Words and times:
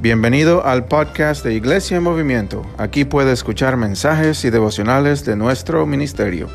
Bienvenido 0.00 0.64
al 0.64 0.86
podcast 0.86 1.44
de 1.44 1.54
Iglesia 1.54 1.98
en 1.98 2.02
Movimiento. 2.02 2.64
Aquí 2.78 3.04
puede 3.04 3.32
escuchar 3.32 3.76
mensajes 3.76 4.44
y 4.44 4.50
devocionales 4.50 5.24
de 5.26 5.36
nuestro 5.36 5.84
ministerio. 5.86 6.48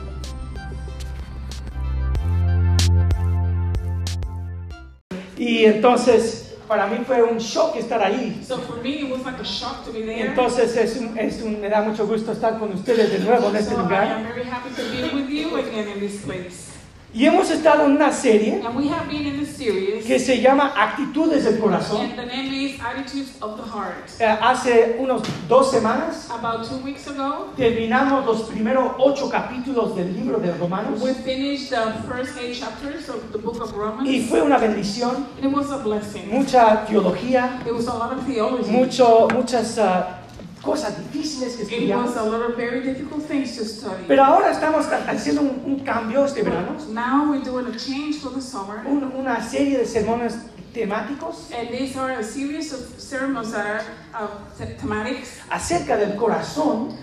Y 5.38 5.66
entonces, 5.66 6.56
para 6.68 6.88
mí 6.88 6.98
fue 7.06 7.22
un 7.24 7.38
shock 7.38 7.76
estar 7.76 8.02
ahí. 8.02 8.42
So 8.48 8.58
for 8.60 8.82
me, 8.82 9.02
it 9.02 9.12
was 9.12 9.24
like 9.26 9.40
a 9.40 9.44
shock 9.44 9.84
to 9.86 9.92
be 9.92 10.02
there. 10.04 10.22
entonces 10.28 10.76
es 10.78 10.98
un- 10.98 11.18
es 11.18 11.42
un- 11.42 11.60
me 11.62 11.70
da 11.70 11.82
mucho 11.82 12.08
gusto 12.08 12.32
estar 12.32 12.58
con 12.58 12.74
ustedes 12.74 13.12
de 13.12 13.20
nuevo 13.20 13.50
en 13.50 13.56
este 13.58 13.76
so 13.76 13.80
I 13.80 13.84
lugar. 13.84 14.08
am 14.12 14.24
very 14.24 14.44
happy 14.50 14.70
to 14.70 14.82
be 14.92 15.16
with 15.16 15.30
you 15.30 15.56
again 15.58 15.88
in 15.94 16.00
this 16.00 16.22
place. 16.22 16.75
Y 17.18 17.26
hemos 17.26 17.50
estado 17.50 17.86
en 17.86 17.92
una 17.94 18.12
serie 18.12 18.62
And 18.62 18.76
we 18.76 18.90
have 18.90 19.08
been 19.08 19.26
in 19.26 19.40
this 19.40 19.56
series, 19.56 20.04
que 20.06 20.20
se 20.20 20.42
llama 20.42 20.74
Actitudes 20.76 21.46
del 21.46 21.60
Corazón. 21.60 22.02
and 22.02 22.18
the 22.18 22.26
name 22.26 22.54
is 22.54 22.78
Attitudes 22.82 23.32
of 23.40 23.56
the 23.56 23.64
Heart. 23.64 24.20
Eh, 24.20 24.38
Hace 24.42 24.98
unos 25.00 25.22
dos 25.48 25.72
semanas 25.72 26.30
About 26.30 26.68
two 26.68 26.78
weeks 26.84 27.08
ago, 27.08 27.54
terminamos 27.56 28.26
los 28.26 28.42
primeros 28.50 28.96
ocho 29.00 29.30
capítulos 29.30 29.96
del 29.96 30.14
libro 30.14 30.40
de 30.40 30.52
Romanos 30.58 31.02
we 31.02 31.14
finished 31.14 31.70
the 31.70 31.94
first 32.06 32.38
eight 32.38 32.54
chapters 32.60 33.08
of 33.08 33.32
the 33.32 33.38
book 33.38 33.62
of 33.62 33.72
Romans. 33.74 34.10
y 34.10 34.28
fue 34.28 34.42
una 34.42 34.58
bendición, 34.58 35.26
and 35.38 35.46
it 35.46 35.56
was 35.56 35.72
a 35.72 35.78
blessing. 35.78 36.30
mucha 36.30 36.86
teología, 36.86 37.62
mucho, 38.68 39.30
muchas 39.34 39.78
ah, 39.80 40.20
cosas 40.66 40.98
difíciles 40.98 41.56
que 41.56 41.64
It 41.64 41.72
estudiamos. 41.72 42.08
was 42.08 42.18
a 42.18 42.24
lot 42.24 42.42
of 42.50 42.56
very 42.58 42.82
difficult 42.82 43.24
things 43.28 43.56
to 43.58 43.64
study. 43.64 44.04
Pero 44.08 44.24
ahora 44.24 44.52
estamos 44.52 44.86
haciendo 45.08 45.42
un, 45.42 45.62
un 45.66 45.80
cambio 45.86 46.26
este 46.26 46.44
verano, 46.44 46.76
Now 46.92 47.30
we're 47.32 47.44
doing 47.44 47.68
a 47.68 47.78
change 47.78 48.18
for 48.20 48.34
the 48.34 48.42
summer. 48.42 48.82
un- 48.86 49.12
una 49.16 49.42
serie 49.42 49.78
de 49.78 49.86
sermones 49.86 50.34
temáticos 50.74 51.50
And 51.58 51.70
these 51.70 51.96
are 51.98 52.12
a 52.20 52.24
series 52.24 52.74
of 52.74 52.80
sermons 53.00 53.52
that 53.54 53.66
are 53.66 53.82
uh, 54.14 54.28
the- 54.58 54.76
thematics 54.76 55.40
acerca 55.50 55.96
del 55.98 56.16
corazón. 56.18 56.98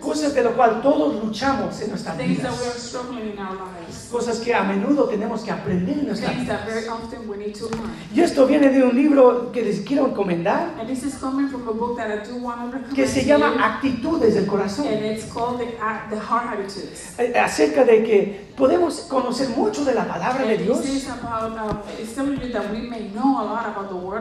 Cosas 0.00 0.34
de 0.34 0.42
lo 0.42 0.52
cual 0.54 0.80
todos 0.82 1.22
luchamos 1.22 1.80
en 1.80 1.90
nuestras 1.90 2.16
Things 2.16 2.42
that 2.42 2.50
we 2.52 2.56
are 2.58 2.64
vidas, 2.64 2.82
struggling 2.82 3.32
in 3.32 3.38
our 3.38 3.54
lives. 3.54 4.08
cosas 4.10 4.38
que 4.40 4.54
a 4.54 4.62
menudo 4.62 5.04
tenemos 5.08 5.42
que 5.42 5.50
aprender 5.50 5.98
en 5.98 6.06
nuestras 6.06 6.32
Things 6.32 6.48
that 6.48 6.64
very 6.66 6.80
vidas. 6.82 6.94
often 6.94 7.28
we 7.28 7.36
need 7.36 7.54
to 7.54 7.68
learn. 7.68 7.90
Y 8.14 8.20
esto 8.20 8.46
viene 8.46 8.70
de 8.70 8.82
un 8.82 8.94
libro 8.94 9.50
que 9.52 9.62
les 9.62 9.80
quiero 9.80 10.06
encomendar, 10.06 10.74
que 12.94 13.06
se 13.06 13.24
llama. 13.24 13.54
Actitudes 13.62 14.34
del 14.34 14.46
Corazón, 14.46 14.86
And 14.86 15.04
it's 15.04 15.24
called 15.32 15.58
the, 15.58 15.66
the 16.10 16.20
Heart 16.20 16.58
Attitudes. 16.58 17.18
eh, 17.18 17.38
acerca 17.38 17.84
de 17.84 18.02
que 18.04 18.52
podemos 18.56 19.00
conocer 19.08 19.48
mucho 19.50 19.84
de 19.84 19.94
la 19.94 20.06
palabra 20.06 20.44
de 20.44 20.58
Dios, 20.58 20.80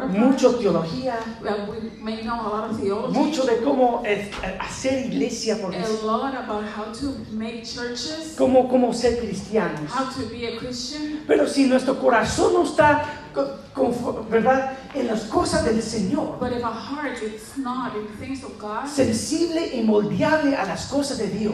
um, 0.04 0.20
mucho 0.20 0.56
teología, 0.56 1.20
mucho 3.12 3.44
de 3.46 3.58
cómo 3.58 4.02
eh, 4.06 4.32
hacer 4.82 5.06
iglesia 5.06 5.58
por 5.62 5.74
a 5.76 5.80
Jesús, 5.80 6.04
lot 6.04 6.34
about 6.34 6.64
how 6.66 6.92
to 6.92 7.14
make 7.32 7.64
churches, 7.64 8.34
cómo, 8.36 8.68
cómo 8.68 8.94
ser 8.94 9.20
cristianos. 9.20 9.92
how 9.92 10.06
to 10.06 10.28
be 10.30 10.48
a 10.48 10.58
Christian. 10.58 11.24
Pero 11.28 11.48
si 11.48 11.66
nuestro 11.68 12.00
corazón 12.00 12.54
no 12.54 12.64
está, 12.64 13.06
¿verdad?, 14.30 14.78
en 14.96 15.08
las 15.08 15.22
cosas 15.26 15.64
del 15.66 15.82
Señor, 15.82 16.40
But 16.40 16.54
if 16.54 16.64
our 16.64 16.74
heart 16.74 17.22
is 17.22 17.58
not 17.58 17.96
in 17.96 18.08
things 18.20 18.44
of 18.44 18.58
God, 18.60 18.88
sensible 18.88 19.70
y 19.74 19.84
moldeable 19.84 20.56
a 20.56 20.66
las 20.66 20.88
cosas 20.88 21.20
de 21.20 21.28
Dios, 21.28 21.54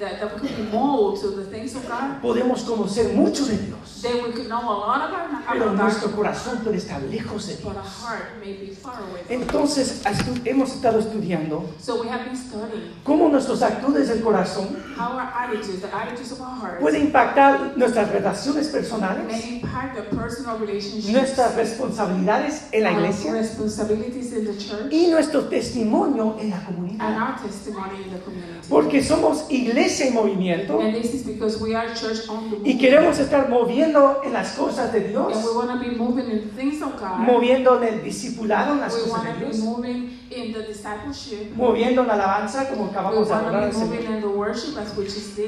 and 0.00 0.10
that, 0.10 0.20
that 0.20 0.34
we 0.34 0.48
could 0.48 0.56
be 0.56 0.62
molded 0.72 1.20
to 1.22 1.30
the 1.30 1.44
things 1.44 1.74
of 1.76 1.86
God, 1.88 2.20
podemos 2.22 2.62
conocer 2.62 3.12
mucho 3.14 3.44
de 3.44 3.56
Dios. 3.56 4.02
then 4.02 4.24
we 4.24 4.32
could 4.32 4.48
know 4.48 4.60
a 4.60 4.76
lot 4.78 5.08
about, 5.10 5.30
Pero 5.52 5.72
nuestro 5.74 6.08
God, 6.08 6.16
corazón 6.16 6.58
puede 6.64 6.76
estar 6.78 7.00
lejos 7.02 7.46
de 7.48 7.54
but 7.56 7.62
Dios. 7.62 7.76
our 7.76 7.82
heart 7.82 8.24
may 8.40 8.52
be 8.54 8.74
far 8.74 8.94
away 9.02 9.22
from. 9.26 9.42
Entonces, 9.42 10.02
hemos 10.44 10.70
estado 10.74 10.98
estudiando 11.00 11.64
So 11.78 12.00
we 12.02 12.08
have 12.08 12.24
been 12.24 12.36
studying 12.36 12.92
cómo 13.04 13.28
nuestras 13.28 13.62
actitudes 13.62 14.08
del 14.08 14.20
corazón 14.22 14.76
how 14.96 15.12
our 15.18 15.30
attitudes, 15.34 15.80
the 15.82 15.94
attitudes 15.94 16.32
of 16.32 16.40
our 16.40 16.56
heart, 16.56 16.80
pueden 16.80 17.02
impactar 17.06 17.76
nuestras 17.76 18.10
relaciones 18.10 18.68
personales, 18.68 19.26
may 19.26 19.60
impact 19.60 19.96
the 19.96 20.16
personal 20.16 20.58
relationships, 20.58 21.08
nuestras 21.12 21.54
responsabilidades 21.56 22.68
en 22.72 22.84
la 22.84 22.90
our 22.90 22.98
iglesia 23.00 23.32
responsibilities 23.32 24.32
in 24.32 24.44
the 24.46 24.56
church, 24.56 24.92
y 24.92 25.08
nuestro 25.08 25.44
testimonio 25.48 26.36
en 26.40 26.50
la 26.50 26.56
and 26.56 26.66
comunidad. 26.66 27.16
our 27.18 27.36
testimony 27.42 28.02
in 28.04 28.10
the 28.12 28.18
community. 28.20 28.66
Porque 28.68 29.02
somos 29.02 29.44
iglesia 29.50 29.89
en 30.00 30.14
movimiento 30.14 30.78
And 30.80 30.94
this 30.94 31.14
is 31.14 31.24
because 31.26 31.58
we 31.60 31.74
are 31.74 31.88
church 31.94 32.28
on 32.28 32.50
the 32.50 32.56
move. 32.56 32.68
y 32.68 32.78
queremos 32.78 33.18
estar 33.18 33.48
moviendo 33.48 34.20
en 34.24 34.32
las 34.32 34.52
cosas 34.52 34.92
de 34.92 35.08
Dios, 35.08 35.34
And 35.36 35.44
we 35.44 35.52
want 35.56 35.70
to 35.72 35.78
be 35.90 35.96
moving 35.96 36.30
in 36.30 36.50
things 36.56 36.82
of 36.82 36.98
God. 37.00 37.18
moviendo 37.26 37.82
en 37.82 37.94
el 37.94 38.02
discipulado 38.04 38.74
en 38.74 38.80
las 38.80 38.94
We 38.94 39.00
cosas 39.00 39.12
want 39.12 39.24
de 39.26 39.32
to 39.32 39.38
be 39.40 39.44
Dios, 39.46 39.58
moving 39.64 40.16
in 40.30 40.52
the 40.52 40.62
discipleship. 40.62 41.56
moviendo 41.56 42.02
en 42.02 42.08
la 42.08 42.14
alabanza 42.14 42.68
como 42.68 42.86
acabamos 42.86 43.28
de 43.28 43.34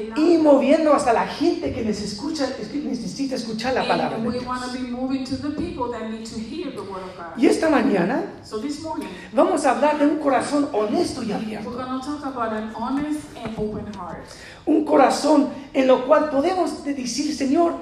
now. 0.08 0.16
Y 0.16 0.38
moviendo 0.38 0.92
hasta 0.92 1.12
la 1.12 1.26
gente 1.26 1.72
que 1.72 1.82
les 1.84 2.02
escucha, 2.02 2.46
que 2.56 2.78
necesita 2.78 3.36
escuchar 3.36 3.74
la 3.74 3.86
palabra 3.86 4.18
de 4.18 4.30
Dios. 4.30 4.44
want 4.46 4.62
to 4.64 4.72
be 4.72 4.80
moving 4.90 5.24
to 5.24 5.36
the 5.36 5.50
people 5.50 5.90
that 5.92 6.10
need 6.10 6.24
to 6.26 6.38
hear 6.38 6.70
the 6.72 6.80
word 6.82 7.02
of 7.02 7.16
God. 7.16 7.36
Y 7.36 7.46
esta 7.46 7.68
mañana 7.68 8.24
So 8.44 8.58
this 8.60 8.80
morning, 8.82 9.08
vamos 9.32 9.64
a 9.64 9.70
hablar 9.72 9.98
de 9.98 10.06
un 10.06 10.18
corazón 10.18 10.68
honesto 10.72 11.22
y 11.22 11.26
we're 11.28 11.34
abierto. 11.36 11.70
going 11.70 12.00
to 12.00 12.06
talk 12.06 12.24
about 12.26 12.52
an 12.52 12.72
honest 12.74 13.20
and 13.42 13.56
open 13.56 13.86
heart. 13.94 14.24
Un 14.66 14.84
corazón 14.84 15.48
en 15.72 15.86
lo 15.86 16.06
cual 16.06 16.30
podemos 16.30 16.84
decir, 16.84 17.34
Señor, 17.34 17.74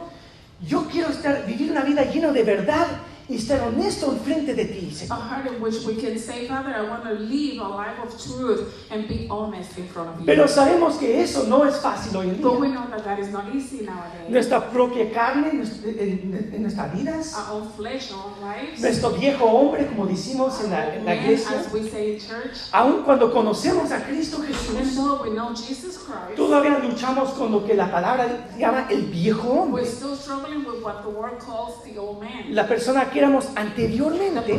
yo 0.67 0.87
quiero 0.91 1.09
estar, 1.09 1.45
vivir 1.47 1.71
una 1.71 1.83
vida 1.83 2.05
llena 2.05 2.33
de 2.33 2.43
verdad 2.43 2.87
y 3.31 3.37
estar 3.37 3.61
honesto 3.63 4.11
enfrente 4.13 4.55
de 4.55 4.65
ti, 4.65 4.93
A 5.09 5.15
heart 5.15 5.47
in 5.47 5.63
which 5.63 5.87
we 5.87 5.95
can 5.95 6.19
say, 6.19 6.49
Father, 6.49 6.75
I 6.75 6.83
want 6.83 7.05
to 7.05 7.13
live 7.13 7.61
a 7.61 7.69
life 7.69 7.99
of 8.03 8.11
truth 8.21 8.75
and 8.91 9.07
be 9.07 9.29
honest 9.31 9.79
in 9.79 9.87
front 9.87 10.11
of 10.11 10.19
you. 10.19 10.27
Pero 10.27 10.49
sabemos 10.49 10.97
que 10.97 11.23
eso 11.23 11.45
no 11.47 11.65
es 11.65 11.77
fácil 11.77 12.17
hoy 12.17 12.31
en 12.31 12.41
But 12.43 12.59
we 12.59 12.67
día. 12.67 12.75
know 12.75 12.91
that 12.91 13.05
that 13.05 13.21
is 13.21 13.31
not 13.31 13.55
easy 13.55 13.83
nowadays. 13.87 14.29
Nuestra 14.29 14.69
propia 14.71 15.13
carne 15.13 15.51
en, 15.51 16.63
nuestras 16.63 16.93
vidas, 16.93 17.35
Our 17.37 17.61
own 17.61 17.69
flesh, 17.77 18.11
our 18.11 18.25
own 18.27 18.41
lives. 18.41 18.81
nuestro 18.81 19.11
viejo 19.11 19.45
hombre, 19.45 19.87
como 19.87 20.07
decimos 20.07 20.61
en 20.65 20.71
la, 20.73 20.97
en 20.97 21.05
la 21.05 21.15
Men, 21.15 21.25
iglesia, 21.25 21.61
as 21.61 21.73
we 21.73 21.89
say 21.89 22.15
in 22.15 22.19
church, 22.19 22.59
aun 22.73 23.05
cuando 23.05 23.33
conocemos 23.33 23.93
a 23.93 24.01
Cristo 24.05 24.39
even 24.43 24.55
Jesús, 24.55 24.97
though 24.97 25.23
we 25.23 25.31
know 25.31 25.55
Jesus 25.55 25.99
Christ, 25.99 26.37
todavía 26.37 26.79
luchamos 26.81 27.31
con 27.31 27.53
lo 27.53 27.65
que 27.65 27.75
la 27.75 27.91
palabra 27.91 28.49
llama 28.59 28.89
el 28.91 29.03
viejo 29.03 29.49
hombre. 29.49 29.83
we're 29.83 29.89
still 29.89 30.17
struggling 30.17 30.65
with 30.65 30.83
what 30.83 31.05
the 31.05 31.11
calls 31.39 31.83
the 31.85 31.97
old 31.97 32.21
man, 32.21 32.53
La 32.55 32.67
persona 32.67 33.09
que 33.09 33.20
éramos 33.21 33.47
the 33.47 33.61
anteriormente. 33.61 34.59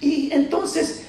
Y 0.00 0.30
entonces, 0.32 1.06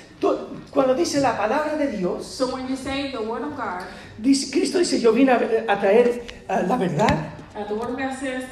cuando 0.71 0.95
dice 0.95 1.19
la 1.19 1.37
palabra 1.37 1.75
de 1.75 1.97
Dios, 1.97 2.25
So 2.25 2.47
when 2.53 2.67
you 2.67 2.75
say 2.75 3.11
the 3.11 3.19
word 3.19 3.43
of 3.43 3.55
God, 3.55 3.83
dice, 4.17 4.51
Cristo 4.51 4.79
dice, 4.79 4.99
yo 4.99 5.11
vine 5.11 5.31
a, 5.31 5.79
traer 5.79 6.23
ah, 6.47 6.61
la 6.67 6.77
verdad 6.77 7.33
uh, 7.55 7.65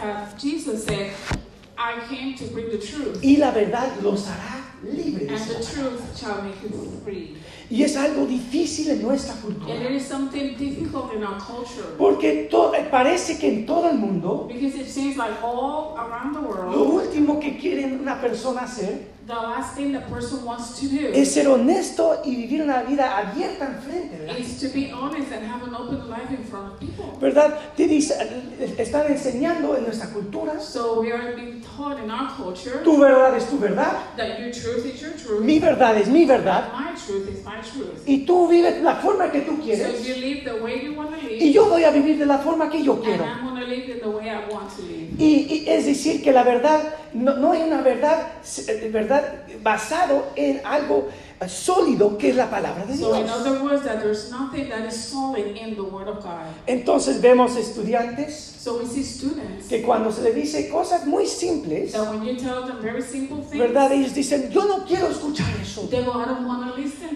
uh, 0.01 0.37
Jesus 0.37 0.83
said, 0.85 1.11
I 1.77 1.99
came 2.09 2.35
to 2.35 2.45
bring 2.45 2.69
the 2.69 2.77
truth, 2.77 3.19
y 3.21 3.37
la 3.37 3.51
verdad 3.51 3.89
los 4.01 4.27
hará 4.27 4.63
libres. 4.83 5.31
And. 7.69 7.71
Y 7.79 7.83
es 7.83 7.95
algo 7.97 8.25
difícil 8.25 8.89
en 8.89 9.01
nuestra 9.01 9.33
And 9.33 9.41
cultura. 9.43 9.75
it 9.75 9.91
is 9.91 10.03
something 10.07 10.55
difficult 10.57 11.13
in 11.13 11.23
our 11.23 11.37
culture. 11.37 11.83
Porque 11.97 12.47
to- 12.49 12.71
parece 12.91 13.37
que 13.37 13.47
en 13.47 13.65
todo 13.65 13.89
el 13.89 13.97
mundo, 13.97 14.47
Because 14.51 14.77
it 14.79 14.87
seems 14.87 15.17
like 15.17 15.33
all 15.43 15.95
around 15.97 16.33
the 16.35 16.41
lo 16.41 16.47
world, 16.47 17.07
último 17.07 17.39
que 17.39 17.57
quiere 17.57 17.85
una 17.85 18.19
persona 18.21 18.61
hacer 18.61 19.14
the 19.27 19.33
last 19.33 19.75
thing 19.75 19.91
the 19.91 20.01
person 20.01 20.43
wants 20.45 20.79
to 20.79 20.87
do 20.87 21.07
es 21.13 21.33
ser 21.33 21.47
honesto 21.47 22.21
y 22.23 22.35
vivir 22.35 22.61
una 22.61 22.83
vida 22.83 23.17
abierta 23.17 23.65
enfrente. 23.65 24.17
¿verdad? 24.19 24.37
is 24.37 24.59
to 24.59 24.67
be 24.69 24.91
honest 24.91 25.31
and 25.31 25.43
have 25.47 25.63
an 25.67 25.73
open 25.73 26.07
life 26.09 26.29
in 26.29 26.43
front 26.43 26.73
of 26.73 26.79
people. 26.79 27.05
¿Verdad? 27.19 27.57
Te 27.75 27.85
están 27.97 29.07
enseñando 29.11 29.75
en 29.77 29.83
nuestra 29.85 30.09
cultura, 30.09 30.59
So 30.59 31.01
we 31.01 31.11
are 31.11 31.35
being 31.35 31.61
taught 31.61 31.99
in 32.03 32.11
our 32.11 32.29
culture 32.37 32.81
tu 32.83 32.97
verdad 32.99 33.35
es 33.35 33.49
tu 33.49 33.57
verdad, 33.57 33.93
that 34.17 34.39
your 34.39 34.51
truth 34.51 34.85
is 34.85 35.01
your 35.01 35.13
truth, 35.13 35.41
mi 35.41 35.59
verdad 35.59 35.97
es 35.97 36.07
mi 36.07 36.25
verdad, 36.25 36.71
my 36.73 36.93
truth 36.95 37.27
is 37.29 37.43
my 37.43 37.61
truth. 37.61 38.03
y 38.05 38.25
tú 38.25 38.47
vives 38.47 38.81
la 38.83 38.95
forma 38.97 39.31
que 39.31 39.41
tú 39.41 39.55
So 39.57 39.63
quieres, 39.63 40.05
you 40.05 40.15
live 40.15 40.43
the 40.45 40.61
way 40.63 40.83
you 40.83 40.93
want 40.93 41.11
to 41.11 41.25
y 41.25 41.39
live, 41.39 41.51
yo 41.51 41.65
voy 41.69 41.83
a 41.83 41.89
vivir 41.89 42.19
de 42.19 42.25
la 42.25 42.37
forma 42.37 42.69
que 42.69 42.83
yo 42.83 42.93
and 42.93 43.03
quiero. 43.03 43.23
I'm 43.25 43.43
going 43.43 43.61
to 43.61 43.67
live 43.67 43.89
in 43.89 43.99
the 43.99 44.09
way 44.09 44.29
I 44.29 44.47
want 44.51 44.69
to 44.75 44.81
live. 44.83 45.05
Y, 45.17 45.47
y 45.49 45.69
es 45.69 45.85
decir, 45.85 46.21
que 46.21 46.31
la 46.31 46.43
verdad 46.43 46.93
no, 47.13 47.37
no 47.37 47.53
hay 47.53 47.61
una 47.63 47.81
verdad, 47.81 48.33
eh, 48.67 48.89
verdad 49.21 49.45
basado 49.61 50.27
en 50.35 50.61
algo 50.63 51.09
eh, 51.39 51.49
sólido 51.49 52.17
que 52.17 52.29
es 52.29 52.35
la 52.35 52.49
palabra 52.49 52.85
de 52.85 52.95
Dios. 52.95 53.29
other 53.29 53.63
words, 53.63 53.83
that 53.83 53.99
there's 53.99 54.31
nothing 54.31 54.69
that 54.69 54.85
is 54.87 54.95
solid 54.95 55.57
in 55.57 55.75
the 55.75 55.81
Word 55.81 56.07
of 56.07 56.23
God. 56.23 56.45
Entonces 56.67 57.19
vemos 57.19 57.55
estudiantes 57.55 58.55
So 58.65 58.79
we 58.79 58.87
see 58.87 59.03
students 59.03 59.67
que 59.67 59.83
cuando 59.83 60.11
se 60.11 60.23
les 60.23 60.33
dice 60.33 60.69
cosas 60.69 61.05
muy 61.05 61.27
simples, 61.27 61.91
that 61.91 62.09
when 62.09 62.23
you 62.23 62.35
tell 62.35 62.65
them 62.65 62.81
very 62.81 63.01
simple 63.01 63.37
things, 63.37 63.59
¿verdad? 63.59 63.91
Ellos 63.91 64.13
dicen, 64.13 64.49
yo 64.49 64.65
no 64.65 64.85
quiero 64.85 65.07
escuchar 65.07 65.49
eso. 65.61 65.87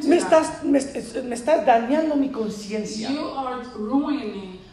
Me 0.06 0.18
estás, 0.18 0.64
me, 0.64 0.80
me 1.24 1.36
estás 1.36 1.66
dañando 1.66 2.16
mi 2.16 2.30
conciencia. 2.30 3.10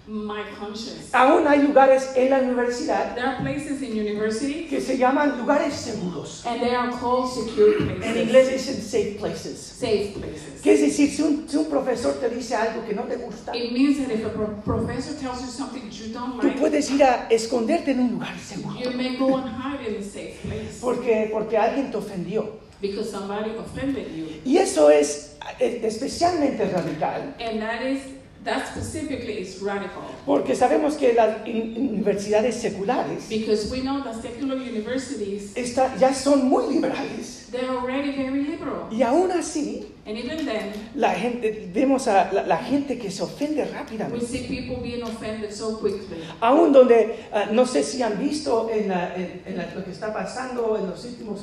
My 0.08 0.44
conscience. 0.56 1.08
Aún 1.12 1.48
hay 1.48 1.62
lugares 1.62 2.12
en 2.14 2.30
la 2.30 2.38
universidad 2.38 3.14
There 3.16 3.26
are 3.26 3.38
places 3.42 3.82
in 3.82 3.96
university 3.98 4.66
que 4.70 4.80
se 4.80 4.96
llaman 4.96 5.36
lugares 5.38 5.74
seguros. 5.74 6.44
and 6.46 6.60
they 6.60 6.74
are 6.76 6.92
called 6.92 7.28
secure 7.28 7.76
En 7.78 7.96
places. 7.98 8.16
inglés 8.16 8.50
dicen 8.52 8.82
safe 8.82 9.16
places. 9.18 9.58
Safe 9.58 10.14
places. 10.16 10.60
¿Qué 10.62 10.74
es 10.74 10.80
decir? 10.82 11.10
Si 11.10 11.22
un, 11.22 11.48
si 11.48 11.56
un 11.56 11.64
profesor 11.66 12.14
te 12.20 12.28
dice 12.28 12.54
algo 12.54 12.86
que 12.86 12.94
no 12.94 13.02
te 13.02 13.16
gusta, 13.16 13.52
It 13.56 13.72
means 13.72 13.98
that 13.98 14.12
if 14.14 14.24
a 14.24 14.28
pro- 14.28 14.54
professor 14.64 15.12
tells 15.20 15.40
you 15.40 15.48
something 15.48 15.82
that 15.82 15.92
you 15.92 16.12
don't 16.12 16.40
tú 16.40 16.46
like, 16.46 16.60
puedes 16.60 16.88
ir 16.90 17.02
a 17.02 17.26
esconderte 17.28 17.90
en 17.90 18.00
un 18.00 18.10
lugar 18.12 18.38
seguro. 18.38 18.78
you 18.78 18.90
may 18.92 19.16
go 19.16 19.36
and 19.36 19.48
hide 19.48 19.88
in 19.88 19.96
a 20.00 20.04
safe 20.04 20.38
place 20.42 20.78
Porque, 20.80 21.30
porque 21.32 21.56
alguien 21.58 21.90
te 21.90 21.96
ofendió. 21.96 22.60
because 22.80 23.10
somebody 23.10 23.50
offended 23.58 24.06
you. 24.14 24.26
Y 24.44 24.58
eso 24.58 24.88
es 24.88 25.34
eh, 25.58 25.80
especialmente 25.82 26.64
radical. 26.70 27.34
And 27.40 27.60
that 27.60 27.82
is, 27.82 28.02
that 28.46 28.66
specifically 28.68 29.34
is 29.42 29.60
radical. 29.60 30.02
Porque 30.24 30.54
sabemos 30.54 30.94
que 30.96 31.12
las 31.12 31.46
universidades 31.46 32.54
seculares 32.56 33.28
Because 33.28 33.70
we 33.70 33.80
know 33.82 34.02
that 34.02 34.22
secular 34.22 34.56
universities, 34.56 35.52
está- 35.56 35.94
ya 35.98 36.14
son 36.14 36.48
muy 36.48 36.72
liberales. 36.74 37.48
they're 37.52 37.68
already 37.68 38.12
very 38.12 38.42
liberal. 38.42 38.88
Y 38.90 39.02
aún 39.02 39.30
así, 39.32 39.86
And 40.06 40.16
even 40.16 40.46
then, 40.46 40.72
la 40.94 41.12
gente, 41.14 41.68
vemos 41.74 42.06
a 42.06 42.30
la, 42.32 42.42
la 42.46 42.56
gente 42.58 42.96
que 42.96 43.10
se 43.10 43.22
ofende 43.24 43.62
we 43.64 43.70
rápidamente. 43.72 44.26
see 44.26 44.46
people 44.46 44.76
being 44.82 45.02
offended 45.02 45.52
so 45.52 45.78
quickly. 45.80 46.22
Aún 46.40 46.72
donde, 46.72 47.16
ah, 47.32 47.46
no 47.52 47.66
sé 47.66 47.82
si 47.82 48.00
han 48.02 48.16
visto 48.18 48.70
en, 48.72 48.88
la- 48.88 49.14
en- 49.16 49.42
en 49.44 49.56
la- 49.56 49.74
lo 49.74 49.84
que 49.84 49.90
está 49.90 50.12
pasando 50.12 50.76
en 50.78 50.88
los 50.88 51.04
últimos 51.04 51.40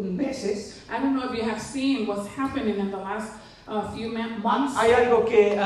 meses, 0.00 0.76
I 0.88 1.00
don't 1.00 1.14
know 1.16 1.24
if 1.32 1.36
you 1.36 1.42
have 1.48 1.60
seen 1.60 2.06
what's 2.06 2.28
happening 2.36 2.78
in 2.78 2.90
the 2.90 2.96
last 2.96 3.32
uh, 3.68 3.90
few 3.94 4.10
months. 4.42 4.76
hay 4.76 4.92
algo 4.92 5.24
que 5.24 5.56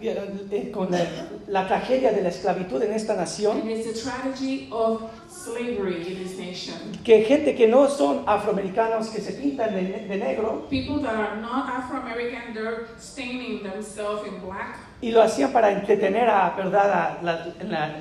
eh, 0.00 0.70
con 0.72 0.90
la, 0.90 1.00
la 1.48 1.66
tragedia 1.66 2.12
de 2.12 2.22
la 2.22 2.28
esclavitud 2.28 2.82
en 2.82 2.92
esta 2.92 3.14
nación, 3.14 3.60
And 3.60 3.70
it's 3.70 3.86
a 3.86 4.10
tragedy 4.10 4.68
of 4.70 5.02
slavery 5.28 5.96
in 6.06 6.22
this 6.22 6.38
nation. 6.38 6.74
que 7.04 7.22
gente 7.24 7.54
que 7.54 7.66
no 7.66 7.88
son 7.88 8.22
afroamericanos, 8.26 9.08
que 9.08 9.20
se 9.20 9.32
pintan 9.32 9.74
de, 9.74 10.06
de 10.08 10.16
negro, 10.16 10.66
People 10.70 11.00
that 11.02 11.14
are 11.14 11.40
not 11.40 11.68
Afro-American, 11.68 12.54
they're 12.54 12.86
staining 12.98 13.62
themselves 13.62 14.26
in 14.26 14.40
black. 14.40 14.76
y 15.02 15.12
lo 15.12 15.22
hacían 15.22 15.50
para 15.50 15.72
entretener 15.72 16.28
a, 16.28 16.50
¿verdad? 16.56 17.18
a, 17.20 17.22
la, 17.22 17.46
la- 17.66 17.96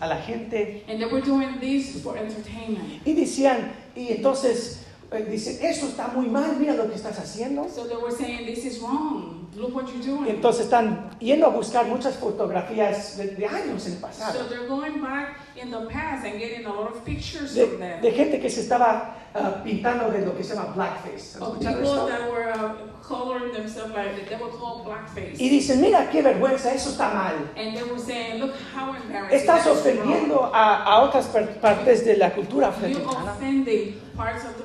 a 0.00 0.06
la 0.06 0.16
gente, 0.18 0.84
And 0.88 1.00
they 1.00 1.06
were 1.10 1.20
doing 1.20 1.58
this 1.60 2.00
for 2.02 2.16
entertainment. 2.16 3.04
y 3.04 3.12
decían, 3.14 3.72
y 3.96 4.12
entonces 4.12 4.83
dicen, 5.22 5.58
eso 5.62 5.86
está 5.86 6.08
muy 6.08 6.26
mal, 6.28 6.56
mira 6.58 6.74
lo 6.74 6.88
que 6.88 6.94
estás 6.96 7.18
haciendo. 7.18 7.68
So 7.68 7.86
they 7.86 7.96
were 7.96 8.10
saying, 8.14 8.46
this 8.46 8.64
is 8.64 8.80
wrong. 8.80 9.42
Look 9.56 9.72
what 9.72 9.86
you're 9.86 10.04
doing. 10.04 10.28
entonces 10.28 10.64
están 10.64 11.10
yendo 11.20 11.46
a 11.46 11.50
buscar 11.50 11.86
muchas 11.86 12.16
fotografías 12.16 13.16
de, 13.16 13.36
de 13.36 13.46
años 13.46 13.86
en 13.86 13.92
el 13.92 13.98
So 13.98 14.06
pasado, 14.06 14.48
they're 14.48 14.66
going 14.66 15.00
back 15.00 15.38
in 15.54 15.70
the 15.70 15.86
past 15.86 16.24
and 16.24 16.40
getting 16.40 16.66
a 16.66 16.72
lot 16.72 16.90
of 16.90 17.04
pictures 17.04 17.54
de, 17.54 17.62
of 17.62 17.78
them. 17.78 18.00
de 18.02 18.10
gente 18.10 18.40
que 18.40 18.50
se 18.50 18.62
estaba 18.62 19.14
ah, 19.32 19.62
pintando 19.62 20.10
de 20.10 20.26
lo 20.26 20.34
que 20.36 20.42
se 20.42 20.54
llama 20.56 20.72
blackface. 20.74 21.36
¿Han 21.36 21.42
Of 21.42 21.58
escuchado 21.60 21.76
people 21.76 21.94
esto? 21.94 22.06
that 22.08 22.30
were 22.32 22.50
uh, 22.52 22.74
coloring 23.00 23.52
themselves 23.52 23.94
like 23.94 24.28
they 24.28 24.36
were 24.36 24.50
called 24.50 24.84
blackface. 24.84 25.38
Y 25.40 25.48
dicen, 25.48 25.80
mira 25.80 26.10
qué 26.10 26.20
vergüenza, 26.22 26.74
eso 26.74 26.90
está 26.90 27.14
mal. 27.14 27.34
And 27.56 27.76
they 27.76 27.84
were 27.84 28.00
saying, 28.00 28.40
look 28.40 28.54
how 28.74 28.92
embarrassing. 28.92 29.38
Estás 29.38 29.66
ofendiendo 29.68 30.50
a, 30.52 30.82
a 30.82 31.00
otras 31.02 31.26
par- 31.26 31.60
partes 31.60 32.04
de 32.04 32.16
la 32.16 32.30
cultura 32.34 32.72
You're 32.80 32.90
africana. 32.98 33.32
offending 33.34 34.00
parts 34.16 34.42
of 34.44 34.50
the 34.56 34.62
culture. 34.62 34.63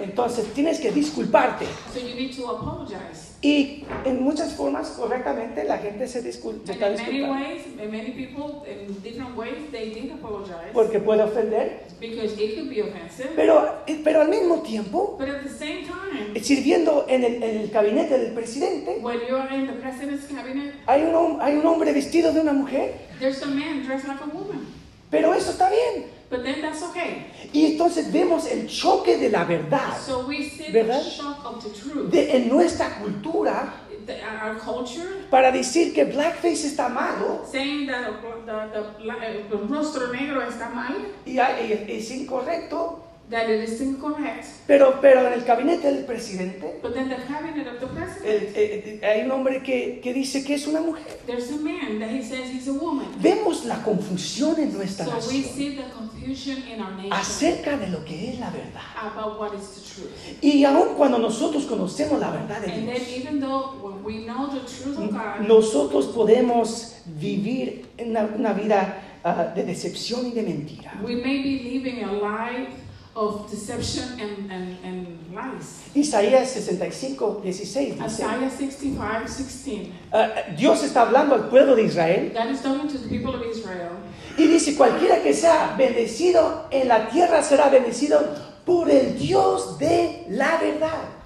Entonces 0.00 0.52
tienes 0.54 0.78
que 0.80 0.90
disculparte. 0.92 1.66
So 1.92 2.00
you 2.00 2.14
need 2.14 2.34
to 2.36 2.48
apologize. 2.50 3.28
Y 3.40 3.84
en 4.04 4.22
muchas 4.24 4.54
formas, 4.54 4.88
correctamente, 4.88 5.62
la 5.62 5.78
gente 5.78 6.08
se, 6.08 6.22
discul- 6.24 6.60
se 6.66 6.72
está 6.72 6.90
disculpando. 6.90 7.34
ways, 7.34 7.66
in 7.80 7.90
many 7.90 8.10
people, 8.10 8.64
in 8.68 9.00
different 9.00 9.36
ways, 9.36 9.54
they 9.70 9.90
did 9.90 10.10
apologize 10.12 10.72
Porque 10.72 10.98
puede 10.98 11.22
ofender. 11.22 11.84
because 12.00 12.32
it 12.36 12.56
could 12.56 12.68
be 12.68 12.82
offensive. 12.82 13.30
Pero, 13.36 13.76
pero 14.02 14.22
al 14.22 14.28
mismo 14.28 14.62
tiempo, 14.62 15.16
But 15.18 15.28
at 15.28 15.42
the 15.44 15.50
same 15.50 15.84
time, 15.86 16.40
sirviendo 16.42 17.06
en 17.08 17.22
el, 17.22 17.34
en 17.42 17.56
el 17.60 17.68
gabinete 17.70 18.18
del 18.18 18.32
presidente, 18.34 18.98
when 19.02 19.20
you're 19.28 19.48
in 19.54 19.66
the 19.68 19.74
president's 19.74 20.26
cabinet, 20.26 20.74
hay 20.86 21.02
un, 21.04 21.40
hay 21.40 21.54
un 21.56 21.64
hombre 21.66 21.92
vestido 21.92 22.32
de 22.32 22.40
una 22.40 22.52
mujer. 22.52 22.94
there's 23.20 23.40
a 23.42 23.46
man 23.46 23.84
dressed 23.86 24.08
like 24.08 24.20
a 24.20 24.26
woman. 24.26 24.66
Pero 25.12 25.32
eso 25.32 25.52
está 25.52 25.70
bien. 25.70 26.06
But 26.30 26.42
then 26.44 26.60
that's 26.60 26.82
okay. 26.82 27.26
Y 27.54 27.64
entonces 27.72 28.12
vemos 28.12 28.46
el 28.50 28.66
choque 28.68 29.16
de 29.16 29.30
la 29.30 29.44
verdad 29.44 29.96
So 30.04 30.26
we 30.26 30.48
see 30.50 30.70
¿Verdad? 30.70 31.02
the 31.02 31.10
shock 31.10 31.44
of 31.44 31.62
the 31.64 31.70
truth. 31.70 32.10
de, 32.10 32.36
en 32.36 32.48
nuestra 32.48 32.98
cultura 33.00 33.72
The- 34.06 34.22
our 34.22 34.52
our 34.52 34.58
culture 34.58 35.26
para 35.30 35.50
decir 35.52 35.92
que 35.94 36.04
blackface 36.04 36.64
está 36.66 36.88
malo 36.88 37.44
saying 37.50 37.86
that 37.86 38.06
the, 38.22 38.52
the, 38.52 39.02
the, 39.02 39.50
el 39.52 39.68
rostro 39.68 40.10
negro 40.12 40.40
está 40.48 40.70
mal, 40.70 40.94
y 41.26 41.32
y 41.38 41.84
es 41.88 42.10
incorrecto, 42.10 43.04
that 43.30 43.48
it 43.50 43.68
is 43.68 43.80
incorrect. 43.80 44.46
pero, 44.66 45.00
pero 45.00 45.26
en 45.26 45.34
el 45.34 45.44
gabinete 45.44 45.92
del 45.92 46.04
presidente 46.06 46.78
But 46.82 46.94
then 46.94 47.08
the 47.08 47.16
cabinet 47.26 47.66
of 47.66 47.80
the 47.80 47.86
president, 47.86 49.02
hay 49.04 49.22
un 49.24 49.30
hombre 49.30 49.62
que, 49.62 50.00
que 50.02 50.14
dice 50.14 50.44
que 50.44 50.54
es 50.54 50.66
una 50.66 50.80
mujer. 50.80 51.18
there's 51.26 51.50
a 51.50 51.56
man 51.56 51.98
that 52.00 52.10
he 52.10 52.22
says 52.22 52.50
he's 52.50 52.68
a 52.68 52.72
woman. 52.72 53.06
Vemos 53.20 53.64
la 53.66 53.82
confusión 53.82 54.58
en 54.58 54.72
nuestra 54.72 55.04
So 55.06 55.12
we 55.30 55.40
nación 55.42 55.54
see 55.54 55.76
the 55.76 55.84
confusion 55.94 56.62
in 56.72 56.80
our 56.80 56.92
nation 56.96 57.12
acerca 57.12 57.76
de 57.76 57.88
lo 57.88 58.04
que 58.04 58.30
es 58.32 58.38
la 58.40 58.50
verdad. 58.50 58.82
about 59.14 59.38
what 59.38 59.52
is 59.54 59.68
the 59.74 59.80
truth. 59.94 60.42
Y 60.42 60.64
aun 60.64 60.94
cuando 60.96 61.18
nosotros 61.18 61.64
conocemos 61.66 62.18
la 62.20 62.30
verdad 62.30 62.60
de 62.62 62.72
And 62.72 62.86
then 62.86 62.94
Dios, 62.96 63.08
even 63.18 63.40
though 63.40 63.74
when 63.82 64.02
we 64.04 64.24
know 64.24 64.46
the 64.48 64.60
truth 64.60 64.98
of 64.98 65.10
God, 65.10 65.46
nosotros 65.46 66.06
podemos 66.06 66.94
vivir 67.06 67.86
una, 67.98 68.24
una 68.24 68.52
vida 68.52 69.02
ah, 69.24 69.52
de 69.54 69.64
decepción 69.64 70.26
y 70.26 70.30
de 70.32 70.42
mentira. 70.42 70.92
we 71.04 71.14
may 71.16 71.42
be 71.42 71.62
living 71.74 72.02
a 72.04 72.12
life 72.12 72.68
of 73.18 73.50
deception 73.50 74.04
and, 74.20 74.50
and, 74.50 74.76
and 74.84 75.06
lies. 75.34 75.82
Isaías 75.94 76.52
65, 76.52 76.94
16 76.94 77.42
dice, 77.42 77.60
Isaiah 78.00 78.48
65, 78.48 79.28
16. 79.28 79.92
ah, 80.12 80.28
Dios 80.56 80.84
está 80.84 81.02
hablando 81.02 81.34
al 81.34 81.48
pueblo 81.48 81.74
de 81.74 81.82
Israel 81.82 82.30
God 82.32 82.50
is 82.52 82.62
talking 82.62 82.88
to 82.88 82.98
the 82.98 83.08
people 83.08 83.34
of 83.34 83.42
Israel. 83.44 83.90
y 84.36 84.46
dice, 84.46 84.76
cualquiera 84.76 85.20
que 85.20 85.34
sea 85.34 85.74
bendecido 85.76 86.68
en 86.70 86.86
la 86.86 87.08
tierra 87.08 87.42
será 87.42 87.68
bendecido 87.68 88.20
por 88.64 88.88
el 88.88 89.18
Dios 89.18 89.78
de 89.78 90.24
la 90.28 90.58
verdad. 90.58 91.17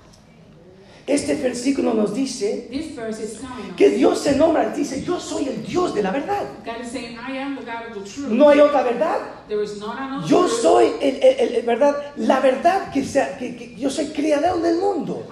Este 1.13 1.35
versículo 1.35 1.93
nos 1.95 2.15
dice 2.15 2.69
que 3.77 3.91
Dios 3.91 4.19
se 4.19 4.37
nombra, 4.37 4.71
dice, 4.71 5.03
yo 5.05 5.19
soy 5.21 5.47
el 5.49 5.63
Dios 5.65 5.95
de 5.95 6.03
la 6.03 6.11
verdad. 6.11 6.43
No 8.31 8.49
hay 8.49 8.61
otra 8.61 8.83
verdad. 8.83 9.19
Yo 10.27 10.49
soy 10.49 10.87
el, 11.01 11.17
el- 11.23 11.55
el- 11.57 11.63
verdad, 11.67 11.97
la 12.17 12.41
verdad 12.41 12.91
que, 12.93 13.05
sea, 13.05 13.37
que, 13.37 13.55
que 13.57 13.75
yo 13.77 13.91
soy 13.91 14.07
creador 14.07 14.63
del 14.63 14.79
mundo. 14.79 15.27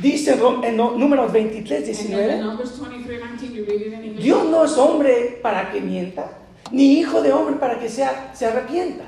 Dice 0.00 0.38
en 0.62 0.76
números 0.76 1.32
23, 1.32 1.78
And 1.78 1.86
then 1.86 2.06
19. 2.06 2.34
in 2.38 2.40
Numbers 2.46 2.70
23, 2.78 3.18
19, 3.18 3.54
you 3.54 3.64
read 3.64 3.80
it 3.80 3.92
in 3.92 4.04
English. 4.04 4.22
Dios 4.24 4.44
no 4.46 4.64
es 4.64 4.76
hombre 4.78 5.38
para 5.42 5.70
que 5.70 5.80
mienta, 5.80 6.38
ni 6.72 6.98
hijo 7.00 7.20
de 7.20 7.32
hombre 7.32 7.56
para 7.56 7.78
que 7.78 7.88
sea, 7.88 8.30
se 8.34 8.46
arrepienta. 8.46 9.04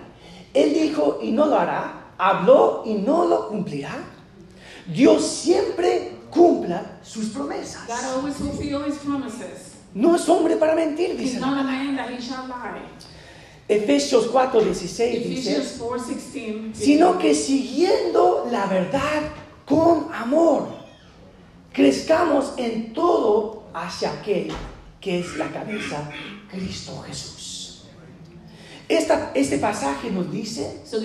Él 0.53 0.75
dijo 0.75 1.21
y 1.23 1.31
no 1.31 1.47
lo 1.47 1.57
hará, 1.59 2.00
habló 2.21 2.83
y 2.85 2.95
no 2.95 3.25
lo 3.25 3.49
cumplirá. 3.49 3.97
Dios 4.87 5.27
siempre 5.27 6.13
cumpla 6.31 6.99
sus 7.03 7.31
promesas. 7.31 7.87
God 7.87 8.05
always 8.17 8.37
his 8.39 8.99
promises. 8.99 9.75
No 9.95 10.15
es 10.15 10.29
hombre 10.29 10.57
para 10.57 10.75
mentir, 10.75 11.17
dice. 11.17 11.41
la 11.41 11.47
not 11.47 11.59
a 11.59 11.63
palabra. 11.63 11.85
man 11.85 11.97
that 11.97 12.11
he 12.11 12.21
shall 12.21 12.47
lie. 12.47 12.83
Efesios 13.69 14.27
4, 14.27 14.61
16 14.63 15.29
dice, 15.29 15.53
Ephesians 15.53 15.77
4, 15.79 16.05
16. 16.07 16.77
sino 16.77 17.19
que 17.19 17.35
siguiendo 17.35 18.49
la 18.51 18.67
verdad 18.67 19.23
con 19.65 20.13
amor, 20.13 20.69
crezcamos 21.73 22.53
en 22.57 22.93
todo 22.93 23.63
hacia 23.73 24.11
aquel 24.11 24.53
que 25.01 25.21
es 25.21 25.37
la 25.37 25.49
cabeza, 25.51 26.11
Cristo 26.51 27.01
Jesús. 27.07 27.40
Esta- 28.91 29.31
este 29.35 29.59
pasaje 29.59 30.11
nos 30.11 30.31
dice 30.33 30.81
So 30.85 30.99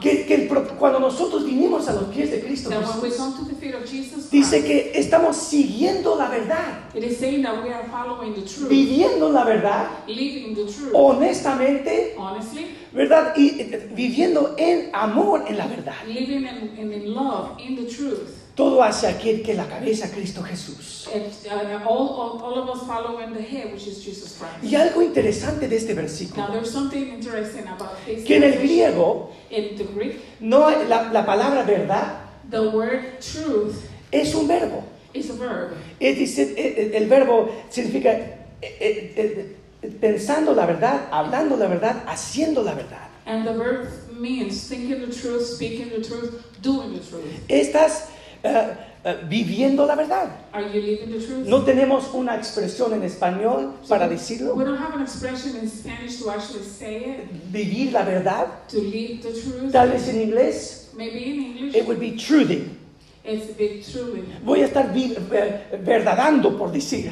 que, 0.00 0.24
que 0.26 0.34
el 0.34 0.46
pro- 0.48 0.64
cuando 0.78 1.00
nosotros 1.00 1.44
vinimos 1.44 1.88
a 1.88 1.92
los 1.94 2.04
pies 2.14 2.30
de 2.30 2.40
Cristo 2.40 2.70
that 2.70 2.78
when 2.86 3.02
we 3.02 3.08
Jesús, 3.10 3.16
come 3.18 3.36
to 3.36 3.44
the 3.52 3.54
feet 3.60 3.74
of 3.74 3.84
Jesus 3.84 4.30
dice 4.30 4.60
Christ, 4.60 4.66
que 4.66 4.92
estamos 4.94 5.36
siguiendo 5.36 6.14
la 6.16 6.28
verdad, 6.28 6.94
it 6.94 7.02
is 7.02 7.18
saying 7.18 7.42
that 7.42 7.60
we 7.64 7.70
are 7.72 7.84
following 7.90 8.32
the 8.34 8.42
truth, 8.42 8.68
viviendo 8.68 9.28
la 9.30 9.42
verdad, 9.44 9.88
living 10.06 10.54
the 10.54 10.64
truth. 10.66 10.92
honestamente, 10.94 12.14
Honestly, 12.16 12.66
¿verdad? 12.92 13.34
Y 13.36 13.60
eh, 13.60 13.90
viviendo 13.94 14.54
en 14.56 14.90
amor 14.92 15.44
en 15.48 15.58
la 15.58 15.66
verdad. 15.66 15.94
living 16.06 16.46
in, 16.46 16.78
in, 16.78 16.92
in 16.92 17.12
love, 17.12 17.58
in 17.58 17.74
the 17.74 17.84
truth. 17.92 18.37
Todo 18.58 18.82
hacia 18.82 19.10
aquel 19.10 19.40
que 19.40 19.52
es 19.52 19.56
la 19.56 19.68
cabeza, 19.68 20.10
Cristo 20.10 20.42
Jesús. 20.42 21.06
Uh, 21.06 21.88
all, 21.88 22.08
all, 22.08 22.42
all 22.42 22.58
of 22.58 22.68
us 22.68 22.84
following 22.88 23.32
the 23.32 23.40
head, 23.40 23.72
which 23.72 23.86
is 23.86 24.04
Jesus 24.04 24.36
Christ. 24.36 24.64
Y 24.64 24.74
algo 24.74 25.00
interesante 25.00 25.68
de 25.68 25.76
este 25.76 25.94
versículo, 25.94 26.48
there's 26.50 26.68
something 26.68 27.06
interesting 27.06 27.68
about 27.68 28.04
this. 28.04 28.24
que 28.24 28.34
en 28.34 28.42
el 28.42 28.58
griego, 28.58 29.30
In 29.50 29.76
the 29.76 29.84
Greek, 29.84 30.16
no 30.40 30.68
la, 30.70 31.12
la 31.12 31.24
palabra 31.24 31.62
verdad 31.62 32.18
the 32.50 32.70
word 32.70 33.20
truth 33.20 33.80
es 34.10 34.34
un 34.34 34.48
verbo. 34.48 34.82
It's 35.14 35.30
a 35.30 35.34
verb. 35.34 35.76
Es 36.00 36.18
decir, 36.18 36.54
el, 36.58 36.94
el 36.94 37.08
verbo 37.08 37.50
significa 37.70 38.10
eh, 38.10 38.42
eh, 38.60 39.56
eh, 39.82 39.88
pensando 40.00 40.52
la 40.52 40.66
verdad, 40.66 41.08
hablando 41.12 41.56
la 41.56 41.68
verdad, 41.68 42.02
haciendo 42.08 42.64
la 42.64 42.74
verdad. 42.74 43.06
And 43.24 43.46
the 43.46 43.52
verb 43.52 43.88
means 44.12 44.68
thinking 44.68 45.00
the 45.00 45.14
truth, 45.14 45.46
speaking 45.46 45.90
the 45.90 46.02
truth, 46.02 46.42
doing 46.60 46.94
the 46.94 47.00
truth. 47.00 47.24
Estás 47.46 48.08
eh, 48.42 48.74
eh, 49.04 49.16
viviendo 49.28 49.86
la 49.86 49.94
verdad. 49.94 50.28
Are 50.52 50.64
you 50.72 50.80
living 50.80 51.10
the 51.12 51.24
truth? 51.26 51.46
No 51.46 51.62
tenemos 51.64 52.12
una 52.14 52.34
expresión 52.36 52.92
en 52.92 53.02
español 53.02 53.74
para 53.88 54.08
decirlo. 54.08 54.54
We 54.54 54.64
don't 54.64 54.78
have 54.78 54.94
an 54.94 55.02
expression 55.02 55.56
in 55.56 55.68
Spanish 55.68 56.20
to 56.22 56.30
actually 56.30 56.64
say 56.64 56.96
it, 56.96 57.52
Vivir 57.52 57.92
la 57.92 58.02
verdad. 58.04 58.46
to 58.68 58.78
live 58.80 59.22
the 59.22 59.32
truth. 59.32 59.72
Tal 59.72 59.90
vez 59.90 60.08
en 60.08 60.20
inglés, 60.22 60.90
Maybe 60.96 61.24
in 61.30 61.40
English, 61.56 61.74
it 61.76 61.86
would 61.86 62.00
be 62.00 62.12
truthing. 62.16 62.76
it's 63.24 63.50
a 63.50 63.54
bit 63.54 63.84
true. 63.84 64.24
Voy 64.44 64.62
a 64.62 64.66
estar 64.66 64.90
eh, 64.96 65.78
verdadando, 65.84 66.56
por 66.58 66.72
decir. 66.72 67.10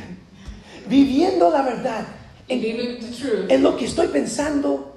Viviendo 0.89 1.51
la 1.51 1.63
verdad. 1.63 2.05
En, 2.49 2.61
Living 2.63 3.01
the 3.01 3.11
truth. 3.11 3.51
en 3.51 3.63
lo 3.63 3.77
que 3.77 3.87
estoy 3.87 4.07
pensando, 4.09 4.96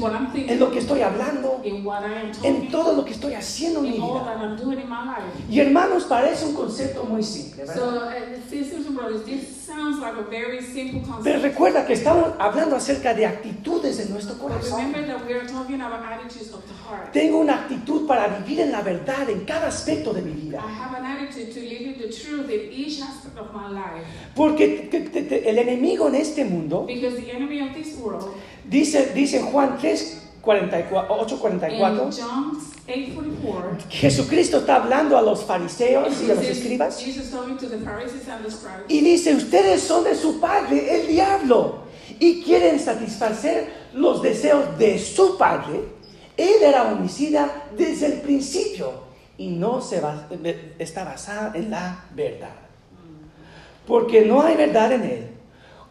what 0.00 0.12
I'm 0.12 0.26
en 0.26 0.32
thinking, 0.32 0.58
lo 0.58 0.70
que 0.70 0.78
estoy 0.78 1.00
hablando, 1.02 1.60
in 1.64 1.84
what 1.84 2.02
I 2.02 2.14
am 2.14 2.26
en 2.26 2.32
talking, 2.32 2.70
todo 2.70 2.92
lo 2.94 3.04
que 3.04 3.12
estoy 3.12 3.34
haciendo 3.34 3.80
en 3.80 3.90
mi 3.90 3.96
vida. 3.98 4.48
Y 5.50 5.60
hermanos, 5.60 6.04
parece 6.04 6.46
un 6.46 6.54
concepto 6.54 7.04
muy 7.04 7.22
simple, 7.22 7.64
¿verdad? 7.64 7.74
So, 7.74 8.00
sisters 8.48 8.86
and 8.86 8.96
brothers, 8.96 9.24
this 9.24 9.48
sounds 9.66 9.98
like 10.00 10.16
a 10.16 10.22
very 10.30 10.60
simple 10.62 11.00
Pero 11.00 11.14
concept. 11.16 11.42
recuerda 11.42 11.86
que 11.86 11.94
estamos 11.94 12.32
hablando 12.38 12.76
acerca 12.76 13.14
de 13.14 13.26
actitudes 13.26 13.98
de 13.98 14.06
nuestro 14.06 14.38
corazón. 14.38 14.78
remember 14.92 15.06
that 15.06 15.26
we 15.26 15.34
are 15.34 15.46
talking 15.46 15.80
about 15.80 16.04
attitudes 16.04 16.52
of 16.52 16.62
the 16.66 16.74
heart. 16.88 17.12
Tengo 17.12 17.38
una 17.38 17.54
actitud 17.54 18.06
para 18.06 18.28
vivir 18.28 18.60
en 18.60 18.70
la 18.70 18.82
verdad 18.82 19.28
en 19.28 19.44
cada 19.44 19.68
aspecto 19.68 20.12
de 20.12 20.22
mi 20.22 20.30
I 20.30 20.34
vida. 20.34 20.60
have 20.60 20.96
an 20.96 21.04
attitude 21.04 21.52
to 21.52 21.60
live 21.60 21.82
in 21.82 21.98
the 21.98 22.08
truth 22.08 22.48
in 22.50 22.72
each 22.72 23.00
aspect 23.00 23.36
of 23.38 23.52
my 23.52 23.68
life. 23.72 24.06
Porque 24.34 24.88
el 25.46 25.58
enemigo 25.58 26.08
en 26.08 26.14
este 26.16 26.44
mundo, 26.44 26.86
Dice, 28.68 29.12
dice 29.14 29.40
Juan 29.40 29.76
3, 29.78 30.22
44, 30.40 31.16
8, 31.20 31.34
in 31.34 31.40
44, 31.40 32.10
John 32.10 32.58
8:44, 32.86 33.88
Jesucristo 33.88 34.58
está 34.58 34.76
hablando 34.76 35.16
a 35.16 35.22
los 35.22 35.44
fariseos 35.44 36.20
y 36.22 36.30
a 36.30 36.34
los 36.34 36.44
escribas. 36.44 37.02
Y 38.88 39.00
dice, 39.00 39.34
ustedes 39.34 39.82
son 39.82 40.04
de 40.04 40.14
su 40.14 40.38
padre, 40.38 41.00
el 41.00 41.08
diablo, 41.08 41.78
y 42.18 42.42
quieren 42.42 42.78
satisfacer 42.78 43.72
los 43.94 44.22
deseos 44.22 44.78
de 44.78 44.98
su 44.98 45.38
padre. 45.38 45.80
Él 46.36 46.62
era 46.62 46.92
homicida 46.92 47.68
desde 47.76 48.06
el 48.06 48.20
principio 48.20 49.04
y 49.38 49.48
no 49.48 49.80
se 49.80 50.02
está 50.78 51.04
basado 51.04 51.54
en 51.54 51.70
la 51.70 52.04
verdad. 52.14 52.54
Porque 53.86 54.22
no 54.22 54.42
hay 54.42 54.56
verdad 54.56 54.92
en 54.92 55.02
él. 55.04 55.28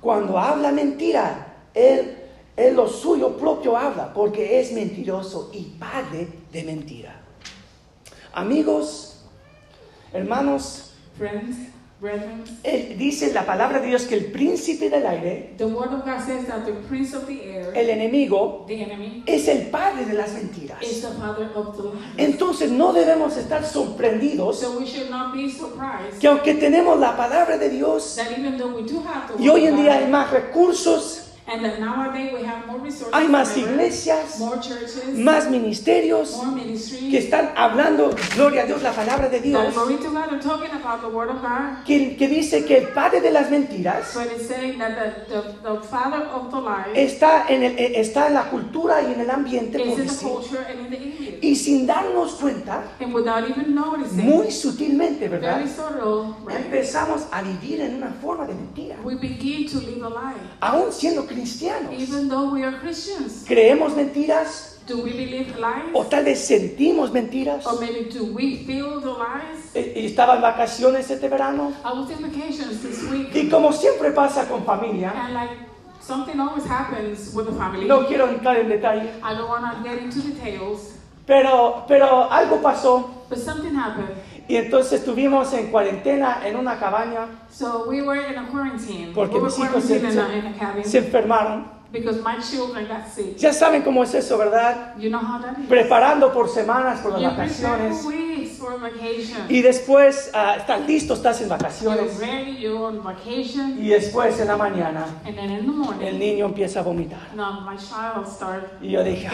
Cuando 0.02 0.38
habla 0.38 0.72
mentira, 0.72 1.56
él, 1.74 2.18
él 2.56 2.76
lo 2.76 2.88
suyo 2.88 3.38
propio 3.38 3.76
habla, 3.76 4.14
porque 4.14 4.60
es 4.60 4.72
mentiroso 4.72 5.50
y 5.54 5.62
padre 5.80 6.28
de 6.52 6.64
mentira. 6.64 7.20
Amigos, 8.34 9.24
hermanos, 10.12 10.92
Friends, 11.18 11.56
brethren, 12.02 12.44
él 12.64 12.98
dice 12.98 13.32
la 13.32 13.46
palabra 13.46 13.80
de 13.80 13.88
Dios 13.88 14.04
que 14.04 14.16
el 14.16 14.26
príncipe 14.32 14.90
del 14.90 15.06
aire, 15.06 15.54
the 15.58 15.66
word 15.66 15.94
of 15.94 16.04
God 16.04 16.20
says 16.20 16.48
that 16.48 16.66
the 16.66 16.74
prince 16.90 17.16
of 17.16 17.28
the 17.28 17.40
air, 17.44 17.72
el 17.76 17.88
enemigo, 17.90 18.66
the 18.68 18.82
enemy, 18.84 19.24
es 19.28 19.48
el 19.48 19.70
padre 19.70 20.06
de 20.06 20.14
las 20.14 20.34
mentiras. 20.34 20.82
is 20.82 21.02
the 21.02 21.10
father 21.10 21.50
of 21.56 21.78
the. 21.78 21.92
Entonces 22.22 22.72
no 22.72 22.94
debemos 22.94 23.38
estar 23.38 23.64
sorprendidos 23.64 24.60
So 24.60 24.80
we 24.80 24.86
should 24.86 25.10
not 25.12 25.34
be 25.34 25.50
surprised 25.50 26.20
que 26.20 26.28
aunque 26.28 26.56
tenemos 26.56 27.00
la 27.00 27.16
palabra 27.16 27.58
de 27.58 27.70
Dios 27.70 28.16
that 28.16 28.32
even 28.32 28.58
though 28.58 28.76
we 28.76 28.82
do 28.84 29.00
have 29.02 29.32
the 29.38 29.42
y 29.42 29.50
hoy 29.50 29.62
word 29.62 29.70
en 29.70 29.76
día 29.78 29.94
hay 29.98 30.08
más 30.08 30.32
recursos, 30.32 31.23
and 31.54 31.64
that 31.64 31.80
nowadays 31.80 32.32
we 32.34 32.44
have 32.48 32.66
more 32.66 32.80
resources, 32.84 33.14
hay 33.14 33.28
más 33.28 33.56
iglesias, 33.56 34.40
más 35.24 35.50
ministerios 35.50 36.36
que 37.12 37.18
están 37.20 37.52
hablando, 37.56 38.10
gloria 38.36 38.64
a 38.64 38.66
Dios, 38.66 38.82
la 38.82 38.92
palabra 38.92 39.30
de 39.30 39.40
Dios, 39.40 39.76
que, 41.86 42.16
que 42.18 42.28
dice 42.28 42.66
que 42.66 42.78
el 42.78 42.88
padre 42.90 43.22
de 43.22 43.30
las 43.32 43.52
mentiras 43.52 44.14
está 46.96 47.46
en, 47.50 47.64
el- 47.64 47.78
eh, 47.78 48.00
está 48.00 48.28
en 48.28 48.34
la 48.34 48.50
cultura 48.50 49.02
y 49.04 49.14
en 49.14 49.22
el 49.22 49.30
ambiente, 49.30 49.78
y 51.44 51.56
sin 51.56 51.86
darnos 51.86 52.32
cuenta, 52.36 52.84
And 53.02 53.14
without 53.14 53.44
even 53.50 53.76
noticing, 53.76 54.26
muy 54.26 54.50
sutilmente, 54.50 55.28
¿verdad? 55.28 55.58
very 55.58 55.70
subtle, 55.70 56.34
right? 56.48 56.66
Empezamos 56.66 57.24
a 57.32 57.42
vivir 57.42 57.82
en 57.82 57.96
una 57.96 58.12
forma 58.22 58.46
de 58.48 58.54
mentira, 58.54 58.96
We 59.04 59.16
begin 59.16 59.68
to 59.70 59.80
live 59.82 60.04
a 60.06 60.10
lie. 60.10 60.42
aún 60.62 60.92
siendo 60.92 61.26
cristianos. 61.28 61.92
Even 61.98 62.30
though 62.30 62.52
we 62.54 62.64
are 62.64 62.78
Christians, 62.80 63.44
Creemos 63.46 63.94
mentiras 63.96 64.80
do 64.88 64.98
we 65.04 65.12
believe 65.12 65.54
lies? 65.60 65.92
o 65.94 66.06
tal 66.06 66.24
vez 66.26 66.40
sentimos 66.48 67.12
mentiras. 67.12 67.66
Or 67.68 67.80
maybe 67.80 68.10
do 68.10 68.26
we 68.34 68.64
feel 68.66 69.02
the 69.02 69.08
lies? 69.12 69.76
Eh, 69.76 69.94
y 70.02 70.06
Estaba 70.06 70.36
en 70.36 70.42
vacaciones 70.42 71.10
este 71.12 71.28
verano 71.28 71.74
I 71.84 71.98
was 72.00 72.10
in 72.10 72.22
vacations 72.22 72.82
this 72.82 73.04
week, 73.12 73.36
y 73.36 73.50
como 73.50 73.72
siempre 73.74 74.12
pasa 74.12 74.48
con 74.48 74.64
familia, 74.66 75.12
and 75.12 75.34
like 75.34 75.52
something 76.02 76.40
always 76.40 76.66
happens 76.66 77.34
with 77.34 77.46
the 77.48 77.54
family. 77.54 77.86
no 77.86 78.06
quiero 78.08 78.30
entrar 78.30 78.58
en 78.58 78.70
detalle, 78.70 79.10
I 79.24 79.36
don't 79.36 79.50
want 79.50 79.66
to 79.74 79.84
get 79.84 80.02
into 80.02 80.20
details, 80.22 80.92
pero, 81.26 81.86
pero 81.88 82.32
algo 82.32 82.62
pasó 82.62 83.26
but 83.30 83.38
something 83.40 83.76
happened. 83.76 84.10
y 84.48 84.58
entonces 84.58 85.00
estuvimos 85.00 85.54
en 85.54 85.68
cuarentena 85.72 86.42
en 86.46 86.56
una 86.58 86.78
cabaña 86.80 87.28
So 87.50 87.86
we 87.88 88.02
were 88.02 88.28
in 88.32 88.38
a 88.38 88.48
quarantine. 88.52 89.12
porque 89.14 89.36
we 89.36 89.42
were 89.42 89.50
mis 89.50 89.60
hijos 89.60 89.84
se, 89.84 90.02
cabin 90.60 90.84
se 90.84 90.98
enfermaron. 91.00 91.83
Because 91.94 92.20
my 92.22 92.38
children 92.42 92.88
got 92.88 93.08
sick. 93.08 93.38
Ya 93.38 93.54
saben 93.54 93.84
cómo 93.84 94.04
es 94.04 94.14
eso, 94.16 94.38
¿verdad? 94.38 94.96
You 94.98 95.10
know 95.10 95.20
how 95.22 95.40
that 95.42 95.58
is. 95.60 95.68
Preparando 95.70 96.34
por 96.34 96.50
semanas 96.50 97.00
por 97.02 97.12
las 97.14 97.22
You 97.22 97.30
vacaciones 97.30 98.02
for 98.02 98.12
weeks 98.12 98.58
for 98.58 98.80
vacation. 98.82 99.46
y 99.48 99.62
después 99.62 100.32
ah, 100.34 100.56
estás 100.58 100.86
listo, 100.88 101.14
estás 101.14 101.40
en 101.42 101.48
You're 101.50 101.58
vacaciones 101.58 102.20
ready, 102.20 102.58
you're 102.58 102.84
on 102.84 103.04
vacation, 103.04 103.78
y 103.80 103.90
después 103.90 104.40
en 104.40 104.48
la 104.48 104.58
mañana 104.58 105.06
and 105.26 105.36
then 105.38 105.52
in 105.52 105.66
the 105.68 105.72
morning, 105.72 106.04
el 106.06 106.18
niño 106.20 106.48
empieza 106.48 106.80
a 106.80 106.84
vomitar. 106.84 107.20
now 107.36 107.62
my 107.62 107.78
child 107.78 108.28
started 108.28 108.70
Y 108.82 108.90
yo 108.92 109.04
dije, 109.04 109.28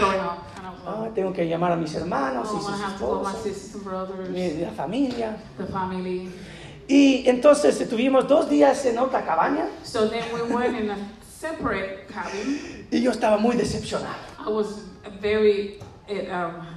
"Ah, 0.86 1.08
tengo 1.16 1.32
que 1.32 1.48
llamar 1.48 1.72
a 1.72 1.76
mis 1.78 1.94
hermanos 1.96 2.50
oh, 2.52 2.58
y 2.58 2.62
sus 2.62 2.80
esposos, 2.82 3.44
sisters 3.44 3.76
and 3.76 3.84
brothers, 3.86 4.30
mi- 4.30 4.62
la 4.62 4.72
familia. 4.72 5.38
the 5.58 5.66
family. 5.66 6.30
Y 6.88 7.24
entonces 7.30 7.80
estuvimos 7.80 8.28
dos 8.28 8.50
días 8.50 8.84
en 8.86 8.98
otra 8.98 9.24
cabaña 9.24 9.68
So 9.84 10.10
then 10.10 10.24
we 10.34 10.42
went 10.42 10.76
in 10.80 10.90
a 10.90 10.96
separate 11.40 12.06
cabin. 12.08 12.86
y 12.92 13.02
yo 13.02 13.12
estaba 13.12 13.38
muy 13.38 13.56
decepcionado 13.56 14.16
I 14.38 14.50
was 14.50 14.84
very 15.22 15.80
uh, 16.10 16.36
um, 16.36 16.68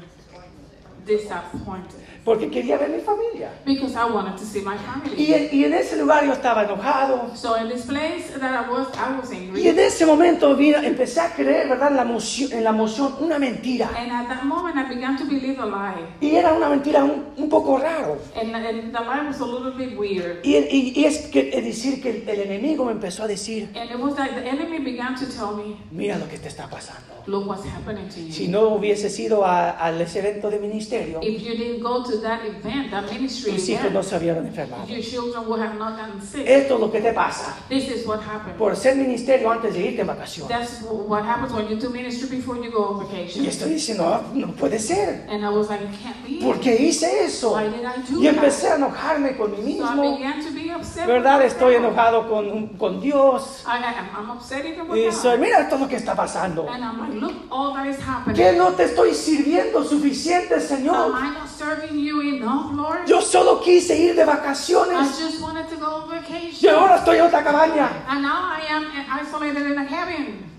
disappointed 1.04 2.01
porque 2.24 2.48
quería 2.50 2.76
ver 2.78 2.90
mi 2.90 3.00
familia. 3.00 3.50
because 3.64 3.94
I 3.96 4.04
wanted 4.04 4.36
to 4.36 4.44
see 4.44 4.60
my 4.60 4.76
family. 4.78 5.14
Y, 5.16 5.32
en- 5.34 5.48
y 5.52 5.64
en 5.64 5.74
ese 5.74 5.96
lugar 5.96 6.24
yo 6.24 6.32
estaba 6.32 6.64
enojado. 6.64 7.34
So 7.34 7.56
in 7.56 7.68
this 7.68 7.82
place 7.86 8.30
that 8.38 8.52
I 8.64 8.70
was, 8.70 8.88
I 8.96 9.16
was 9.20 9.32
Y 9.32 9.36
angry. 9.36 9.68
en 9.68 9.78
ese 9.78 10.06
momento 10.06 10.54
vino- 10.56 10.78
empecé 10.82 11.20
a 11.20 11.30
creer, 11.34 11.68
¿verdad? 11.68 11.88
En 11.90 11.96
la, 11.96 12.02
emoción, 12.02 12.52
en 12.52 12.64
la 12.64 12.70
emoción, 12.70 13.14
una 13.20 13.38
mentira. 13.38 13.90
And 13.96 14.10
at 14.12 14.28
that 14.28 14.44
moment, 14.44 14.76
I 14.76 14.94
began 14.94 15.16
to 15.18 15.24
believe 15.24 15.58
a 15.60 15.66
lie. 15.66 16.04
Y 16.20 16.36
era 16.36 16.52
una 16.52 16.68
mentira 16.68 17.02
un, 17.04 17.24
un 17.36 17.48
poco 17.48 17.78
raro. 17.78 18.18
And, 18.40 18.54
and 18.54 18.92
the 18.92 19.00
lie 19.00 19.26
was 19.26 19.40
a 19.40 19.44
little 19.46 19.72
bit 19.72 19.98
weird. 19.98 20.44
Y, 20.44 20.56
y- 20.56 20.92
y 20.96 21.04
es, 21.04 21.26
que, 21.28 21.50
es 21.52 21.64
decir 21.64 22.00
que 22.02 22.10
el, 22.10 22.28
el 22.28 22.40
enemigo 22.50 22.84
me 22.84 22.92
empezó 22.92 23.24
a 23.24 23.26
decir, 23.26 23.68
And 23.74 23.90
it 23.90 23.96
was 23.98 24.16
like 24.18 24.34
the 24.34 24.48
enemy 24.48 24.78
began 24.78 25.14
to 25.16 25.26
tell 25.26 25.56
me, 25.56 25.76
mira 25.90 26.18
lo 26.18 26.28
que 26.28 26.38
te 26.38 26.48
está 26.48 26.68
pasando. 26.68 27.00
look 27.26 27.46
what's 27.48 27.64
happening 27.64 28.08
to 28.08 28.14
Si 28.32 28.46
you. 28.46 28.50
no 28.50 28.68
hubiese 28.70 29.08
sido 29.08 29.44
a- 29.44 29.70
al 29.70 30.00
ese 30.00 30.18
evento 30.18 30.50
de 30.50 30.58
ministerio, 30.58 31.20
If 31.22 31.40
you 31.42 31.54
didn't 31.56 31.80
go 31.82 32.02
to 32.02 32.11
that 32.20 32.44
event, 32.44 32.90
that 32.90 33.04
ministry 33.10 33.52
tus 33.52 33.68
hijos 33.68 33.80
event, 33.80 33.94
no 33.94 34.02
se 34.02 34.16
hubieran 34.16 34.46
enfermado. 34.46 34.86
your 34.88 35.00
children 35.02 35.46
would 35.48 35.60
have 35.60 35.74
not 35.78 35.96
gotten 35.96 36.20
sick. 36.20 36.46
Esto 36.46 36.74
es 36.74 36.80
lo 36.80 36.90
que 36.92 37.00
te 37.00 37.12
pasa 37.12 37.56
This 37.68 37.88
is 37.88 38.06
what 38.06 38.20
por 38.58 38.76
ser 38.76 38.96
ministerio 38.96 39.50
antes 39.50 39.72
de 39.74 39.80
irte 39.80 40.00
en 40.02 40.06
vacaciones. 40.06 40.48
That's 40.48 40.80
wh- 40.82 41.08
what 41.08 41.24
happens 41.24 41.52
when 41.52 41.68
you 41.68 41.76
do 41.76 41.90
ministry 41.90 42.28
before 42.36 42.56
you 42.62 42.70
go 42.70 42.84
on 42.84 42.98
vacation. 43.06 43.44
Y 43.44 43.48
estoy 43.48 43.70
diciendo, 43.74 44.04
"Ah, 44.06 44.22
no 44.34 44.48
puede 44.52 44.78
ser. 44.78 45.26
And 45.30 45.42
I 45.44 45.48
was 45.48 45.68
like, 45.70 45.82
it 45.84 45.90
can't 46.02 46.16
be. 46.26 46.44
¿Por 46.44 46.60
qué 46.60 46.76
hice 46.76 47.24
eso? 47.24 47.54
Why 47.54 47.64
did 47.68 47.82
I 47.84 48.12
do 48.12 48.20
Y 48.22 48.26
empecé 48.28 48.66
that? 48.68 48.72
a 48.74 48.76
enojarme 48.76 49.36
con 49.36 49.52
mí 49.52 49.78
So 49.78 49.84
I 49.84 49.96
mismo. 49.96 50.16
began 50.18 50.44
to 50.44 50.52
be 50.52 50.74
upset. 50.74 51.06
¿Verdad? 51.06 51.42
Estoy 51.42 51.74
enojado 51.76 52.28
con, 52.28 52.68
con 52.78 53.00
Dios. 53.00 53.64
I, 53.66 53.82
I'm 54.16 54.30
upset 54.30 54.64
even 54.64 54.86
Y 54.96 55.10
soy, 55.12 55.38
mira 55.38 55.60
es 55.60 55.80
lo 55.80 55.88
que 55.88 55.96
está 55.96 56.14
pasando. 56.14 56.68
And 56.68 56.82
I'm 56.84 56.98
like, 57.00 57.20
look, 57.20 57.34
all 57.50 57.72
that 57.74 57.86
is 57.86 57.98
happening. 57.98 58.36
¿Qué 58.36 58.52
no 58.56 58.72
te 58.72 58.84
estoy 58.84 59.14
sirviendo 59.14 59.84
suficiente, 59.84 60.54
Am 60.54 60.60
Señor? 60.60 61.10
I 61.10 61.30
not 61.38 61.48
serving 61.48 61.98
you 61.98 62.01
enough, 62.10 62.72
Lord? 62.74 63.06
Yo 63.06 63.20
solo 63.20 63.60
quise 63.60 63.96
ir 63.96 64.14
de 64.14 64.22
I 64.22 64.26
vacaciones 64.26 65.18
just 65.18 65.40
wanted 65.40 65.68
to 65.68 65.76
go 65.76 65.86
on 65.86 66.10
y 66.10 66.18
vacation. 66.20 66.74
ahora 66.74 66.96
estoy 66.96 67.16
en 67.18 67.22
otra 67.24 67.42
cabaña 67.44 68.04
And 68.08 68.22
now 68.22 68.50
I 68.50 68.62
am 68.70 68.84
isolated 69.20 69.66
in 69.70 69.78
a 69.78 69.86
cabin 69.86 70.50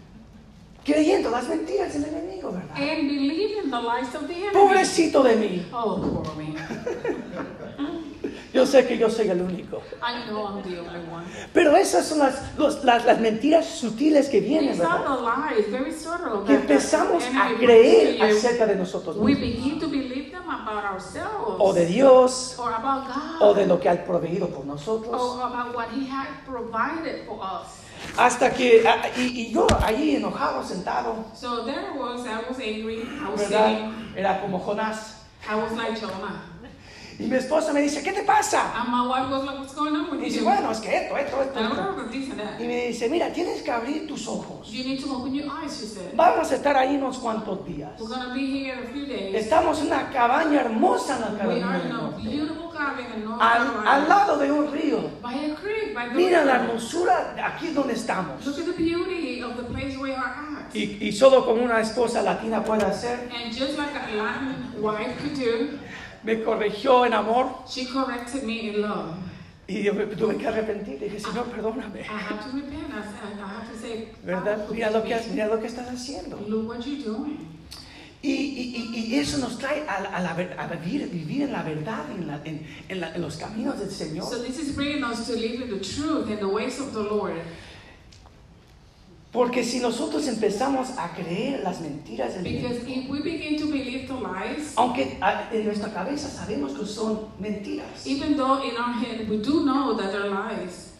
creyendo 0.85 1.29
las 1.29 1.47
mentiras 1.47 1.93
del 1.93 2.05
enemigo, 2.05 2.51
¿verdad? 2.51 2.75
and 2.77 3.07
believing 3.09 3.69
the 3.71 3.81
lies 3.81 4.13
of 4.15 4.27
the 4.27 4.33
enemy. 4.35 4.53
Pobrecito 4.53 5.23
de 5.23 5.35
mí. 5.37 5.65
Oh, 5.71 5.97
poor 6.23 6.35
me. 6.35 6.53
Yo 8.53 8.65
sé 8.67 8.85
que 8.85 8.97
yo 8.99 9.09
soy 9.09 9.29
el 9.29 9.41
único. 9.41 9.81
I 10.01 10.29
know 10.29 10.45
I'm 10.45 10.61
the 10.61 10.79
only 10.79 10.99
one. 11.11 11.25
Pero 11.53 11.75
esas 11.75 12.05
son 12.05 12.19
las, 12.19 12.55
los- 12.57 12.83
las, 12.83 13.03
las 13.03 13.19
mentiras 13.19 13.65
sutiles 13.65 14.29
que 14.29 14.39
vienen, 14.41 14.77
lies, 14.77 15.71
very 15.71 15.91
subtle. 15.91 16.45
Que 16.45 16.53
empezamos 16.55 17.23
a 17.35 17.49
creer 17.57 18.21
acerca 18.21 18.67
de 18.67 18.75
nosotros 18.75 19.17
We 19.17 19.33
mismos. 19.35 19.41
begin 19.63 19.79
to 19.79 19.87
believe 19.87 20.31
them 20.31 20.47
about 20.49 20.83
ourselves. 20.85 21.55
O 21.59 21.73
de 21.73 21.85
Dios, 21.87 22.55
or 22.59 22.71
about 22.73 23.07
God. 23.07 23.41
o 23.41 23.53
de 23.55 23.65
lo 23.65 23.79
que 23.79 23.89
ha 23.89 24.05
proveído 24.05 24.47
por 24.49 24.65
nosotros. 24.65 25.19
or 25.19 25.41
about 25.41 25.75
what 25.75 25.87
He 25.89 26.05
had 26.07 26.27
provided 26.45 27.25
for 27.25 27.39
us. 27.41 27.79
Hasta 28.17 28.51
que, 28.51 28.83
y, 29.17 29.21
y 29.47 29.51
yo 29.53 29.65
allí 29.81 30.17
enojado, 30.17 30.61
sentado, 30.63 31.25
So 31.33 31.63
there 31.65 31.91
was, 31.97 32.25
I 32.27 32.37
was 32.47 32.59
angry, 32.59 33.01
I 33.01 33.31
was 33.31 33.39
¿verdad? 33.49 33.67
sitting, 33.69 34.13
Era 34.15 34.41
como 34.41 34.59
Jonás. 34.59 35.21
I 35.49 35.55
was 35.55 35.71
like 35.73 35.99
Jonah. 35.99 36.52
Y 37.19 37.23
mi 37.27 37.35
esposa 37.37 37.71
me 37.73 37.81
dice, 37.81 38.01
¿qué 38.03 38.11
te 38.11 38.23
pasa? 38.23 38.73
And 38.79 38.89
my 38.89 39.07
wife 39.07 39.29
was 39.31 39.43
like, 39.45 39.59
what's 39.59 39.73
going 39.75 39.95
on 39.95 40.19
Y 40.19 40.25
dice, 40.25 40.39
you? 40.39 40.45
bueno, 40.45 40.71
es 40.71 40.79
que 40.79 40.95
esto, 40.95 41.17
esto, 41.17 41.41
esto, 41.41 41.59
And 41.59 41.67
I 41.67 42.17
esto. 42.17 42.35
that. 42.35 42.59
Y 42.59 42.67
me 42.67 42.87
dice, 42.87 43.09
mira, 43.09 43.31
tienes 43.31 43.61
que 43.61 43.71
abrir 43.71 44.07
tus 44.07 44.27
ojos. 44.27 44.69
You 44.71 44.83
need 44.83 45.01
to 45.03 45.13
open 45.15 45.33
your 45.33 45.45
eyes, 45.47 45.77
she 45.79 45.85
said. 45.85 46.13
Vamos 46.15 46.51
a 46.51 46.55
estar 46.55 46.75
ahí 46.75 46.95
unos 46.97 47.17
cuantos 47.19 47.65
días. 47.65 47.91
We're 47.99 48.07
going 48.07 48.27
to 48.29 48.33
be 48.33 48.45
here 48.47 48.73
in 48.73 48.83
a 48.83 48.87
few 48.93 49.05
days. 49.05 49.35
Estamos 49.35 49.79
en 49.81 49.87
una 49.87 50.09
cabaña 50.11 50.61
hermosa 50.61 51.15
en 51.15 51.21
la 51.21 51.27
We 51.31 51.37
Carolina 51.37 51.67
are 51.69 51.77
del 51.79 51.85
in 51.87 51.91
a 51.91 52.01
Norte. 52.01 52.23
beautiful 52.23 52.71
cabin 52.71 53.05
in 53.15 53.25
North 53.25 53.41
Al, 53.41 53.87
al 53.87 54.09
lado 54.09 54.37
de 54.37 54.51
un 54.51 54.71
río. 54.71 55.09
By 55.21 55.33
a 55.51 55.55
creek, 55.55 55.93
by 55.93 56.09
the 56.09 56.15
Mira 56.15 56.43
la 56.45 56.53
river. 56.53 56.65
hermosura 56.69 57.33
de 57.35 57.41
aquí 57.41 57.67
donde 57.69 57.93
estamos. 57.93 58.45
Look 58.45 58.59
at 58.59 58.65
the 58.65 58.73
beauty 58.73 59.41
of 59.43 59.55
the 59.57 59.63
place 59.63 59.97
we 59.97 60.13
are 60.13 60.25
at. 60.25 60.75
Y, 60.75 60.97
y 61.01 61.11
solo 61.11 61.45
como 61.45 61.61
una 61.63 61.79
esposa 61.81 62.23
latina 62.23 62.63
puede 62.63 62.83
hacer, 62.83 63.29
And 63.31 63.53
just 63.53 63.77
like 63.77 63.91
a 63.95 64.15
Latin 64.15 64.81
wife 64.81 65.15
could 65.21 65.35
do, 65.35 65.77
me 66.23 66.43
corrigió 66.43 67.05
en 67.05 67.13
amor 67.13 67.47
she 67.67 67.85
corrected 67.87 68.43
me 68.43 68.67
in 68.69 68.81
love. 68.81 69.15
y 69.67 69.83
yo 69.83 69.93
me 69.93 70.05
tuve 70.05 70.37
que 70.37 70.47
arrepentir. 70.47 70.99
Dije, 70.99 71.19
Señor, 71.19 71.45
perdóname. 71.45 72.01
I 72.01 72.03
have 72.03 72.43
to 72.43 72.55
repent. 72.55 72.89
I, 72.91 72.99
I 72.99 73.41
have 73.41 73.71
to 73.71 73.77
say, 73.79 74.09
¿Verdad? 74.23 74.57
"Father, 74.67 74.73
Mira 74.75 74.91
lo 74.91 75.03
que, 75.03 75.09
forgive 75.15 75.27
me." 75.29 75.33
mira 75.35 75.47
lo 75.47 75.59
que 75.61 75.67
estás 75.67 75.87
haciendo. 75.89 76.37
Look 76.47 76.67
what 76.67 76.79
you're 76.85 77.03
doing. 77.03 77.47
Y, 78.21 78.31
y- 78.31 78.91
y- 78.95 79.15
eso 79.19 79.37
nos 79.37 79.57
trae 79.57 79.85
a, 79.87 79.95
a 79.95 80.21
la 80.21 80.31
a 80.31 80.67
vivir, 80.77 81.09
vivir 81.09 81.41
en 81.43 81.51
la 81.51 81.61
verdad, 81.61 82.09
en, 82.15 82.25
la- 82.27 82.41
en- 82.45 82.65
en 82.87 83.01
la- 83.01 83.13
en 83.13 83.21
los 83.21 83.35
caminos 83.35 83.77
del 83.79 83.89
Señor. 83.91 84.25
So 84.29 84.41
this 84.41 84.57
is 84.59 84.73
bringing 84.75 85.03
us 85.03 85.25
to 85.27 85.33
live 85.33 85.61
in 85.61 85.69
the 85.69 85.79
truth 85.81 86.29
and 86.29 86.39
the 86.39 86.47
ways 86.47 86.79
of 86.79 86.93
the 86.93 87.03
Lord. 87.03 87.33
Porque 89.33 89.63
si 89.63 89.79
nosotros 89.79 90.27
empezamos 90.27 90.89
a 90.95 91.11
creer 91.15 91.63
las 91.63 91.81
mentiras 91.81 92.35
del 92.35 92.43
Because 92.43 92.81
enemigo, 92.81 93.03
if 93.03 93.09
we 93.09 93.19
begin 93.23 93.57
to 93.59 93.65
believe 93.65 94.07
the 94.07 94.13
lies, 94.13 94.73
aunque 94.77 95.17
a- 95.21 95.49
en 95.51 95.65
nuestra 95.65 95.91
cabeza 95.91 96.29
sabemos 96.29 96.73
que 96.77 96.85
son 96.85 97.29
mentiras, 97.39 98.05
even 98.05 98.37
though 98.37 98.61
in 98.63 98.77
our 98.77 98.93
head 98.93 99.27
we 99.27 99.37
do 99.37 99.63
know 99.65 99.95
that 99.97 100.11
they're 100.11 100.29
lies, 100.29 100.91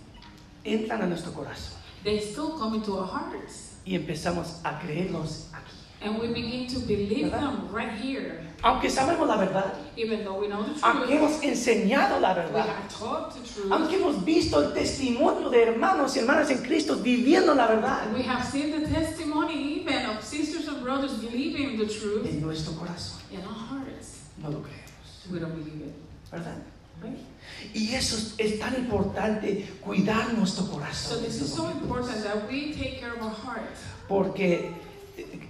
entran 0.66 1.04
a 1.04 1.06
nuestro 1.06 1.32
corazón 1.32 1.78
they 2.04 2.20
still 2.20 2.58
come 2.58 2.75
into 2.78 2.98
our 2.98 3.06
hearts. 3.08 3.75
y 3.86 3.94
empezamos 3.96 4.60
a 4.63 4.80
creerlos 4.80 5.50
aquí. 5.54 5.72
And 6.02 6.20
we 6.20 6.28
begin 6.30 6.66
to 6.74 6.80
believe 6.80 7.30
¿Verdad? 7.30 7.40
them 7.42 7.70
right 7.72 7.92
here. 8.02 8.42
Aunque 8.63 8.89
sabemos 8.89 9.27
la 9.27 9.36
verdad, 9.36 9.74
Even 9.98 10.24
though 10.24 10.39
we 10.39 10.48
know 10.48 10.63
the 10.63 10.72
aunque 10.82 11.15
hemos 11.15 11.43
enseñado 11.43 12.20
la 12.22 12.29
we 12.34 12.36
verdad, 12.41 12.65
have 12.65 12.88
taught 12.98 13.34
the 13.34 13.41
truth, 13.41 13.72
aunque 13.72 13.96
hemos 13.98 14.24
visto 14.24 14.62
el 14.63 14.74
testimonio 14.74 15.50
de 15.50 15.63
hermanos 15.63 16.15
y 16.15 16.20
hermanas 16.20 16.50
en 16.50 16.60
Cristo 16.63 16.96
viviendo 16.96 17.53
la 17.55 17.67
verdad 17.67 18.08
we 18.13 18.24
have 18.24 18.41
seen 18.43 18.72
the 18.72 18.88
testimony 18.88 19.82
even 19.82 20.05
of 20.05 20.24
sisters 20.24 20.67
and 20.70 20.82
brothers 20.82 21.12
believing 21.15 21.77
the 21.77 21.86
truth 21.86 22.25
en 22.25 22.39
nuestro 22.41 22.74
corazón, 22.74 23.20
in 23.32 23.39
our 23.41 23.53
hearts. 23.53 24.22
no 24.41 24.50
lo 24.50 24.62
creemos, 24.62 25.29
We 25.32 25.39
don't 25.39 25.53
believe 25.55 25.86
it. 25.88 25.93
¿verdad? 26.32 26.55
Y 27.74 27.93
eso 27.96 28.15
es, 28.38 28.60
tan 28.60 28.75
importante, 28.75 29.67
cuidar 29.84 30.34
nuestro 30.34 30.63
So 30.65 30.72
corazón. 30.72 31.22
this 31.22 31.41
is 31.41 31.53
so 31.53 31.70
important 31.70 32.24
that 32.24 32.50
we 32.50 32.74
take 32.74 33.00
care 33.01 33.12
of 33.12 33.22
our 33.22 33.29
heart. 33.36 33.70
Porque 34.08 34.72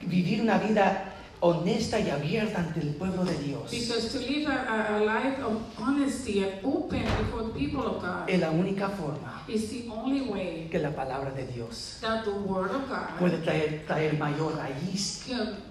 vivir 0.07 0.41
una 0.41 0.57
vida 0.57 1.12
honesta 1.45 1.99
y 1.99 2.09
abierta 2.09 2.59
ante 2.59 2.79
el 2.79 2.95
pueblo 2.95 3.25
de 3.25 3.33
Dios 3.39 3.69
Because 3.69 4.07
to 4.13 4.19
live 4.19 4.47
a, 4.47 4.99
life 5.03 5.41
of 5.43 5.57
honesty 5.77 6.41
and 6.41 6.53
open 6.63 7.01
before 7.03 7.43
the 7.43 7.53
people 7.53 7.81
of 7.85 8.01
God 8.01 8.29
es 8.29 8.39
la 8.39 8.49
única 8.49 8.87
forma 8.89 9.43
is 9.49 9.69
the 9.69 9.89
only 9.91 10.21
way 10.21 10.69
que 10.71 10.79
la 10.79 10.91
palabra 10.91 11.31
de 11.31 11.45
Dios 11.47 11.97
that 11.99 12.23
the 12.23 12.31
Word 12.31 12.71
of 12.71 12.87
God 12.87 13.19
puede 13.19 13.43
traer, 13.43 13.83
traer 13.85 14.17
mayor 14.17 14.55
raíz 14.55 15.25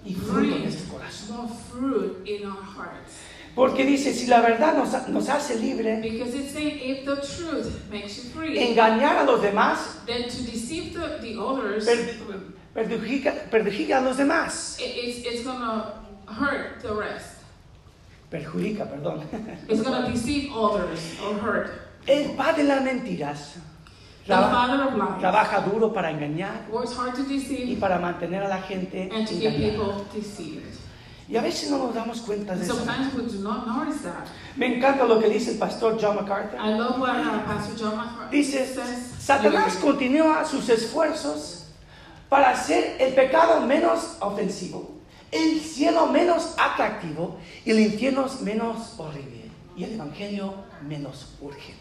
y 0.05 0.13
fruto 0.13 0.55
en 0.55 0.63
este 0.67 0.87
corazón. 0.91 1.35
more 1.37 1.49
fruit 1.71 2.27
in 2.27 2.45
our 2.45 2.61
hearts. 2.61 3.13
Porque 3.55 3.85
dice, 3.85 4.13
si 4.13 4.25
la 4.27 4.41
verdad 4.41 4.75
nos, 4.77 4.93
ha- 4.95 5.07
nos 5.09 5.29
hace 5.29 5.59
libre, 5.59 6.01
saying 6.01 6.79
if 6.81 7.05
the 7.05 7.15
truth 7.17 7.87
makes 7.91 8.17
you 8.17 8.29
free, 8.31 8.57
engañar 8.59 9.17
a 9.17 9.23
los 9.25 9.41
demás 9.41 10.03
then 10.05 10.23
to 10.23 10.43
deceive 10.43 10.93
the, 10.93 11.19
the 11.21 11.39
others, 11.39 11.85
perjudica, 12.73 13.33
perjudica 13.51 13.97
a 13.99 14.01
los 14.01 14.17
demás. 14.17 14.77
it, 14.79 14.95
it's, 14.95 15.25
it's 15.25 15.43
going 15.43 15.59
to 15.59 15.93
hurt 16.27 16.81
the 16.81 16.93
rest. 16.93 17.37
Perjudica, 18.31 18.85
perdón. 18.89 19.23
It's 19.69 19.81
going 19.83 20.05
to 20.05 20.11
deceive 20.11 20.51
others 20.55 20.99
or 21.21 21.35
hurt. 21.35 21.69
El 22.07 22.35
padre 22.35 22.63
de 22.63 22.69
las 22.69 22.81
mentiras 22.83 23.53
The 24.25 24.33
traba- 24.33 24.51
father 24.51 24.83
of 24.83 24.95
lies 24.97 25.19
trabaja 25.21 25.61
duro 25.69 25.93
para 25.93 26.09
engañar 26.09 26.67
works 26.71 26.95
hard 26.97 27.13
to 27.15 27.21
y 27.21 27.37
deceive 27.39 27.79
para 27.79 27.99
mantener 27.99 28.43
a 28.43 28.47
la 28.49 28.61
gente 28.61 29.09
and 29.13 29.27
to 29.27 29.33
keep 29.35 29.51
engañada. 29.51 29.71
people 29.71 30.05
deceived. 30.13 30.79
Y 31.29 31.37
a 31.37 31.41
veces 31.41 31.69
no 31.69 31.77
nos 31.77 31.93
damos 31.93 32.21
cuenta 32.21 32.55
de 32.55 32.63
eso. 32.65 32.75
Sometimes 32.75 33.13
we 33.13 33.23
do 33.23 33.39
not 33.43 33.65
notice 33.67 34.01
that. 34.03 34.27
Me 34.57 34.75
encanta 34.77 35.05
lo 35.07 35.19
que 35.19 35.29
dice 35.29 35.51
el 35.51 35.57
pastor 35.59 35.97
John 35.99 36.15
MacArthur. 36.15 36.57
I 36.59 36.73
love 36.77 36.99
what 36.99 37.15
uh, 37.15 37.43
Pastor 37.45 37.75
John 37.77 37.95
MacArthur 37.97 38.31
Dice, 38.31 38.65
says. 38.73 39.13
Satanás 39.19 39.75
continúa 39.77 40.43
sus 40.45 40.67
esfuerzos 40.69 41.62
para 42.33 42.49
hacer 42.49 42.95
el 42.99 43.13
pecado 43.13 43.61
menos 43.61 44.17
ofensivo, 44.19 44.89
el 45.31 45.59
cielo 45.59 46.07
menos 46.07 46.55
atractivo 46.57 47.37
y 47.63 47.69
el 47.69 47.79
infierno 47.81 48.25
menos 48.41 48.95
horrible 48.97 49.51
y 49.77 49.83
el 49.83 49.93
evangelio 49.93 50.55
menos 50.81 51.35
urgente. 51.39 51.77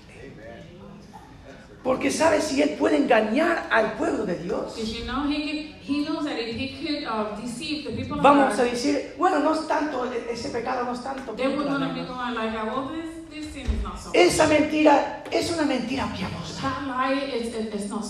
Porque 1.82 2.10
sabe 2.10 2.42
si 2.42 2.60
él 2.60 2.76
puede 2.78 2.98
engañar 2.98 3.66
al 3.70 3.94
pueblo 3.94 4.26
de 4.26 4.40
Dios. 4.40 4.76
Did 4.76 4.88
you 4.88 5.04
know 5.06 5.24
he 5.26 5.40
could, 5.40 5.72
he 5.82 6.04
knows 6.04 6.26
that 6.26 6.38
if 6.38 6.54
he 6.54 6.76
could 6.76 7.02
uh, 7.04 7.34
the 7.34 8.14
Vamos 8.20 8.58
a 8.58 8.64
decir, 8.64 9.14
bueno, 9.16 9.38
no 9.38 9.54
es 9.54 9.66
tanto, 9.66 10.04
e- 10.12 10.34
ese 10.34 10.50
pecado 10.50 10.84
no 10.84 10.92
es 10.92 11.02
tanto. 11.02 11.34
so. 13.98 14.10
Esa 14.12 14.46
mentira 14.48 15.24
es 15.30 15.50
una 15.50 15.62
mentira 15.62 16.12
piadosa. 16.14 16.60
Lie 16.84 17.88
not 17.88 18.04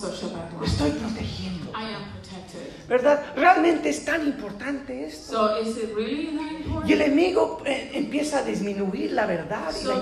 estoy 0.64 0.90
protegiendo. 0.90 1.70
I 1.70 1.94
am. 1.94 2.21
¿Verdad? 2.88 3.22
Realmente 3.36 3.88
es 3.88 4.04
tan 4.04 4.26
importante 4.26 5.04
esto. 5.04 5.32
So 5.32 5.60
is 5.60 5.76
it 5.76 5.94
really 5.94 6.36
that 6.36 6.52
important? 6.52 6.90
Y 6.90 6.92
el 6.92 7.02
enemigo 7.02 7.62
eh, 7.64 7.90
empieza 7.94 8.38
a 8.38 8.42
disminuir 8.42 9.12
la 9.12 9.26
verdad 9.26 9.70
y 9.70 9.84
So 9.84 9.94
la 9.94 10.00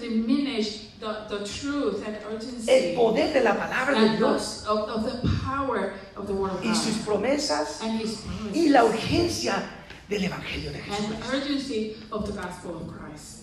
diminish 0.00 0.88
the, 1.00 1.06
the 1.28 1.44
truth 1.44 2.02
and 2.06 2.16
urgency 2.32 2.70
el 2.70 2.94
poder 2.96 3.32
de 3.32 3.40
la 3.40 3.54
palabra 3.54 4.00
de 4.00 4.16
Dios 4.16 4.64
of, 4.66 4.88
of 4.88 5.04
the 5.04 5.28
power 5.44 5.94
of 6.16 6.26
the 6.26 6.32
word 6.32 6.52
of 6.52 6.64
y 6.64 6.74
sus 6.74 6.96
promesas 7.04 7.80
and 7.82 8.00
his 8.00 8.22
y 8.54 8.68
la 8.68 8.84
urgencia 8.84 9.62
del 10.08 10.24
evangelio 10.24 10.72
de 10.72 10.80
Jesús. 10.80 11.08
the 11.08 11.36
urgency 11.36 11.96
of 12.10 12.26
the 12.26 12.32
gospel 12.32 12.76
of 12.76 12.88
Christ. 12.88 13.38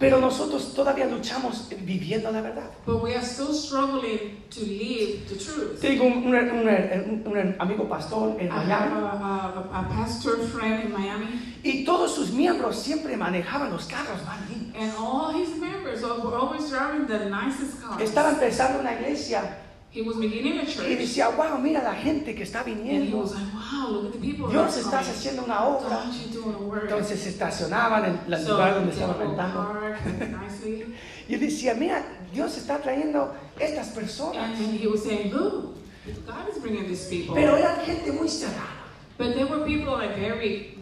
Pero 0.00 0.18
nosotros 0.18 0.72
todavía 0.74 1.04
luchamos 1.06 1.68
viviendo 1.84 2.32
la 2.32 2.40
verdad. 2.40 2.70
But 2.86 3.02
we 3.02 3.14
are 3.14 3.22
still 3.22 3.52
struggling 3.52 4.42
to 4.48 4.60
live 4.60 5.28
the 5.28 5.36
truth. 5.36 5.78
Tengo 5.80 6.04
un, 6.06 6.24
un- 6.24 6.34
un- 6.34 7.22
un- 7.26 7.36
un 7.38 7.56
amigo 7.58 7.86
pastor 7.86 8.34
en 8.40 8.46
I 8.46 8.50
have 8.50 8.66
Miami 8.66 9.06
a, 9.06 9.52
a, 9.74 9.80
a 9.80 9.88
pastor 9.90 10.38
friend 10.38 10.84
in 10.86 10.92
Miami, 10.92 11.58
y 11.62 11.84
todos 11.84 12.14
sus 12.14 12.30
miembros 12.30 12.76
siempre 12.76 13.14
manejaban 13.18 13.70
los 13.70 13.84
carros 13.86 14.24
más 14.24 14.40
lindos. 14.48 14.74
and 14.80 14.92
all 14.98 15.34
his 15.34 15.50
members 15.60 16.00
were 16.02 16.34
always 16.34 16.70
driving 16.70 17.06
the 17.06 17.28
nicest 17.28 17.82
cars. 17.82 18.00
Estaba 18.00 18.30
empezando 18.30 18.80
una 18.80 18.94
iglesia 18.94 19.42
He 19.92 20.02
was 20.02 20.16
beginning 20.18 20.58
a 20.58 20.62
y 20.62 20.66
church, 20.66 20.86
decía, 20.86 21.28
wow, 21.30 21.58
mira 21.58 21.82
la 21.82 21.94
gente 21.94 22.34
que 22.34 22.44
está 22.44 22.62
viniendo. 22.62 23.24
like, 23.24 23.34
"Wow, 23.52 24.50
Dios 24.50 24.76
está 24.76 25.00
haciendo 25.00 25.42
una 25.44 25.64
obra. 25.64 26.04
God, 26.04 26.14
you're 26.14 26.32
doing 26.32 26.54
a 26.54 26.58
work." 26.58 26.82
Entonces 26.84 27.20
se 27.20 27.30
estacionaban 27.30 28.04
en 28.04 28.32
el 28.32 28.44
So 28.44 28.52
lugar 28.52 28.74
donde 28.74 28.92
estaban 28.92 29.18
rentando. 29.18 29.76
Y 31.28 31.34
él 31.34 31.40
decía, 31.40 31.74
mira, 31.74 32.04
Dios 32.32 32.56
está 32.56 32.78
trayendo 32.78 33.32
estas 33.58 33.88
personas. 33.90 34.58
saying. 34.96 35.32
Pero 37.34 37.56
eran 37.56 37.80
gente 37.84 38.12
muy 38.12 38.28
cerrada, 38.28 38.80
But 39.16 39.34
there 39.34 39.44
were 39.44 39.64
people 39.64 39.92
like 39.96 40.16
very 40.16 40.76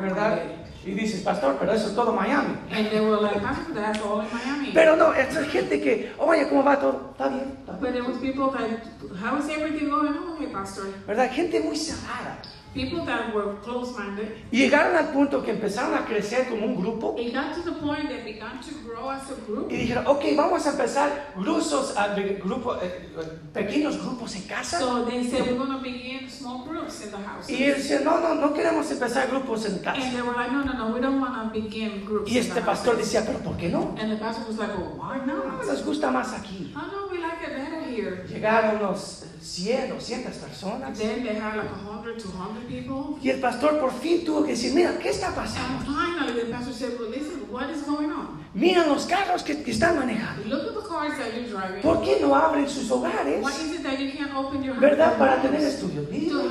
¿verdad? 0.00 0.63
Y 0.86 0.90
dices, 0.92 1.22
pastor, 1.22 1.56
pero 1.58 1.72
eso 1.72 1.88
es 1.88 1.94
todo 1.94 2.12
Miami. 2.12 2.56
and 2.70 2.90
they 2.90 3.00
were 3.00 3.20
like, 3.20 3.40
"Pastor, 3.40 3.74
that's 3.74 4.00
all 4.02 4.20
in 4.20 4.28
Miami." 4.32 4.70
Pero 4.72 4.96
no, 4.96 5.12
es 5.14 5.34
gente 5.50 5.80
que, 5.80 6.12
oye, 6.18 6.48
¿cómo 6.48 6.62
va 6.62 6.78
todo? 6.78 7.10
Está 7.12 7.28
bien, 7.28 7.56
está 7.60 7.72
bien. 7.72 7.80
But 7.80 7.92
there 7.92 8.02
was 8.02 8.18
people 8.18 8.50
that, 8.52 8.84
"How 9.18 9.38
is 9.38 9.48
everything 9.48 9.88
going 9.88 10.14
hey, 10.38 10.48
Pastor?" 10.52 10.84
¿Verdad? 11.06 11.30
Gente 11.30 11.60
muy 11.60 11.76
cerrada. 11.76 12.38
People 12.74 13.04
that 13.06 13.32
were 13.34 13.54
close-minded. 13.62 14.28
Y 14.50 14.58
llegaron 14.58 14.96
al 14.96 15.08
punto 15.12 15.42
que 15.42 15.52
empezaron 15.52 15.94
a 15.94 16.04
crecer 16.04 16.48
como 16.48 16.66
un 16.66 16.76
grupo 16.76 17.14
It 17.18 17.32
got 17.32 17.54
to 17.54 17.62
the 17.62 17.78
point 17.80 18.08
they 18.08 18.22
began 18.32 18.60
to 18.60 18.70
grow 18.84 19.10
as 19.10 19.30
a 19.30 19.34
group. 19.46 19.70
y 19.70 19.76
dijeron, 19.76 20.06
ok, 20.06 20.24
vamos 20.36 20.66
a 20.66 20.70
empezar 20.70 21.32
grupos, 21.36 21.94
grupo, 22.42 22.76
eh, 22.82 23.10
pequeños 23.52 23.98
grupos 24.02 24.34
en 24.36 24.42
casa. 24.42 24.78
So 24.78 25.04
they 25.04 25.24
said 25.24 25.42
we're 25.46 25.56
going 25.56 25.70
to 25.70 25.78
begin 25.82 26.28
small 26.28 26.64
groups 26.64 27.04
in 27.04 27.10
the 27.10 27.16
house. 27.18 27.48
Y 27.48 27.62
él 27.64 27.74
decía, 27.76 28.00
no, 28.00 28.18
no, 28.20 28.34
no 28.34 28.52
queremos 28.52 28.90
empezar 28.90 29.28
grupos 29.28 29.66
en 29.66 29.74
And 29.74 29.82
casa. 29.84 30.00
they 30.10 30.22
were 30.22 30.34
like, 30.36 30.52
no, 30.52 30.64
no, 30.64 30.72
no, 30.72 30.94
we 30.94 31.00
don't 31.00 31.20
want 31.20 31.52
to 31.52 31.60
begin 31.60 32.04
groups. 32.04 32.30
Y 32.30 32.38
in 32.38 32.42
the 32.42 32.48
este 32.48 32.60
house. 32.60 32.66
pastor 32.66 32.96
decía, 32.96 33.24
pero 33.26 33.38
¿por 33.38 33.56
qué 33.56 33.68
no? 33.68 33.94
And 34.00 34.10
the 34.10 34.16
pastor 34.16 34.44
was 34.48 34.58
like, 34.58 34.76
well, 34.76 34.96
why 34.98 35.24
not? 35.24 35.64
Nos 35.66 35.84
gusta 35.84 36.10
más 36.10 36.32
aquí. 36.32 36.72
Oh, 36.76 36.80
no, 36.90 37.08
we 37.10 37.18
like 37.18 37.42
it 37.42 37.54
better 37.56 37.80
here. 37.88 38.24
Llegaron 38.28 38.76
unos 38.80 39.23
100, 39.44 39.90
200 39.90 40.32
personas. 40.40 40.98
Then 40.98 41.22
they 41.22 41.34
had 41.34 41.56
like 41.56 41.68
100, 41.68 42.18
200 42.18 42.66
people. 42.66 43.18
Y 43.22 43.28
el 43.28 43.40
pastor 43.40 43.78
por 43.78 43.92
fin 43.92 44.24
tuvo 44.24 44.42
que 44.42 44.52
decir, 44.52 44.72
mira, 44.74 44.98
¿qué 44.98 45.10
está 45.10 45.26
And 45.28 45.36
pasando? 45.36 45.84
finally, 45.84 46.40
the 46.40 46.50
pastor 46.50 46.72
said, 46.72 46.98
well, 46.98 47.10
listen, 47.10 47.46
what 47.52 47.68
is 47.70 47.82
going 47.82 48.10
on? 48.10 48.42
Mira 48.54 48.86
los 48.86 49.04
carros 49.04 49.42
que, 49.42 49.62
que 49.62 49.72
están 49.72 49.96
manejando. 49.98 50.44
Look 50.48 50.68
at 50.68 50.74
the 50.74 50.88
cars 50.88 51.18
that 51.18 51.34
you're 51.34 51.48
driving. 51.48 51.82
¿Por 51.82 52.02
qué 52.02 52.18
no 52.20 52.34
abren 52.34 52.68
sus 52.68 52.90
hogares? 52.90 53.42
Why 53.42 53.50
is 53.50 53.74
it 53.74 53.82
that 53.82 53.98
you 54.00 54.12
can't 54.12 54.34
open 54.34 54.62
your 54.62 54.76
¿Verdad? 54.80 55.18
Para 55.18 55.42
tener 55.42 55.60
estudios 55.60 56.08
bíblicos, 56.08 56.50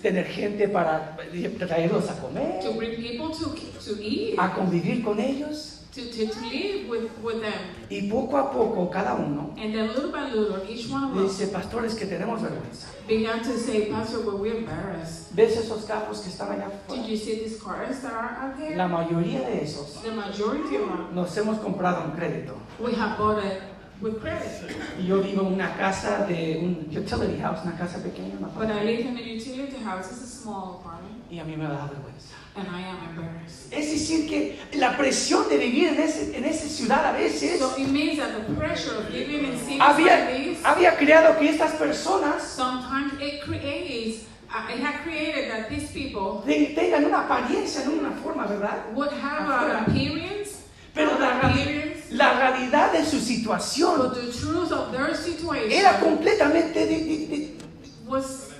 tener 0.00 0.24
gente 0.26 0.68
para 0.68 1.16
traerlos 1.58 2.08
a 2.08 2.14
comer, 2.20 2.60
To 2.62 2.72
bring 2.72 2.96
people 2.96 3.28
to, 3.36 3.50
to 3.84 4.00
eat, 4.02 4.36
a 4.38 4.54
convivir 4.54 5.02
con 5.04 5.20
ellos. 5.20 5.80
To, 5.94 6.00
to, 6.10 6.26
to 6.26 6.40
live 6.46 6.88
with, 6.88 7.10
with 7.22 7.40
them. 7.40 7.52
Y 7.90 8.08
poco 8.10 8.36
a 8.36 8.50
poco 8.52 8.90
cada 8.90 9.14
uno 9.14 9.54
And 9.56 9.72
then 9.72 9.88
little 9.88 10.10
by 10.10 10.30
little, 10.30 10.60
each 10.68 10.90
one 10.90 11.04
of 11.04 11.16
le 11.16 11.24
us 11.26 11.38
dice, 11.38 11.52
pastores, 11.52 11.94
que 11.94 12.06
tenemos 12.06 12.40
vergüenza. 12.42 12.88
began 13.06 13.40
to 13.42 13.56
say, 13.58 13.86
Pastor, 13.90 14.20
well, 14.26 14.38
we're 14.38 14.56
embarrassed. 14.56 15.32
¿Ves 15.34 15.56
esos 15.56 15.84
carros 15.84 16.20
que 16.20 16.30
están 16.30 16.50
allá 16.52 16.66
Did 16.88 16.98
afuera? 16.98 17.06
you 17.08 17.16
see 17.16 17.34
these 17.44 17.60
cars 17.62 18.00
that 18.00 18.12
are 18.12 18.36
out 18.40 18.56
there? 18.58 18.76
La 18.76 18.88
mayoría 18.88 19.40
de 19.40 19.62
esos 19.62 20.02
The 20.02 20.10
majority 20.10 20.76
of 20.76 20.88
them, 20.88 21.14
nos 21.14 21.36
hemos 21.36 21.58
comprado 21.58 22.04
un 22.04 22.12
crédito. 22.12 22.54
we 22.80 22.92
have 22.94 23.16
bought 23.18 23.44
it 23.44 23.60
with 24.00 24.20
credit. 24.20 24.50
Y 24.98 25.06
yo 25.06 25.22
vivo 25.22 25.42
en 25.46 25.52
una 25.54 25.76
casa 25.76 26.26
de 26.26 26.58
un 26.60 26.88
utility 26.90 27.38
house, 27.40 27.60
una 27.62 27.76
casa 27.76 27.98
pequeña, 28.02 28.34
una 28.38 28.48
But 28.48 28.70
I 28.70 28.82
live 28.84 29.00
in 29.06 29.16
a 29.16 29.20
utility 29.20 29.76
house. 29.84 30.10
It's 30.10 30.22
a 30.22 30.26
small 30.26 30.80
apartment. 30.80 31.22
y 31.30 31.38
a 31.38 31.44
mí 31.44 31.56
me 31.56 31.64
da 31.64 31.86
vergüenza. 31.86 32.33
And 32.56 32.68
I 32.68 32.82
am 32.82 32.98
embarrassed. 33.10 33.72
Es 33.72 33.90
decir, 33.90 34.28
que 34.28 34.60
la 34.78 34.96
presión 34.96 35.48
de 35.48 35.58
vivir 35.58 35.88
en, 35.88 35.98
ese, 36.00 36.36
en 36.36 36.44
esa 36.44 36.68
ciudad 36.68 37.04
a 37.04 37.12
veces 37.12 37.58
So 37.58 37.74
it 37.76 37.88
means 37.88 38.18
that 38.18 38.30
the 38.36 38.54
pressure 38.54 38.96
of 38.96 39.10
living 39.10 39.44
in 39.44 39.58
cities 39.58 39.78
like 39.80 39.90
había, 39.90 40.26
this, 40.28 40.58
había 40.64 40.96
creado 40.96 41.36
que 41.38 41.48
estas 41.50 41.72
personas 41.72 42.42
sometimes 42.44 43.14
it 43.20 43.40
creates, 43.42 44.26
uh, 44.48 44.72
it 44.72 44.78
had 44.80 45.02
created 45.02 45.50
that 45.50 45.68
these 45.68 45.90
people 45.90 46.42
te- 46.46 46.74
tengan 46.76 47.04
una 47.06 47.22
apariencia 47.26 47.82
en 47.82 47.98
una 47.98 48.12
forma, 48.22 48.46
¿verdad? 48.46 48.84
would 48.94 49.10
have 49.12 49.48
an 49.50 49.84
appearance, 49.90 50.62
Pero 50.94 51.18
la, 51.18 51.40
appearance, 51.40 52.12
la 52.12 52.34
realidad 52.38 52.92
de 52.92 53.04
su 53.04 53.16
but 53.16 53.24
situación 53.26 54.14
the 54.14 54.30
truth 54.30 54.70
of 54.70 54.92
their 54.92 55.12
situation 55.16 55.72
era 55.72 55.98
completamente 55.98 56.86
di- 56.86 57.02
di- 57.02 57.26
di- 57.26 57.58
was 58.06 58.50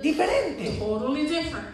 diferente, 0.00 0.78
totally 0.78 1.26
different. 1.26 1.66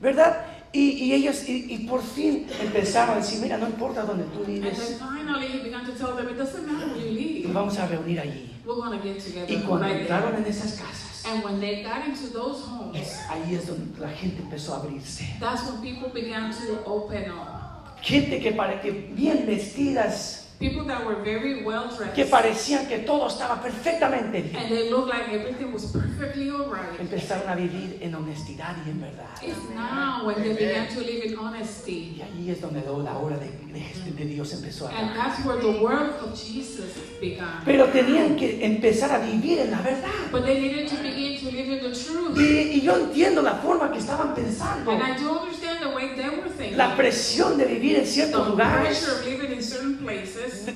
¿verdad? 0.00 0.44
Y, 0.76 1.04
y 1.04 1.12
ellos, 1.14 1.48
y, 1.48 1.72
y 1.72 1.78
por 1.86 2.02
fin 2.02 2.46
empezaron 2.60 3.14
a 3.14 3.18
decir, 3.18 3.38
mira, 3.40 3.56
no 3.56 3.68
importa 3.68 4.02
donde 4.02 4.24
tú 4.24 4.38
And 4.40 4.46
vives, 4.48 4.76
then 4.76 4.98
finally 4.98 5.46
he 5.46 5.62
began 5.62 5.86
to 5.86 5.92
tell 5.92 6.16
them, 6.16 6.28
it 6.28 6.36
doesn't 6.36 6.66
matter 6.66 6.88
where 6.88 7.06
you 7.08 7.44
nos 7.44 7.54
vamos 7.54 7.78
a 7.78 7.86
reunir 7.86 8.18
allí. 8.18 8.50
we're 8.66 8.74
going 8.74 8.98
to 8.98 9.04
get 9.06 9.20
together 9.20 9.48
Y 9.52 9.62
cuando 9.62 9.86
entraron 9.86 10.34
en 10.34 10.44
esas 10.46 10.72
casas, 10.72 11.24
And 11.26 11.44
when 11.44 11.60
they 11.60 11.82
got 11.84 12.04
into 12.06 12.26
those 12.32 12.60
homes, 12.66 13.20
ahí 13.30 13.54
es 13.54 13.68
donde 13.68 13.98
la 14.00 14.08
gente 14.08 14.42
empezó 14.42 14.74
a 14.74 14.78
abrirse. 14.78 15.24
that's 15.38 15.62
when 15.64 15.80
people 15.80 16.08
began 16.12 16.50
to 16.50 16.82
open 16.84 17.30
up. 17.30 18.00
Gente 18.02 18.40
que, 18.40 18.50
para, 18.52 18.80
que 18.82 18.90
bien 18.90 19.46
vestidas, 19.46 20.43
People 20.60 20.84
that 20.86 21.04
were 21.04 21.16
very 21.24 21.62
well 21.64 21.88
dressed. 21.94 22.14
que 22.14 22.24
parecían 22.26 22.86
que 22.86 22.98
todo 23.00 23.26
estaba 23.28 23.60
perfectamente 23.60 24.40
bien, 24.40 24.56
And 24.56 24.68
they 24.68 24.88
looked 24.88 25.08
like 25.12 25.28
everything 25.32 25.72
was 25.72 25.84
perfectly 25.86 26.48
alright. 26.48 26.98
empezaron 27.00 27.48
a 27.48 27.54
vivir 27.56 27.98
en 28.00 28.14
honestidad 28.14 28.76
y 28.86 28.90
en 28.90 29.00
verdad. 29.00 29.26
It's 29.42 29.58
now 29.74 30.24
when 30.24 30.36
they 30.42 30.54
began 30.54 30.86
to 30.94 31.00
live 31.00 31.24
in 31.24 31.36
honesty. 31.38 32.16
Y 32.18 32.22
ahí 32.22 32.50
es 32.50 32.60
donde 32.60 32.80
la 32.82 33.18
obra 33.18 33.36
de, 33.36 33.46
de- 33.48 34.12
de 34.12 34.24
Dios 34.26 34.52
empezó 34.52 34.86
a 34.88 34.90
And 34.96 35.14
that's 35.16 35.44
where 35.44 35.60
the 35.60 35.80
work 35.82 36.22
of 36.22 36.32
Jesus 36.38 36.94
began. 37.20 37.62
Pero 37.64 37.86
tenían 37.88 38.36
que 38.36 38.64
empezar 38.64 39.10
a 39.10 39.18
vivir 39.18 39.58
en 39.58 39.70
la 39.72 39.80
verdad. 39.82 40.08
But 40.30 40.44
they 40.46 40.60
needed 40.60 40.88
to 40.88 40.96
begin 41.02 41.40
to 41.40 41.50
live 41.50 41.68
in 41.72 41.80
the 41.82 41.98
truth. 41.98 42.38
Y, 42.38 42.78
y 42.78 42.80
yo 42.80 42.96
entiendo 42.96 43.42
la 43.42 43.56
forma 43.56 43.90
que 43.90 43.98
estaban 43.98 44.34
pensando. 44.34 44.90
And 44.92 45.02
I 45.02 45.16
do 45.20 45.30
understand 45.36 45.80
the 45.80 45.88
way 45.94 46.14
they 46.14 46.28
were 46.30 46.48
thinking. 46.48 46.76
La 46.78 46.94
presión 46.96 47.58
de 47.58 47.64
vivir 47.66 47.98
en 47.98 48.06
ciertos 48.06 48.44
The 48.44 48.50
lugares. 48.50 48.98
pressure 49.00 49.18
of 49.18 49.24
living 49.26 49.50
in 49.52 49.62
certain 49.62 49.63
places. 50.04 50.68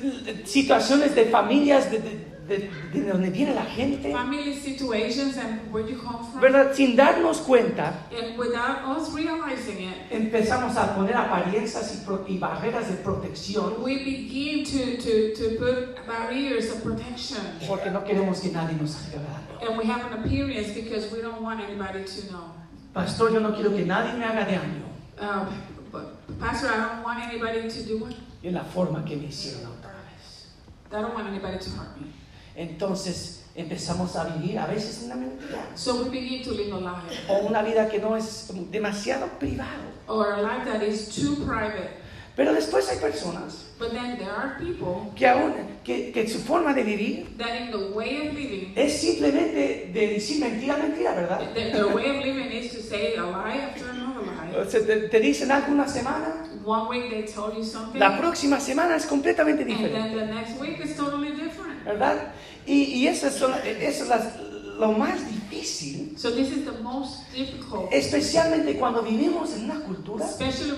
Situaciones 0.45 1.15
de 1.15 1.27
familias 1.27 1.91
de, 1.91 1.99
de- 2.01 2.29
de- 2.49 2.71
de 2.93 3.11
donde 3.11 3.31
viene 3.31 3.55
la 3.55 3.65
gente. 3.65 4.11
Family 4.11 4.55
situations 4.55 5.37
and 5.37 5.71
where 5.73 5.87
you 5.87 5.99
come 5.99 6.19
from. 6.33 6.41
¿Verdad? 6.41 6.73
Sin 6.75 6.97
darnos 6.97 7.39
cuenta, 7.39 7.93
And 8.11 8.39
without 8.39 8.97
us 8.97 9.13
realizing 9.13 9.83
it, 9.89 10.11
empezamos 10.11 10.77
a 10.77 10.95
poner 10.95 11.15
apariencias 11.15 11.95
y, 11.95 12.05
pro- 12.07 12.25
y 12.27 12.39
barreras 12.39 12.89
de 12.89 12.97
protección 12.97 13.83
we 13.83 13.99
begin 14.05 14.65
to, 14.65 14.97
to, 14.97 15.35
to 15.35 15.59
put 15.59 16.07
barriers 16.07 16.71
of 16.73 16.83
protection. 16.83 17.39
porque 17.69 17.91
no 17.91 18.03
queremos 18.05 18.41
que 18.41 18.49
nadie 18.51 18.77
nos 18.81 18.97
haga. 18.97 19.69
And 19.69 19.77
we 19.77 19.85
have 19.85 20.05
an 20.11 20.25
appearance 20.25 20.73
because 20.73 21.13
we 21.13 21.21
don't 21.21 21.43
want 21.43 21.61
anybody 21.61 22.05
to 22.05 22.33
know. 22.33 22.53
Pastor, 22.95 23.31
yo 23.31 23.41
no 23.41 23.53
quiero 23.55 23.71
que 23.77 23.85
nadie 23.85 24.15
me 24.19 24.25
haga 24.25 24.47
daño 24.47 24.89
Um, 25.21 25.49
but 25.93 26.15
Pastor, 26.41 26.69
I 26.69 26.77
don't 26.77 27.03
want 27.05 27.21
anybody 27.21 27.69
to 27.69 27.83
do 27.83 27.99
what? 27.99 28.15
En 28.43 28.55
la 28.55 28.65
forma 28.65 29.05
que 29.05 29.17
me 29.17 29.27
hicieron 29.27 29.67
otra 29.67 29.91
vez. 29.91 30.49
I 30.91 31.03
don't 31.03 31.15
want 31.15 31.29
anybody 31.29 31.59
to 31.59 31.71
hurt 31.71 31.97
me. 32.01 32.13
Entonces 32.57 33.45
empezamos 33.55 34.17
a 34.17 34.25
vivir 34.25 34.59
a 34.59 34.67
veces 34.67 35.03
una 35.05 35.15
mentira 35.17 35.65
So 35.75 36.03
we 36.03 36.11
begin 36.11 36.43
to 36.45 36.53
live 36.53 36.73
a 36.73 36.81
lie 36.81 37.19
o 37.29 37.47
una 37.47 37.63
vida 37.63 37.89
que 37.89 37.99
no 37.99 38.17
es 38.17 38.49
demasiado 38.71 39.27
privado. 39.39 39.83
or 40.09 40.33
a 40.33 40.43
life 40.43 40.65
that 40.65 40.83
is 40.83 41.09
too 41.09 41.37
private. 41.45 41.91
Pero 42.37 42.53
después 42.53 42.89
hay 42.89 42.99
personas 42.99 43.65
But 43.79 43.91
then 43.93 44.17
there 44.17 44.31
are 44.31 44.57
people 44.59 45.13
que 45.17 45.27
aún, 45.27 45.55
que, 45.85 46.13
que 46.13 46.29
su 46.29 46.39
forma 46.39 46.73
de 46.75 46.83
vivir 46.85 47.37
that 47.39 47.61
in 47.61 47.71
the 47.71 47.93
way 47.95 48.29
of 48.29 48.35
living, 48.35 48.73
es 48.77 49.01
simplemente 49.01 49.91
de 49.93 50.07
decir 50.15 50.41
mentira, 50.41 50.77
mentira, 50.77 51.15
¿verdad? 51.15 51.53
their, 51.55 51.73
their 51.73 51.87
way 51.95 52.11
of 52.11 52.25
living 52.25 52.51
is 52.53 52.73
to 52.73 52.81
say 52.83 53.15
a 53.17 53.23
lie 53.25 53.59
after 53.61 53.89
another 53.91 54.23
lie. 54.23 54.57
O 54.57 54.65
sea, 54.69 54.85
te, 54.85 55.09
te 55.09 55.21
dicen 55.21 55.51
algo 55.53 55.73
una 55.73 55.87
semana, 55.89 56.48
One 56.65 56.89
week 56.89 57.11
they 57.11 57.23
told 57.27 57.57
you 57.57 57.65
something, 57.65 57.99
la 57.99 58.19
próxima 58.19 58.61
semana 58.61 58.97
es 58.97 59.07
completamente 59.07 59.63
and 59.63 59.71
diferente, 59.71 60.17
then 60.17 60.29
the 60.29 60.35
next 60.35 60.61
week 60.61 60.79
is 60.85 60.97
totally 60.97 61.31
different. 61.31 61.85
¿verdad? 61.85 62.33
Y, 62.67 62.83
y 62.95 63.07
eso 63.07 63.29
es, 63.29 63.35
son- 63.35 63.55
eso 63.65 64.03
es 64.05 64.09
las- 64.09 64.35
lo 64.79 64.93
más 64.93 65.19
difícil, 65.29 66.15
So 66.17 66.31
this 66.31 66.51
is 66.53 66.65
the 66.65 66.81
most 66.83 67.31
difficult, 67.35 67.89
especialmente 67.93 68.79
cuando 68.79 69.03
vivimos 69.03 69.53
en 69.55 69.65
una 69.65 69.81
cultura 69.81 70.25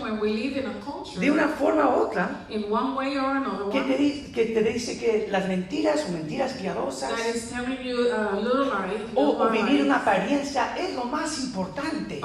when 0.02 0.18
we 0.20 0.30
live 0.32 0.58
in 0.60 0.66
a 0.66 0.80
culture, 0.80 1.20
de 1.20 1.30
una 1.30 1.48
forma 1.48 1.84
u 1.88 2.00
otra 2.06 2.46
in 2.48 2.64
one 2.70 2.94
way 2.96 3.16
or 3.18 3.36
another, 3.36 3.70
que 3.70 3.80
te, 3.82 3.96
one, 3.98 4.32
que 4.32 4.44
te 4.46 4.62
dice 4.62 4.98
que 4.98 5.28
las 5.30 5.46
mentiras 5.48 6.06
o 6.08 6.12
mentiras 6.12 6.52
piadosas 6.54 7.10
that 7.10 7.34
is 7.34 7.50
telling 7.50 7.78
you 7.82 8.08
little 8.40 8.64
lie, 8.66 9.04
o, 9.14 9.36
o 9.38 9.50
vivir 9.50 9.82
una 9.84 9.96
apariencia 9.96 10.76
es 10.78 10.94
lo 10.94 11.04
más 11.04 11.38
importante. 11.44 12.20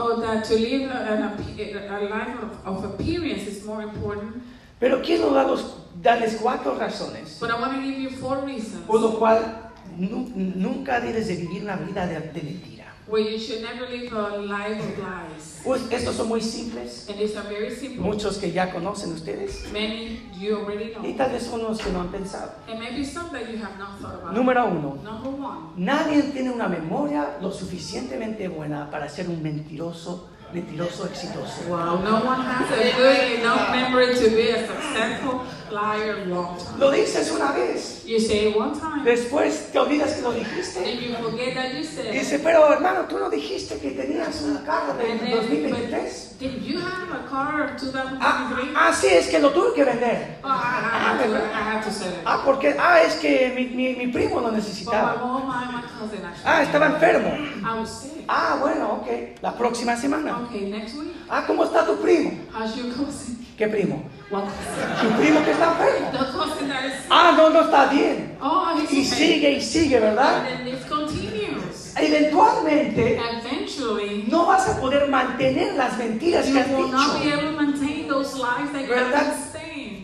Pero 4.80 5.02
quiero 5.02 5.32
daros- 5.34 5.78
darles 6.02 6.36
cuatro 6.42 6.76
razones. 6.78 7.38
Por 7.40 9.00
lo 9.02 9.18
cual 9.18 9.65
nu- 9.98 10.32
nunca 10.36 11.00
debes 11.00 11.28
de 11.28 11.36
vivir 11.36 11.64
una 11.64 11.76
vida 11.76 12.06
de, 12.08 12.20
de 12.20 12.42
mentira. 12.42 12.86
where 13.08 13.22
you 13.24 13.38
should 13.40 13.62
never 13.62 13.88
live 13.88 14.12
a 14.18 14.38
life 14.38 14.80
of 14.82 14.98
lies. 14.98 15.62
Pues 15.64 15.82
estos 15.92 16.16
son 16.16 16.28
muy 16.28 16.42
simples, 16.42 17.06
And 17.08 17.20
these 17.20 17.38
are 17.38 17.48
very 17.48 17.70
simple. 17.76 18.02
muchos 18.02 18.38
que 18.40 18.52
ya 18.52 18.72
conocen 18.72 19.12
ustedes 19.14 19.66
Many 19.72 20.22
you 20.40 20.56
already 20.58 20.86
y 20.86 20.94
know. 20.94 21.16
tal 21.18 21.32
vez 21.32 21.48
unos 21.54 21.80
que 21.82 21.92
no 21.92 22.02
han 22.02 22.08
pensado. 22.12 22.54
And 22.68 22.80
maybe 22.80 23.06
some 23.06 23.30
that 23.32 23.48
you 23.52 23.58
have 23.64 23.78
not 23.78 24.00
thought 24.02 24.16
about. 24.24 24.34
Número 24.34 24.66
uno, 24.66 24.98
Number 25.04 25.30
one, 25.40 25.60
nadie 25.78 26.24
tiene 26.34 26.50
una 26.50 26.68
memoria 26.68 27.38
lo 27.42 27.52
suficientemente 27.52 28.48
buena 28.48 28.90
para 28.90 29.08
ser 29.08 29.30
un 29.30 29.42
mentiroso, 29.44 30.30
mentiroso 30.54 31.06
exitoso. 31.06 31.68
wow, 31.70 32.00
no 32.02 32.22
one 32.26 32.42
has 32.42 32.72
a 32.72 32.96
good 32.96 33.40
enough 33.40 33.72
memory 33.72 34.14
to 34.16 34.30
be 34.30 34.50
a 34.52 34.66
successful 34.68 35.42
liar 35.72 36.26
long 36.28 36.58
time. 36.58 36.80
Lo 36.80 36.92
dices 36.92 37.32
una 37.32 37.52
vez, 37.52 38.04
You 38.06 38.20
say 38.20 38.50
it 38.50 38.56
one 38.56 38.80
time, 38.80 39.04
después 39.04 39.72
te 39.72 39.80
olvidas 39.80 40.14
que 40.14 40.22
lo 40.22 40.32
dijiste. 40.32 40.78
and 40.78 41.00
you 41.02 41.16
forget 41.16 41.56
that 41.56 41.74
you 41.74 41.84
said. 41.84 42.12
Dice, 42.14 42.40
pero 42.40 42.72
hermano, 42.72 43.06
tú 43.10 43.18
no 43.18 43.30
dijiste 43.30 43.78
que 43.80 43.92
tenías 43.92 44.42
un 44.44 44.58
carro 44.66 44.94
then, 44.94 45.18
2023. 45.20 45.90
but 45.90 46.40
did 46.40 46.62
you 46.62 46.80
have 46.80 47.10
a 47.12 47.28
car 47.28 47.64
of 47.66 47.72
2023? 47.82 48.20
Ah, 48.22 48.90
ah, 48.90 48.94
sí, 48.94 49.08
es 49.08 49.28
que 49.28 49.40
lo 49.40 49.50
tuve 49.52 49.74
que 49.74 49.84
vender. 49.84 50.38
Oh, 50.44 50.48
I, 50.48 50.52
have 50.52 51.24
to, 51.26 51.36
I 51.36 51.62
have 51.62 51.84
to 51.84 51.92
say 51.92 52.10
it. 52.10 52.20
Ah, 52.26 52.42
porque, 52.46 52.76
ah, 52.80 53.02
es 53.02 53.16
que 53.16 53.52
mi, 53.56 53.66
mi, 53.76 53.96
mi 53.96 54.08
primo 54.12 54.40
lo 54.40 54.52
necesitaba. 54.52 55.18
mom, 55.20 55.48
my, 55.48 55.66
my 55.66 55.82
cousin 56.00 56.24
actually. 56.24 56.46
Ah, 56.46 56.62
estaba 56.64 56.86
enfermo. 56.88 57.30
I 57.66 57.80
was 57.80 57.90
sick. 57.90 58.12
Ah, 58.28 58.58
bueno, 58.60 59.02
ok. 59.02 59.42
La 59.42 59.56
próxima 59.56 59.96
semana. 59.98 60.35
Okay, 60.44 60.70
next 60.70 60.96
week. 60.96 61.14
Ah, 61.30 61.44
¿cómo 61.48 61.64
está 61.64 61.86
tu 61.86 61.96
primo? 62.02 62.32
How's 62.54 62.76
your 62.76 62.94
cousin? 62.94 63.46
¿Qué 63.58 63.68
primo? 63.68 64.04
Tu 64.30 65.08
primo 65.22 65.44
que 65.46 65.52
está 65.52 65.72
enfermo. 65.72 66.12
The 66.12 66.32
cousin 66.38 66.68
that 66.68 66.86
is 66.86 66.94
Ah, 67.10 67.34
no, 67.38 67.50
no 67.50 67.62
está 67.62 67.86
bien. 67.92 68.38
Oh, 68.42 68.74
Y 68.92 69.04
sigue 69.06 69.52
y 69.54 69.62
sigue, 69.62 70.00
¿verdad? 70.00 70.46
And 70.46 70.48
then 70.48 70.68
it 70.68 70.88
continues. 70.90 71.94
Eventualmente 71.98 73.18
Eventually, 73.18 74.26
no 74.30 74.46
vas 74.48 74.68
a 74.68 74.80
poder 74.82 75.08
mantener 75.10 75.76
las 75.76 75.98
mentiras 75.98 76.46
you 76.48 76.54
que 76.54 76.60
has 76.60 76.68
will 76.70 76.92
not 76.92 77.14
be 77.20 77.26
dicho. 77.30 77.38
able 77.40 77.52
to 77.54 77.62
maintain 77.62 78.08
those 78.10 78.36
lies 78.38 78.72
that 78.74 78.86
you 78.86 78.94
have 78.94 79.12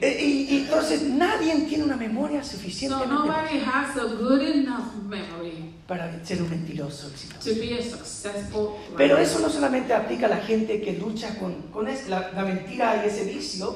Y, 0.02 0.48
y 0.50 0.58
entonces 0.64 1.04
nadie 1.04 1.54
tiene 1.68 1.84
una 1.84 1.96
memoria 1.96 2.42
memory 5.08 5.74
para 5.88 6.26
ser 6.26 6.42
un 6.42 6.50
mentiroso 6.50 7.08
exitoso. 7.08 7.50
Pero 8.98 9.18
eso 9.18 9.40
no 9.40 9.50
solamente 9.50 9.94
aplica 9.94 10.26
a 10.26 10.30
la 10.30 10.38
gente 10.38 10.82
que 10.82 10.94
lucha 10.94 11.38
con, 11.38 11.54
con 11.72 11.86
la, 11.86 12.32
la 12.32 12.44
mentira 12.44 13.04
y 13.04 13.10
ese 13.10 13.26
vicio, 13.26 13.76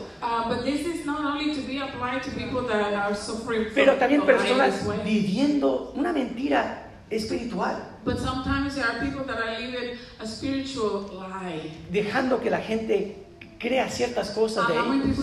suffering 3.16 3.68
pero 3.76 3.94
también 3.96 4.22
personas 4.26 4.74
viviendo 5.04 5.94
una 5.96 6.12
mentira 6.12 6.90
espiritual, 7.10 7.92
But 8.04 8.20
sometimes 8.20 8.76
there 8.76 8.86
are 8.86 9.00
people 9.00 9.24
that 9.26 9.38
are 9.38 9.60
living 9.60 9.98
a 10.20 10.28
spiritual 10.28 11.10
lie, 11.12 11.72
dejando 11.92 12.40
que 12.40 12.50
la 12.50 12.60
gente 12.60 13.25
crea 13.58 13.90
ciertas 13.90 14.32
cosas 14.32 14.68
de 14.68 14.74
ellos. 14.76 15.18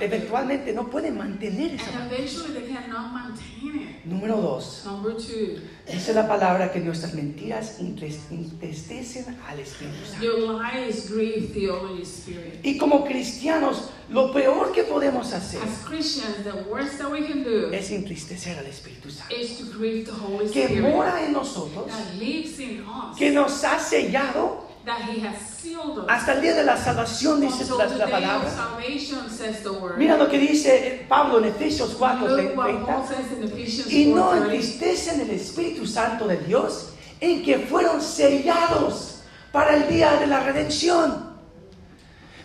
Eventualmente 0.00 0.72
no 0.72 0.88
pueden 0.90 1.16
mantener 1.16 1.74
esa. 1.74 1.90
Número 4.04 4.36
dos, 4.40 4.84
dice 5.90 6.14
la 6.14 6.28
palabra 6.28 6.70
que 6.70 6.78
nuestras 6.78 7.14
mentiras 7.14 7.80
entristecen 7.80 9.36
al 9.48 9.58
Espíritu 9.58 9.96
Santo. 10.06 10.24
Y 12.62 12.76
como 12.78 13.04
cristianos, 13.04 13.90
lo 14.08 14.32
peor 14.32 14.70
que 14.72 14.84
podemos 14.84 15.32
hacer 15.32 15.60
es 17.72 17.90
entristecer 17.90 18.58
al 18.58 18.66
Espíritu 18.66 19.10
Santo, 19.10 19.34
que 20.52 20.80
mora 20.80 21.24
en 21.24 21.32
nosotros, 21.32 21.86
que 23.18 23.30
nos 23.32 23.64
ha 23.64 23.80
sellado 23.80 24.65
that 24.86 25.02
He 25.02 25.20
has 25.20 25.36
sealed 25.60 25.98
us. 25.98 26.06
hasta 26.08 26.32
el 26.34 26.40
día 26.42 26.54
de 26.54 26.64
la 26.64 26.76
salvación, 26.76 27.40
dice 27.40 27.64
Until 27.70 27.98
la, 27.98 28.06
palabra. 28.06 28.48
salvation, 28.50 29.28
says 29.28 29.62
the 29.62 29.70
word. 29.72 29.98
Mira 29.98 30.16
lo 30.16 30.28
que 30.28 30.38
dice 30.38 30.68
eh, 30.86 31.06
Pablo 31.08 31.38
en 31.38 31.46
Efesios 31.52 31.94
4, 31.98 32.28
Look 32.28 32.56
what 32.56 32.86
Paul 32.86 33.02
30. 33.04 33.06
says 33.08 33.32
in 33.36 33.42
Ephesians 33.44 33.92
Y 33.92 34.06
no 34.06 34.30
4:30. 34.32 34.42
entristecen 34.44 35.20
el 35.20 35.30
Espíritu 35.30 35.86
Santo 35.86 36.26
de 36.28 36.38
Dios 36.38 36.90
en 37.20 37.42
que 37.42 37.58
fueron 37.58 38.00
sellados 38.00 39.22
para 39.52 39.74
el 39.76 39.88
día 39.88 40.16
de 40.20 40.26
la 40.28 40.40
redención. 40.40 41.26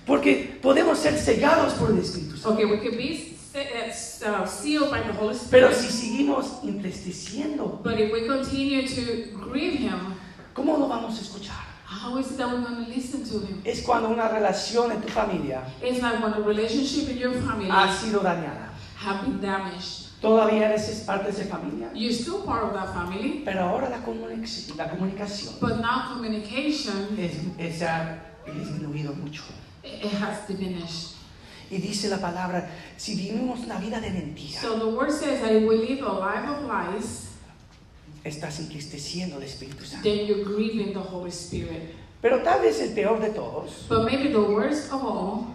Porque 0.05 0.57
podemos 0.61 0.97
ser 0.97 1.17
sellados 1.19 1.73
por 1.73 1.91
el 1.91 1.99
Espíritu 1.99 2.35
Santo. 2.37 2.53
Okay, 2.53 2.65
we 2.65 2.79
can 2.79 2.97
be 2.97 3.37
se- 3.51 4.25
uh, 4.27 4.45
sealed 4.47 4.89
by 4.89 5.01
the 5.03 5.13
Holy 5.13 5.37
Pero 5.51 5.67
Spirit. 5.69 5.91
si 5.91 5.91
seguimos 6.07 6.47
entristeciendo, 6.63 7.79
But 7.83 7.99
if 7.99 8.11
we 8.11 8.25
continue 8.25 8.87
to 8.87 9.39
grieve 9.51 9.75
Him, 9.79 10.15
¿cómo 10.55 10.77
lo 10.77 10.87
vamos 10.87 11.17
a 11.19 11.21
escuchar? 11.21 11.70
How 12.01 12.17
is 12.17 12.31
it 12.31 12.37
that 12.37 12.47
we're 12.49 12.61
going 12.61 12.85
to 12.85 12.89
listen 12.91 13.23
to 13.23 13.45
Him? 13.45 13.61
Es 13.65 13.81
cuando 13.83 14.09
una 14.09 14.27
relación 14.29 14.91
en 14.91 15.01
tu 15.01 15.07
familia 15.09 15.61
It's 15.81 16.01
like 16.01 16.21
when 16.21 16.33
a 16.33 16.39
relationship 16.41 17.09
in 17.09 17.17
your 17.17 17.33
family 17.33 17.69
ha 17.69 17.87
sido 17.93 18.21
dañada. 18.21 18.69
have 18.97 19.21
been 19.25 19.39
damaged. 19.41 20.07
Todavía 20.21 20.69
eres 20.69 21.03
parte 21.05 21.31
de 21.31 21.41
esa 21.41 21.45
familia, 21.45 21.89
You're 21.95 22.13
still 22.13 22.43
part 22.43 22.63
of 22.63 22.73
that 22.73 22.93
family, 22.93 23.41
pero 23.43 23.61
ahora 23.61 23.89
la, 23.89 23.97
comunic- 24.05 24.75
la 24.77 24.87
comunicación 24.89 25.55
but 25.59 25.79
now 25.81 26.13
communication 26.13 27.17
es, 27.17 27.33
es, 27.57 27.81
ha 27.81 28.19
disminuido 28.45 29.15
mucho. 29.15 29.43
it 29.83 30.11
has 30.13 30.47
diminished. 30.47 31.15
Y 31.71 31.77
dice 31.77 32.09
la 32.09 32.17
palabra, 32.17 32.69
si 32.97 33.15
vivimos 33.15 33.61
una 33.61 33.79
vida 33.79 33.99
de 33.99 34.11
mentira, 34.11 34.59
So 34.61 34.77
the 34.77 34.89
word 34.95 35.09
says 35.11 35.41
that 35.41 35.53
if 35.53 35.63
we 35.67 35.77
live 35.77 36.03
a 36.03 36.11
life 36.11 36.47
of 36.47 36.65
lies, 36.65 37.30
estás 38.23 38.59
entristeciendo 38.59 39.37
al 39.37 39.43
Espíritu 39.43 39.85
Santo. 39.85 40.03
then 40.03 40.25
you're 40.27 40.43
grieving 40.43 40.93
the 40.93 40.99
Holy 40.99 41.31
Spirit. 41.31 41.95
Pero 42.21 42.43
tal 42.43 42.61
vez 42.61 42.79
el 42.81 42.93
peor 42.93 43.19
de 43.19 43.29
todos, 43.31 43.85
But 43.89 44.05
maybe 44.05 44.29
the 44.29 44.39
worst 44.39 44.91
of 44.93 45.03
all, 45.03 45.47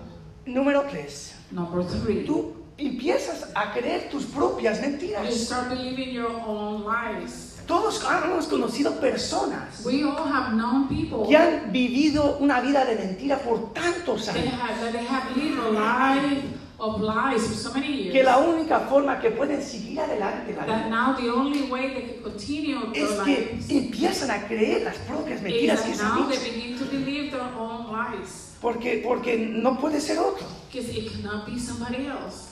número 0.46 0.82
tres, 0.90 1.34
number 1.52 1.84
three, 1.84 2.24
tú 2.24 2.54
empiezas 2.76 3.50
a 3.54 3.72
creer 3.72 4.10
tus 4.10 4.24
propias 4.24 4.78
you 4.78 4.82
mentiras. 4.90 5.32
start 5.34 5.68
believing 5.70 6.10
your 6.12 6.30
own 6.46 6.84
lies. 6.84 7.52
Todos 7.66 8.00
hemos 8.04 8.46
conocido 8.46 9.00
personas 9.00 9.84
We 9.84 10.04
all 10.04 10.24
have 10.24 10.54
known 10.54 10.86
people 10.88 11.26
que 11.28 11.36
han 11.36 11.72
vivido 11.72 12.36
una 12.38 12.60
vida 12.60 12.84
de 12.84 12.94
mentira 12.96 13.38
por 13.38 13.72
tantos 13.72 14.28
años, 14.28 14.52
have, 14.54 14.80
that 14.80 14.92
they 14.92 15.04
have 15.04 15.36
lived 15.36 15.58
a 15.58 15.70
life 15.70 16.42
of 16.78 17.00
lies 17.00 17.42
for 17.46 17.54
so 17.54 17.72
many 17.72 17.88
years. 17.88 18.12
que 18.12 18.22
la 18.22 18.38
única 18.38 18.80
forma 18.80 19.18
que 19.20 19.30
pueden 19.30 19.62
seguir 19.62 20.00
adelante 20.00 20.52
that 20.54 20.88
now 20.90 21.14
the 21.16 21.30
only 21.30 21.62
way 21.70 21.94
they 21.94 22.02
can 22.02 22.22
continue 22.22 22.78
es 22.92 23.08
their 23.08 23.24
que 23.24 23.36
lives 23.52 23.70
empiezan 23.70 24.30
a 24.30 24.46
creer 24.46 24.82
las 24.84 24.96
propias 24.98 25.38
is 25.38 25.42
mentiras 25.42 25.80
que 25.80 25.90
that 25.90 25.96
se 25.96 26.02
han 26.04 26.20
now 26.20 26.28
they 26.28 26.38
begin 26.50 26.78
to 26.78 26.84
believe 26.86 27.30
their 27.30 27.48
own 27.58 27.86
lies. 27.92 28.42
Porque, 28.60 29.02
porque 29.04 29.36
no 29.36 29.78
puede 29.78 30.00
ser 30.00 30.18
otro. 30.18 30.46
Because 30.72 30.90
it 30.90 31.12
cannot 31.12 31.46
be 31.46 31.58
somebody 31.58 32.06
else. 32.06 32.48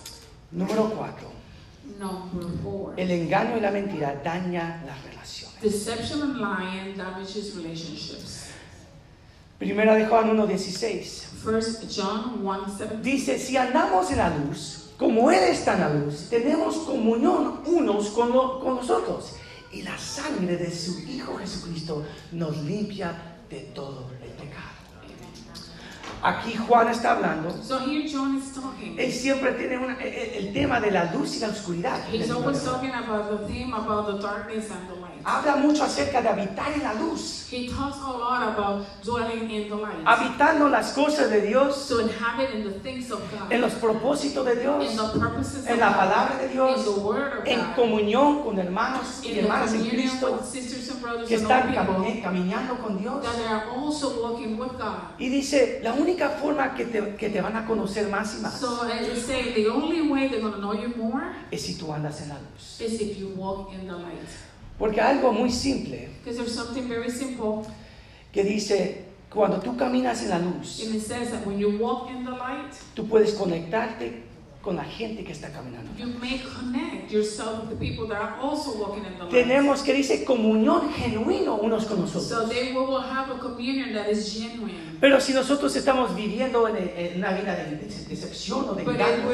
Número 0.52 0.90
cuatro, 0.96 1.28
Number 1.98 2.46
four. 2.62 2.94
el 2.96 3.10
engaño 3.10 3.56
y 3.56 3.60
la 3.60 3.70
mentira 3.70 4.20
daña 4.22 4.82
las 4.86 5.02
relaciones. 5.04 5.60
Deception 5.60 6.22
and 6.22 6.36
lying 6.38 6.96
damages 6.96 7.54
relationships. 7.56 8.52
Primera 9.64 9.94
de 9.94 10.06
Juan 10.06 10.36
1.16 10.36 11.22
First 11.42 11.84
John 11.94 12.40
1 12.44 12.64
7. 12.76 12.98
dice, 13.02 13.38
si 13.38 13.56
andamos 13.56 14.10
en 14.10 14.18
la 14.18 14.30
luz, 14.36 14.90
como 14.98 15.30
Él 15.30 15.42
está 15.44 15.74
en 15.74 15.80
la 15.80 15.88
luz, 15.90 16.28
tenemos 16.30 16.76
comunión 16.78 17.60
unos 17.66 18.08
con, 18.10 18.32
lo- 18.32 18.60
con 18.60 18.76
los 18.76 18.88
otros. 18.90 19.32
Y 19.72 19.82
la 19.82 19.96
sangre 19.98 20.56
de 20.56 20.70
su 20.70 21.00
Hijo 21.00 21.36
Jesucristo 21.38 22.04
nos 22.32 22.56
limpia 22.58 23.36
de 23.50 23.60
todo 23.74 24.10
el 24.22 24.30
pecado. 24.30 24.72
Aquí 26.22 26.54
Juan 26.56 26.88
está 26.88 27.12
hablando. 27.12 27.50
So 27.62 27.80
here 27.80 28.08
John 28.10 28.38
is 28.38 28.52
talking. 28.54 28.98
Él 28.98 29.12
siempre 29.12 29.52
tiene 29.52 29.76
una- 29.76 29.98
el, 30.00 30.46
el 30.46 30.52
tema 30.54 30.80
de 30.80 30.90
la 30.90 31.12
luz 31.12 31.36
y 31.36 31.40
la 31.40 31.48
oscuridad. 31.48 31.98
He's 32.10 32.30
always 32.30 32.62
talking 32.64 32.92
about 32.92 33.28
the 33.30 33.46
theme 33.52 33.74
about 33.74 34.06
the 34.06 34.22
darkness 34.26 34.70
and 34.70 34.88
the 34.88 34.94
light. 35.00 35.03
Habla 35.24 35.56
mucho 35.56 35.84
acerca 35.84 36.20
de 36.20 36.28
habitar 36.28 36.72
en 36.74 36.82
la 36.82 36.94
luz, 36.94 37.46
He 37.50 37.68
talks 37.68 37.98
a 37.98 38.10
lot 38.10 38.42
about 38.42 38.84
dwelling 39.04 39.48
in 39.50 39.68
the 39.68 39.76
light. 39.76 40.04
habitando 40.04 40.68
las 40.68 40.92
cosas 40.92 41.30
de 41.30 41.40
Dios, 41.42 41.86
To 41.88 42.00
inhabit 42.00 42.50
in 42.54 42.64
the 42.64 42.78
things 42.80 43.10
of 43.10 43.20
God. 43.32 43.50
en 43.52 43.60
los 43.60 43.72
propósitos 43.74 44.44
de 44.44 44.56
Dios, 44.56 44.90
in 44.90 44.96
the 44.96 45.18
purposes 45.18 45.66
en 45.66 45.74
of 45.74 45.78
la 45.78 45.88
God, 45.90 45.96
palabra 45.96 46.38
de 46.38 46.48
Dios, 46.48 46.78
in 46.78 46.84
the 46.94 47.00
word 47.00 47.38
of 47.38 47.46
en 47.46 47.58
God, 47.60 47.74
comunión 47.76 48.42
con 48.42 48.58
hermanos 48.58 49.20
y 49.22 49.28
in 49.32 49.38
hermanas 49.44 49.72
en 49.72 49.78
communion 49.80 50.00
Cristo 50.02 50.40
and 50.40 51.26
que 51.28 51.34
están 51.36 51.74
caminando 52.22 52.78
con 52.82 52.98
Dios. 52.98 53.22
that 53.22 53.36
they 53.36 53.46
are 53.46 53.66
also 53.70 54.20
walking 54.22 54.58
with 54.58 54.72
God. 54.78 55.14
Y 55.18 55.28
dice, 55.28 55.80
la 55.82 55.92
única 55.94 56.30
forma 56.30 56.74
que 56.74 56.86
te, 56.86 57.14
que 57.16 57.30
te 57.30 57.40
van 57.40 57.56
a 57.56 57.66
conocer 57.66 58.08
más 58.08 58.34
y 58.36 58.42
más 58.42 58.58
So 58.58 58.82
as 58.82 59.06
they 59.06 59.16
say, 59.16 59.52
the 59.54 59.68
only 59.70 60.02
way 60.10 60.28
they're 60.28 60.40
going 60.40 60.52
to 60.54 60.58
know 60.60 60.74
you 60.74 60.92
more 60.96 61.32
es 61.50 61.62
si 61.62 61.74
tú 61.78 61.92
andas 61.92 62.20
en 62.20 62.28
la 62.30 62.34
luz. 62.36 62.80
is 62.80 63.00
if 63.00 63.16
you 63.18 63.28
walk 63.36 63.72
in 63.72 63.86
the 63.86 63.94
light. 63.94 64.28
Porque 64.78 65.00
algo 65.00 65.32
muy 65.32 65.50
simple. 65.50 66.08
Very 66.24 67.10
simple, 67.10 67.62
que 68.32 68.42
dice, 68.42 69.04
cuando 69.30 69.60
tú 69.60 69.76
caminas 69.76 70.22
en 70.22 70.30
la 70.30 70.38
luz, 70.38 70.82
and 70.84 70.94
it 70.94 71.02
says 71.02 71.30
that 71.30 71.46
when 71.46 71.58
you 71.58 71.78
walk 71.78 72.10
in 72.10 72.24
the 72.24 72.30
light, 72.30 72.72
tú 72.94 73.06
puedes 73.06 73.34
conectarte 73.34 74.22
con 74.64 74.76
la 74.76 74.84
gente 74.84 75.22
que 75.22 75.32
está 75.32 75.52
caminando. 75.52 75.90
you 75.98 76.06
may 76.18 76.38
connect 76.38 77.12
yourself 77.12 77.60
with 77.60 77.70
the 77.70 77.76
people 77.76 78.06
that 78.08 78.20
are 78.20 78.36
also 78.40 78.72
walking 78.78 79.04
in 79.04 79.12
the 79.18 79.24
light. 79.24 79.30
Tenemos 79.30 79.82
que 79.82 79.92
dice 79.92 80.24
comunión 80.24 80.90
genuino 80.92 81.56
unos 81.56 81.84
con 81.84 82.00
nosotros. 82.00 82.28
So 82.28 82.48
they 82.48 82.72
will 82.72 82.98
have 82.98 83.30
a 83.30 83.38
communion 83.38 83.92
that 83.92 84.08
is 84.08 84.32
genuine. 84.32 84.96
Pero 85.00 85.20
si 85.20 85.34
nosotros 85.34 85.76
estamos 85.76 86.16
viviendo 86.16 86.66
en, 86.66 86.76
en 86.96 87.18
una 87.18 87.32
vida 87.32 87.54
de 87.54 87.76
de- 87.76 88.06
decepción 88.08 88.68
o 88.68 88.74
de 88.74 88.82
engaño 88.82 89.28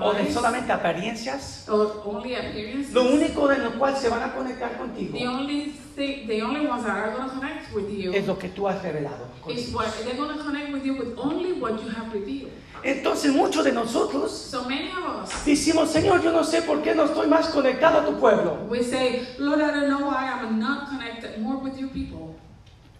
o 0.00 0.12
de 0.12 0.32
solamente 0.32 0.72
apariencias, 0.72 1.68
or 1.68 2.02
only 2.04 2.34
appearances, 2.34 2.92
lo 2.92 3.02
único 3.04 3.52
en 3.52 3.62
lo 3.62 3.78
cual 3.78 3.96
se 3.96 4.08
van 4.08 4.22
a 4.24 4.34
conectar 4.34 4.72
the 4.72 4.78
contigo 4.78 5.18
only 5.30 5.72
thing, 5.94 6.26
the 6.26 6.42
only 6.42 6.66
ones 6.66 6.84
that 6.84 6.96
are 6.96 7.28
connect 7.28 7.72
with 7.72 7.88
you 7.90 8.12
es 8.12 8.26
lo 8.26 8.36
que 8.36 8.48
tú 8.48 8.66
has 8.66 8.82
revelado. 8.82 9.28
is 9.48 9.70
contigo. 9.70 9.76
what 9.76 10.04
they're 10.04 10.16
going 10.16 10.36
to 10.36 10.42
connect 10.42 10.72
with 10.72 10.84
you 10.84 10.94
with 10.94 11.16
only 11.16 11.52
what 11.52 11.80
you 11.82 11.88
have 11.88 12.12
revealed. 12.12 12.50
Entonces 12.84 13.32
muchos 13.32 13.64
de 13.64 13.72
nosotros 13.72 14.30
So 14.30 14.64
many 14.68 14.90
of 14.90 15.24
us, 15.24 15.44
decimos, 15.46 15.90
Señor, 15.90 16.22
yo 16.22 16.30
no 16.32 16.44
sé 16.44 16.60
por 16.62 16.82
qué 16.82 16.94
no 16.94 17.04
estoy 17.06 17.26
más 17.28 17.48
conectado 17.48 18.00
a 18.00 18.04
tu 18.04 18.20
pueblo. 18.20 18.58
we 18.68 18.82
say, 18.82 19.26
Lord, 19.38 19.60
I 19.62 19.70
don't 19.70 19.88
know 19.88 20.06
why 20.06 20.30
I'm 20.30 20.58
not 20.58 20.90
connected 20.90 21.38
more 21.40 21.56
with 21.56 21.78
you 21.80 21.88
people. 21.88 22.33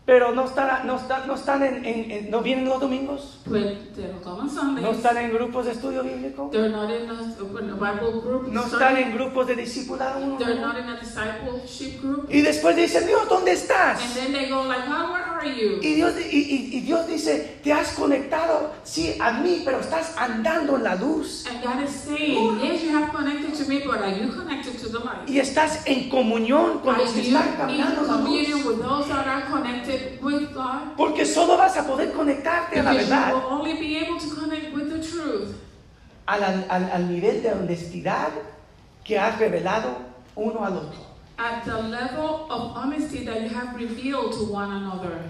Pero 0.07 0.33
no 0.35 0.45
están, 0.45 0.87
no 0.87 0.97
están, 0.97 1.27
no 1.27 1.35
están 1.35 1.63
en, 1.63 1.83
en- 1.83 2.11
en- 2.11 2.31
no 2.31 2.43
vienen 2.43 2.67
los 2.67 2.79
domingos, 2.79 3.39
Sundays. 4.51 4.83
no 4.83 4.91
están 4.91 5.17
en 5.17 5.33
grupos 5.33 5.65
de 5.65 5.73
estudio 5.73 6.03
bíblico, 6.05 6.51
no 8.53 8.65
están 8.67 8.97
en 8.99 9.15
grupos 9.15 9.47
de 9.47 9.55
discipulado. 9.57 10.21
Y 12.29 12.43
después 12.43 12.77
dicen, 12.77 13.07
Dios, 13.07 13.27
¿dónde 13.31 13.53
estás? 13.53 13.99
Y 15.83 15.95
Dios, 15.95 16.13
y, 16.31 16.37
y- 16.39 16.77
y 16.77 16.81
Dios 16.81 17.07
dice, 17.07 17.59
te 17.65 17.73
has 17.73 17.93
conectado, 17.95 18.73
sí, 18.83 19.17
a 19.19 19.33
mí, 19.33 19.63
pero 19.65 19.81
estás 19.81 20.15
andando 20.19 20.77
en 20.77 20.85
la 20.85 20.97
luz. 20.97 21.47
Y 25.27 25.39
estás 25.39 25.81
en 25.87 26.11
comunión 26.11 26.81
con 26.81 26.99
los 26.99 27.11
que 27.13 27.21
están 27.29 27.57
caminando 27.57 28.03
in 28.35 28.45
en 28.45 29.47
la 29.47 29.71
luz. 29.85 29.94
Porque 30.97 31.25
solo 31.27 31.57
vas 31.57 31.77
a 31.77 31.87
poder 31.87 32.13
conectarte 32.13 32.81
a 32.81 32.83
la 32.83 32.93
verdad 32.93 33.33
will 33.35 33.47
only 33.51 33.75
be 33.75 33.97
able 33.99 34.19
to 34.19 34.29
connect 34.35 34.73
with 34.75 34.91
the 34.91 34.99
truth 35.01 35.55
al, 36.27 36.43
al- 36.43 36.91
al 36.93 37.09
nivel 37.09 37.43
de 37.43 37.51
honestidad 37.53 38.31
que 39.05 39.19
has 39.19 39.39
revelado 39.39 39.97
uno 40.37 40.65
al 40.65 40.77
otro. 40.79 41.01
at 41.39 41.65
the 41.65 41.77
level 41.77 42.47
of 42.49 42.77
honesty 42.77 43.25
that 43.25 43.43
you 43.43 43.49
have 43.49 43.75
revealed 43.77 44.33
to 44.33 44.45
one 44.53 44.71
another. 44.71 45.21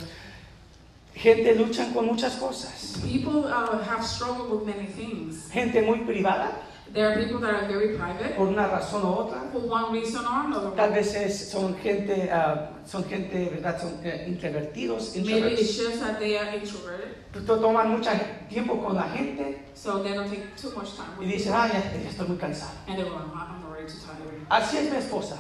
Gente 1.17 1.55
luchan 1.55 1.93
con 1.95 2.07
muchas 2.07 2.37
cosas. 2.37 2.99
People 3.03 3.47
uh, 3.47 3.79
have 3.85 4.05
struggled 4.05 4.51
with 4.51 4.67
many 4.67 4.87
things. 4.87 5.49
Gente 5.53 5.81
muy 5.81 6.01
privada, 6.05 6.51
There 6.95 7.09
are 7.11 7.17
people 7.21 7.41
that 7.41 7.51
are 7.55 7.67
very 7.67 7.97
private 7.99 8.37
por 8.37 8.47
una 8.47 8.69
razón 8.69 9.03
u 9.03 9.07
otra. 9.09 9.41
for 9.53 9.63
one 9.69 9.93
reason 9.93 10.25
or 10.25 10.47
another. 10.47 10.71
Tal 10.77 10.93
vez 10.93 11.13
es- 11.17 11.51
son 11.51 11.75
gente, 11.83 12.31
ah, 12.33 12.71
son 12.87 13.03
gente, 13.05 13.51
¿verdad? 13.51 13.81
Son 13.81 13.99
eh, 14.05 14.27
introvertidos, 14.29 15.17
Maybe 15.17 15.55
it's 15.55 15.77
just 15.77 16.01
that 16.01 16.19
they 16.21 16.39
are 16.39 16.57
introverted, 16.57 17.17
Toman 17.47 17.89
mucho 17.91 18.11
tiempo 18.49 18.81
con 18.81 18.95
la 18.95 19.09
gente 19.09 19.65
so 19.75 20.03
they 20.05 20.15
don't 20.15 20.29
take 20.31 20.45
too 20.57 20.71
much 20.77 20.95
time 20.97 21.09
y 21.19 21.25
with 21.25 21.29
dicen, 21.35 21.53
people. 21.53 21.61
ah, 21.61 21.67
ya, 21.67 22.01
ya 22.03 22.11
estoy 22.11 22.29
muy 22.29 22.37
cansado. 22.39 22.71
And 22.87 22.97
they're 22.97 23.11
going, 23.11 23.25
I'm 23.25 23.65
already 23.67 23.89
too 23.89 23.99
tired. 23.99 24.47
Así 24.49 24.77
es 24.77 24.91
mi 24.93 24.97
esposa, 24.99 25.37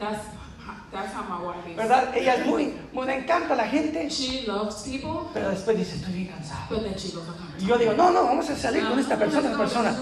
That's, 0.00 0.24
that's 0.92 1.12
how 1.14 1.22
my 1.24 1.38
wife 1.44 1.68
is. 1.70 1.76
¿verdad? 1.76 2.16
Ella 2.16 2.34
es 2.34 2.46
muy, 2.46 2.74
muy, 2.92 3.06
le 3.06 3.14
encanta 3.18 3.54
la 3.54 3.66
gente, 3.66 4.08
She 4.08 4.46
loves 4.46 4.82
people, 4.84 5.28
pero 5.34 5.50
después 5.50 5.76
dice, 5.76 5.96
estoy 5.96 6.12
bien 6.12 6.26
cansado. 6.28 6.66
but 6.70 6.82
then 6.82 6.94
she 6.98 7.12
goes, 7.12 7.24
I'm 7.28 7.48
Y 7.60 7.66
yo 7.66 7.76
digo, 7.78 7.92
no, 7.94 8.10
no, 8.10 8.24
vamos 8.24 8.48
a 8.50 8.56
salir 8.56 8.84
con 8.86 8.98
esta 8.98 9.16
persona, 9.16 9.48
esta 9.48 9.58
persona. 9.58 9.96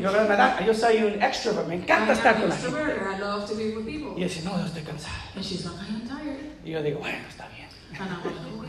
Yo, 0.00 0.12
me 0.12 0.36
da- 0.36 0.60
yo 0.64 0.74
soy 0.74 1.02
un 1.02 1.22
extrovert, 1.22 1.66
me 1.68 1.76
I 1.76 1.78
encanta 1.78 2.12
am 2.12 2.18
estar 2.18 2.34
con 2.38 2.48
la 2.48 2.56
gente. 2.56 2.78
I 2.78 3.18
love 3.20 3.48
to 3.48 3.54
be 3.56 3.74
with 3.74 3.84
people. 3.86 4.12
Y 4.16 4.24
ella 4.24 4.28
dice, 4.28 4.42
no, 4.44 4.58
yo 4.58 4.66
estoy 4.66 4.82
cansado. 4.82 5.14
And 5.34 5.44
she's 5.44 5.64
like, 5.64 5.76
I 5.76 5.88
am 5.94 6.00
tired. 6.06 6.52
Y 6.64 6.70
yo 6.70 6.82
digo, 6.82 6.98
bueno, 7.00 7.18
está 7.28 7.48
bien. 7.48 7.68
And 7.98 8.10
I'm 8.10 8.24
like, 8.24 8.36
okay. 8.58 8.63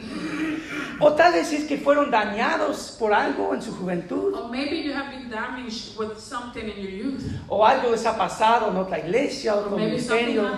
O 1.00 1.14
tal 1.14 1.34
vez 1.34 1.52
es 1.52 1.66
que 1.66 1.78
fueron 1.78 2.10
dañados 2.10 2.96
por 3.00 3.14
algo 3.14 3.54
en 3.54 3.62
su 3.62 3.76
juventud, 3.76 4.34
o 7.48 7.66
algo 7.66 7.92
les 7.92 8.06
ha 8.06 8.18
pasado 8.18 8.70
en 8.70 8.78
otra 8.78 9.00
iglesia, 9.00 9.56
otro 9.56 9.78
ministerio, 9.78 10.50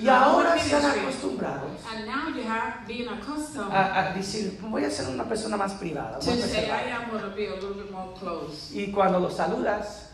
y 0.00 0.08
ahora 0.08 0.56
están 0.56 0.84
acostumbrados 0.84 1.70
And 1.94 2.06
now 2.06 2.28
you 2.34 2.42
have 2.48 2.86
been 2.86 3.08
accustomed 3.08 3.70
a, 3.72 4.10
a 4.10 4.14
decir, 4.14 4.58
voy 4.62 4.84
a 4.84 4.90
ser 4.90 5.08
una 5.08 5.24
persona 5.24 5.56
más 5.56 5.74
privada. 5.74 6.18
to 6.18 6.26
más 6.30 6.40
say, 6.40 6.60
reservada". 6.62 6.82
I 6.86 6.90
am 6.92 7.10
going 7.10 7.22
to 7.22 7.36
be 7.36 7.46
a 7.46 7.54
little 7.54 7.74
bit 7.74 7.90
more 7.90 8.12
close. 8.18 8.72
Y 8.74 8.90
cuando 8.90 9.20
los 9.20 9.34
saludas, 9.34 10.10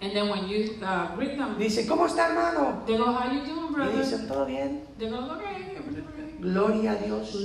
And 0.00 0.12
then 0.12 0.28
when 0.30 0.48
you 0.48 0.76
uh, 0.80 1.16
greet 1.16 1.36
them, 1.36 1.58
dice, 1.58 1.84
¿cómo 1.86 2.06
está 2.06 2.28
hermano? 2.28 2.82
they 2.86 2.96
go, 2.96 3.06
how 3.06 3.30
you 3.32 3.40
doing, 3.44 3.68
Y 3.70 3.74
brother? 3.74 3.96
dicen, 3.98 4.28
¿todo 4.28 4.46
bien? 4.46 4.84
They 4.98 5.10
go, 5.10 5.18
okay. 5.32 5.67
Gloria 6.38 6.92
a 6.92 6.94
Dios. 6.96 7.36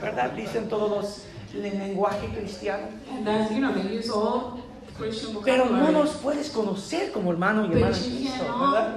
¿Verdad? 0.00 0.30
Dicen 0.32 0.68
todos 0.68 0.90
los 0.90 1.22
el 1.54 1.78
lenguaje 1.78 2.28
cristiano. 2.28 2.84
Pero 5.44 5.66
no 5.66 5.90
nos 5.92 6.10
puedes 6.16 6.50
conocer 6.50 7.12
como 7.12 7.30
hermano 7.32 7.64
y 7.66 7.72
hermana 7.72 7.88
Cristo, 7.96 8.44
¿verdad? 8.72 8.96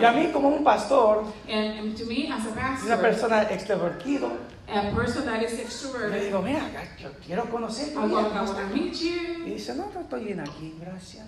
Y 0.00 0.04
a 0.04 0.12
mí 0.12 0.26
como 0.32 0.48
un 0.48 0.64
pastor, 0.64 1.24
una 2.86 2.96
persona 3.00 3.42
extrovertido, 3.42 4.28
le 6.10 6.24
digo, 6.26 6.40
mira, 6.42 6.60
yo 6.98 7.10
quiero 7.24 7.44
conocer 7.50 7.92
tu 7.94 8.00
I 8.00 8.06
vida, 8.06 8.14
want, 8.16 8.28
I 8.28 8.38
¿cómo 8.38 8.42
want 8.52 8.56
to 8.56 8.60
estás?". 8.62 8.74
meet 8.74 8.94
Y 9.46 9.50
dice, 9.54 9.74
no, 9.74 9.90
no 9.94 10.00
estoy 10.00 10.24
bien 10.24 10.40
aquí, 10.40 10.74
gracias. 10.80 11.26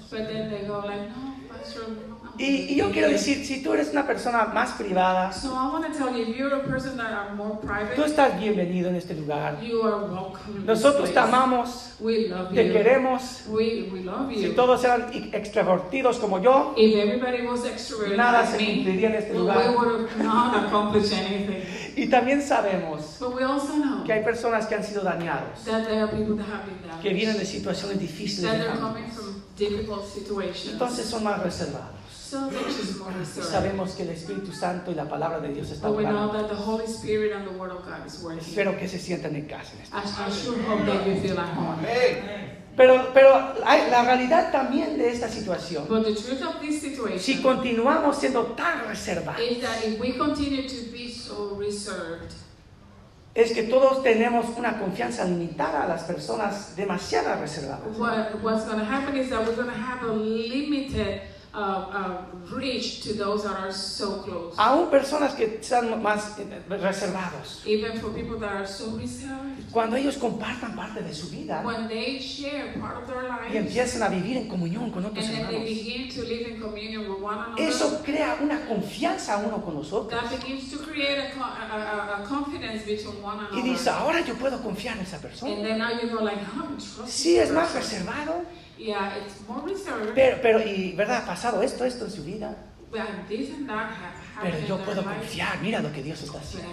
Y, 2.37 2.73
y 2.73 2.75
yo 2.77 2.91
quiero 2.91 3.09
decir, 3.11 3.45
si 3.47 3.63
tú 3.63 3.73
eres 3.75 3.91
una 3.93 4.05
persona 4.07 4.47
más 4.47 4.73
privada, 4.73 5.33
So 5.33 5.51
I 5.51 5.69
want 5.73 5.87
to 5.87 5.93
tell 5.97 6.13
you, 6.13 6.23
if 6.29 6.37
you're 6.37 6.53
a 6.55 6.65
person 6.65 6.97
that 6.97 7.13
are 7.13 7.33
more 7.35 7.55
tú 7.61 7.67
private, 7.67 8.05
estás 8.05 8.41
bienvenido 8.41 8.89
en 8.89 8.97
este 8.97 9.15
lugar. 9.15 9.61
you 9.63 9.83
are 9.83 9.99
welcome. 10.07 10.41
in 10.49 10.55
this 10.57 10.67
Nosotros 10.67 11.13
te 11.13 11.19
amamos, 11.21 11.93
We 12.01 12.29
love 12.29 12.53
te 12.53 12.67
you. 12.67 12.73
queremos. 12.73 13.45
We, 13.49 13.89
we 13.93 14.01
love 14.03 14.33
Si 14.35 14.43
you. 14.49 14.55
todos 14.55 14.83
eran 14.85 15.11
extrovertidos 15.33 16.19
como 16.19 16.41
yo, 16.43 16.75
If 16.77 16.97
everybody 16.97 17.47
was 17.47 17.65
extroverted 17.67 18.17
nada 18.17 18.41
like 18.43 18.51
se 18.53 18.57
me, 18.59 18.75
cumpliría 18.75 19.09
en 19.11 19.15
este 19.15 19.33
we 19.33 19.39
lugar. 19.39 19.71
would 19.77 20.09
have 20.11 20.23
not 20.25 20.67
accomplished 20.67 21.13
anything. 21.13 21.63
Y 21.97 22.09
también 22.09 22.43
sabemos 22.43 23.19
But 23.21 23.37
we 23.37 23.45
also 23.45 23.75
know 23.77 24.03
que 24.05 24.13
hay 24.13 24.25
personas 24.25 24.67
que 24.67 24.75
han 24.75 24.83
sido 24.83 25.03
dañados, 25.03 25.63
that 25.65 25.85
there 25.87 26.03
are 26.03 26.09
people 26.11 26.35
that 26.37 26.47
have 26.49 26.65
been 26.67 26.83
damaged. 26.83 27.01
que 27.03 27.15
vienen 27.15 27.39
de 27.39 27.45
situaciones 27.45 28.01
difíciles. 28.01 28.51
that 28.51 28.59
de 28.59 28.65
they're 28.65 28.81
coming 28.81 29.05
familias. 29.05 29.15
from 29.15 29.43
difficult 29.57 30.05
situations. 30.05 30.73
Entonces 30.73 31.07
son 31.07 31.23
más 31.23 31.41
reservados. 31.41 31.95
Sabemos 33.43 33.93
que 33.93 34.03
el 34.03 34.11
Espíritu 34.11 34.53
Santo 34.53 34.91
y 34.91 34.95
la 34.95 35.09
palabra 35.09 35.41
de 35.41 35.49
Dios 35.49 35.71
están 35.71 35.91
But 35.91 35.99
we 35.99 36.05
know 36.05 36.31
hablando. 36.31 36.49
that 36.49 36.49
the 36.57 36.63
Holy 36.63 36.87
Spirit 36.87 37.33
and 37.33 37.47
the 37.47 37.55
Word 37.59 37.71
of 37.73 37.85
God 37.85 38.07
is 38.07 38.21
working. 38.23 38.41
Espero 38.41 38.77
que 38.79 38.89
se 38.89 38.99
sientan 38.99 39.35
en 39.37 39.47
casa. 39.47 39.73
en 39.77 39.83
este- 39.83 39.97
I, 39.97 40.01
I 40.01 40.31
sure 40.33 40.57
hope 40.69 40.85
that 40.87 41.07
you 41.07 41.21
feel 41.21 41.39
at 41.39 41.55
home. 41.57 41.87
Pero, 42.77 43.13
pero 43.15 43.55
la 43.63 44.03
realidad 44.05 44.51
también 44.51 44.99
de 44.99 45.13
esta 45.13 45.29
situación, 45.29 45.87
But 45.89 46.05
the 46.07 46.15
truth 46.15 46.43
of 46.43 46.61
this 46.61 46.81
si 46.81 46.91
situation 46.91 47.43
continuamos 47.43 48.17
siendo 48.19 48.47
tan 48.57 48.89
reservados, 48.89 49.41
is 49.41 49.61
that 49.61 49.85
if 49.85 50.01
we 50.01 50.17
continue 50.17 50.69
to 50.69 50.91
be 50.93 51.09
so 51.09 51.57
reserved, 51.57 52.33
es 53.33 53.53
que 53.53 53.65
todos 53.65 54.03
tenemos 54.03 54.47
una 54.57 54.79
confianza 54.81 55.25
limitada 55.25 55.85
a 55.85 55.87
las 55.89 56.03
personas 56.03 56.75
demasiado 56.75 57.41
reservadas. 57.41 57.97
what, 57.97 58.35
uh, 61.55 61.59
uh, 61.61 62.57
reach 62.57 63.01
to 63.03 63.15
those 63.15 63.45
that 63.45 63.55
are 63.57 63.73
so 63.73 64.23
close. 64.23 64.55
Aún 64.59 64.91
personas 64.91 65.35
que 65.35 65.61
están 65.61 66.03
más 66.03 66.37
eh, 66.39 66.45
reservados, 66.69 67.63
Even 67.67 68.01
for 68.01 68.11
people 68.13 68.39
that 68.41 68.51
are 68.53 68.67
so 68.67 68.97
reserved, 68.97 69.71
cuando 69.71 69.97
ellos 69.97 70.17
compartan 70.17 70.75
parte 70.75 71.03
de 71.03 71.15
su 71.15 71.29
vida 71.29 71.63
when 71.65 71.87
they 71.89 72.19
share 72.21 72.75
part 72.81 72.97
of 73.03 73.07
their 73.09 73.25
y 73.25 73.53
lives, 73.53 73.67
empiezan 73.67 74.03
a 74.03 74.09
vivir 74.09 74.37
en 74.37 74.49
comunión 74.49 74.91
con 74.91 75.05
otros 75.05 75.25
and 75.25 75.35
then 75.35 75.47
they 75.47 75.55
hermanos, 75.57 75.85
begin 75.85 76.09
to 76.09 76.23
live 76.23 76.49
in 76.51 76.61
communion 76.61 77.09
with 77.11 77.21
one 77.23 77.39
another, 77.39 77.63
eso 77.63 78.03
crea 78.05 78.37
una 78.43 78.61
confianza 78.67 79.39
uno 79.39 79.63
con 79.65 79.75
nosotros. 79.75 80.21
that 80.21 80.31
begins 80.41 80.71
to 80.71 80.79
create 80.79 81.19
a, 81.19 81.41
a, 81.41 82.23
a, 82.23 82.27
confidence 82.27 82.85
between 82.85 83.23
one 83.23 83.39
Y 83.53 83.63
dice, 83.63 83.89
another. 83.89 84.03
ahora 84.03 84.21
yo 84.25 84.35
puedo 84.35 84.61
confiar 84.63 84.97
en 84.97 85.03
esa 85.05 85.17
And 85.17 85.23
persona. 85.23 85.63
then 85.63 85.79
now 85.79 85.91
you 85.91 86.09
go 86.09 86.23
like, 86.23 86.39
I'm 86.39 86.77
trusting 86.77 87.07
Sí, 87.07 87.39
es 87.39 87.51
más 87.51 87.71
person. 87.73 88.01
reservado, 88.07 88.45
Yeah, 88.79 89.17
it's 89.19 89.47
more 89.49 89.63
reserved. 89.63 90.15
pero, 90.15 90.39
pero 90.43 90.61
y 90.61 90.93
verdad, 90.97 91.23
ha 91.23 91.27
pasado 91.27 91.63
esto, 91.63 91.85
esto 91.85 92.05
en 92.07 92.11
su 92.11 92.25
vida, 92.25 92.57
But 92.91 93.29
this 93.29 93.51
and 93.51 93.69
that 93.69 93.91
ha- 93.91 94.15
pero 94.41 94.59
yo 94.67 94.79
puedo 94.79 95.03
confiar, 95.03 95.61
mira 95.61 95.81
lo 95.81 95.93
que 95.93 96.03
Dios 96.03 96.23
está 96.23 96.39
haciendo. 96.39 96.69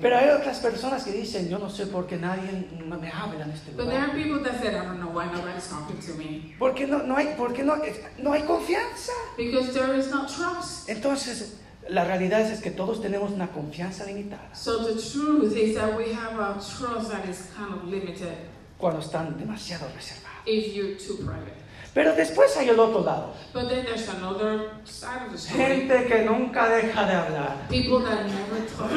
Pero 0.00 0.16
hay 0.16 0.28
otras 0.30 0.58
personas 0.58 1.04
que 1.04 1.12
dicen, 1.12 1.48
yo 1.48 1.58
no 1.58 1.68
sé 1.70 1.86
por 1.86 2.06
qué 2.06 2.16
nadie 2.16 2.68
me 2.82 3.10
habla 3.10 3.44
en 3.44 3.50
este 3.50 3.72
But 3.72 3.86
there 3.88 4.00
lugar. 4.00 4.10
are 4.10 4.22
people 4.22 4.42
that 4.42 4.60
said, 4.62 4.74
I 4.74 4.84
don't 4.84 5.00
know 5.00 5.10
why 5.10 5.26
nobody's 5.26 5.68
talking 5.68 5.98
to 6.00 6.14
me. 6.14 6.54
Porque 6.58 6.86
no, 6.86 6.98
no 7.02 7.16
hay, 7.16 7.34
porque 7.36 7.62
no, 7.62 7.76
no 8.18 8.32
hay 8.32 8.42
confianza. 8.42 9.12
Because 9.36 9.72
there 9.72 9.98
is 9.98 10.08
no 10.10 10.26
trust. 10.26 10.88
Entonces, 10.88 11.56
la 11.88 12.04
realidad 12.04 12.40
es, 12.42 12.50
es 12.50 12.60
que 12.60 12.70
todos 12.70 13.00
tenemos 13.00 13.30
una 13.30 13.48
confianza 13.48 14.04
limitada 14.04 14.54
So 14.54 14.84
the 14.84 15.00
truth 15.00 15.56
is 15.56 15.74
that 15.76 15.96
we 15.96 16.12
have 16.12 16.38
a 16.38 16.54
trust 16.54 17.10
that 17.10 17.26
is 17.26 17.48
kind 17.56 17.72
of 17.74 17.84
limited 17.84 18.36
cuando 18.78 19.00
están 19.00 19.36
demasiado 19.38 19.86
reservados. 19.94 20.38
if 20.46 20.74
you're 20.74 20.94
too 20.96 21.16
private. 21.24 21.54
Pero 21.94 22.14
después 22.14 22.56
hay 22.56 22.68
el 22.68 22.78
otro 22.78 23.02
lado. 23.02 23.34
But 23.52 23.68
then 23.68 23.84
there's 23.84 24.08
another 24.08 24.70
side 24.84 25.26
of 25.26 25.32
the 25.32 25.38
story. 25.38 25.64
Gente 25.64 26.06
que 26.06 26.22
nunca 26.24 26.68
deja 26.68 27.04
de 27.06 27.12
hablar. 27.14 27.68
People 27.68 28.00
that 28.04 28.24
never 28.26 28.64
talk. 28.76 28.90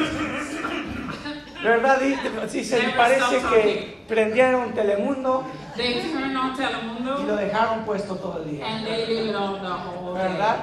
¿Verdad? 1.62 1.98
Si 2.48 2.64
se 2.64 2.78
Never 2.78 2.96
parece 2.96 3.40
que 3.50 4.04
prendieron 4.08 4.72
Telemundo 4.72 5.44
They 5.76 6.02
turn 6.02 6.36
on 6.36 6.54
y 6.54 6.60
lo 6.60 6.68
Telemundo 6.68 7.36
dejaron 7.36 7.84
puesto 7.84 8.16
todo 8.16 8.42
el 8.42 8.50
día. 8.50 8.66
and 8.66 8.84
they 8.84 9.06
leave 9.06 9.30
it 9.30 9.36
on 9.36 9.62
the 9.62 9.68
whole 9.68 10.14
day. 10.14 10.28
¿Verdad? 10.28 10.56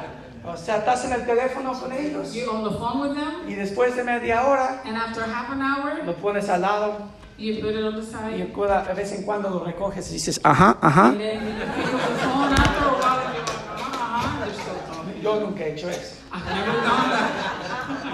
O 0.45 0.57
sea, 0.57 0.77
estás 0.77 1.05
en 1.05 1.13
el 1.13 1.25
teléfono 1.25 1.73
con 1.73 1.91
ellos 1.91 2.33
You're 2.33 2.49
on 2.49 2.63
the 2.63 2.77
phone 2.77 3.01
with 3.01 3.15
them, 3.15 3.49
y 3.49 3.55
después 3.55 3.95
de 3.95 4.03
media 4.03 4.45
hora 4.45 4.81
and 4.85 4.95
after 4.97 5.23
half 5.23 5.49
an 5.51 5.61
hour, 5.61 6.03
lo 6.05 6.13
pones 6.15 6.47
al 6.49 6.61
lado 6.61 6.97
you 7.39 7.61
put 7.61 7.75
it 7.75 7.83
on 7.83 7.95
the 7.95 8.01
y 8.01 8.05
side. 8.05 8.51
cuida- 8.53 8.85
de 8.87 8.93
vez 8.93 9.11
en 9.13 9.23
cuando 9.23 9.49
lo 9.49 9.63
recoges 9.63 10.09
y 10.09 10.13
dices, 10.13 10.39
ajá, 10.43 10.77
ajá. 10.81 11.07
And 11.09 11.19
then 11.19 11.39
you 11.47 11.53
pick 11.75 11.93
up 11.93 12.01
the 12.01 12.15
phone 12.23 12.53
after 12.53 12.85
a 12.85 12.91
while 12.99 13.27
and 13.27 13.35
you're 13.35 13.45
like, 13.45 13.65
uh-huh, 13.69 14.45
they're 14.45 14.53
still 14.53 14.75
talking. 14.87 15.21
Yo 15.23 15.39
nunca 15.39 15.63
he 15.63 15.71
hecho 15.71 15.87
eso. 15.89 16.15
I've 16.31 16.45
never 16.45 16.71
done 16.81 17.09
that. 17.11 17.58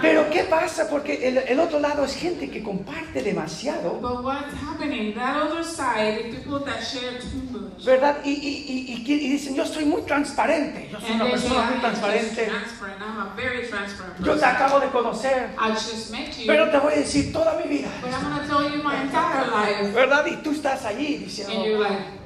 Pero 0.05 0.29
¿qué 0.29 0.43
pasa? 0.43 0.87
Porque 0.89 1.27
el, 1.27 1.37
el 1.39 1.59
otro 1.59 1.79
lado 1.79 2.05
es 2.05 2.15
gente 2.15 2.49
que 2.49 2.61
comparte 2.61 3.21
demasiado, 3.23 3.99
But 3.99 4.23
what's 4.23 4.53
happening? 4.53 5.15
That 5.15 5.41
other 5.43 5.63
side 5.63 6.19
is 6.29 6.35
people 6.35 6.59
that 6.65 6.81
share 6.81 7.19
too 7.19 7.41
much. 7.51 7.83
¿verdad? 7.85 8.17
Y, 8.23 8.31
y, 8.31 8.65
y, 8.67 9.03
y, 9.05 9.13
y 9.13 9.29
dicen, 9.29 9.55
yo 9.55 9.65
soy 9.65 9.85
muy 9.85 10.01
transparente, 10.03 10.89
yo 10.91 10.99
soy 10.99 11.11
And 11.11 11.21
una 11.21 11.25
say, 11.25 11.31
persona 11.49 11.69
muy 11.71 11.79
transparente, 11.79 12.45
transparent. 12.45 13.01
I'm 13.01 13.19
a 13.19 13.33
very 13.35 13.67
transparent 13.67 14.19
yo 14.25 14.35
te 14.35 14.45
acabo 14.45 14.79
de 14.79 14.87
conocer, 14.87 15.49
I 15.59 15.71
just 15.71 16.11
met 16.11 16.37
you, 16.37 16.47
pero 16.47 16.69
te 16.69 16.77
voy 16.79 16.93
a 16.93 16.97
decir 16.97 17.33
toda 17.33 17.53
mi 17.59 17.67
vida, 17.67 17.89
but 18.01 18.11
I'm 18.11 18.47
tell 18.47 18.63
you 18.71 18.83
my 18.83 18.95
entire 19.01 19.47
life. 19.47 19.93
¿verdad? 19.93 20.25
Y 20.27 20.37
tú 20.37 20.51
estás 20.51 20.85
allí 20.85 21.15
And 21.15 21.25
diciendo, 21.25 21.65
you're 21.65 21.79
like, 21.79 22.24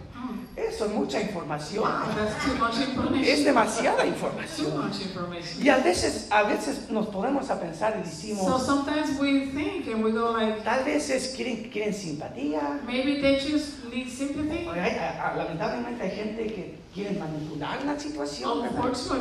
eso 0.67 0.85
es 0.85 0.91
mucha 0.91 1.21
información, 1.21 1.83
information. 2.47 3.23
es 3.23 3.45
demasiada 3.45 4.05
información. 4.05 4.91
Y 5.61 5.69
a 5.69 5.77
veces, 5.77 6.27
a 6.29 6.43
veces 6.43 6.89
nos 6.89 7.07
podemos 7.07 7.49
a 7.49 7.59
pensar 7.59 7.99
y 7.99 8.03
So 8.03 8.09
decimos, 8.09 8.65
sometimes 8.65 9.19
we 9.19 9.47
think 9.47 9.87
and 9.87 10.03
we 10.03 10.11
go 10.11 10.31
like, 10.31 10.61
tal 10.63 10.83
vez 10.83 11.09
es, 11.09 11.33
quieren, 11.35 11.69
quieren 11.71 11.93
simpatía. 11.93 12.81
maybe 12.85 13.21
they 13.21 13.39
just 13.39 13.83
need 13.91 14.07
sympathy. 14.09 14.65
Lamentablemente 14.65 16.03
hay 16.03 16.11
gente 16.11 16.47
que 16.47 16.79
quiere 16.93 17.17
manipular 17.19 17.83
la 17.85 17.97
situación. 17.99 18.69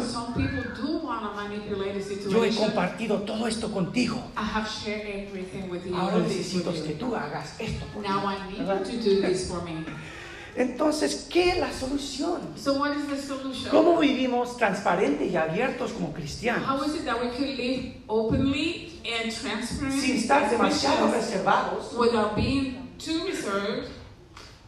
some 0.02 0.34
people 0.34 0.62
do 0.76 0.98
manipulate 1.34 2.00
the 2.00 2.30
Yo 2.30 2.44
he 2.44 2.50
compartido 2.50 3.22
todo 3.22 3.46
esto 3.46 3.70
contigo. 3.70 4.16
I 4.36 4.42
have 4.42 4.68
shared 4.68 5.06
everything 5.06 5.70
with 5.70 5.84
you. 5.86 5.94
Ahora 5.94 6.18
necesito 6.18 6.72
que 6.72 6.94
tú 6.94 7.14
hagas 7.14 7.54
esto 7.58 7.86
por 7.92 8.02
mí, 8.02 8.08
Now 8.08 8.26
I 8.26 8.50
need 8.50 8.58
you 8.58 9.02
to 9.02 9.20
do 9.20 9.28
this 9.28 9.48
for 9.48 9.62
me. 9.62 9.84
Entonces, 10.58 11.28
¿qué 11.30 11.50
es 11.50 11.58
la 11.58 11.72
solución? 11.72 12.40
So 12.56 12.74
what 12.80 12.90
is 12.96 13.06
the 13.06 13.16
solution? 13.16 13.70
¿Cómo 13.70 13.98
vivimos 13.98 14.56
transparentes 14.56 15.30
y 15.30 15.36
abiertos 15.36 15.92
como 15.92 16.12
cristianos? 16.12 16.68
How 16.68 16.84
is 16.84 16.96
it 16.96 17.04
that 17.04 17.22
we 17.22 17.30
can 17.30 17.56
live 17.56 17.94
openly 18.08 19.00
and 19.04 19.32
transparently 19.32 20.00
Sin 20.00 20.16
estar 20.16 20.42
as 20.42 20.50
demasiado 20.50 21.12
reservados 21.12 21.94
without 21.96 22.34
being 22.34 22.90
too 22.98 23.24
reserved 23.24 23.88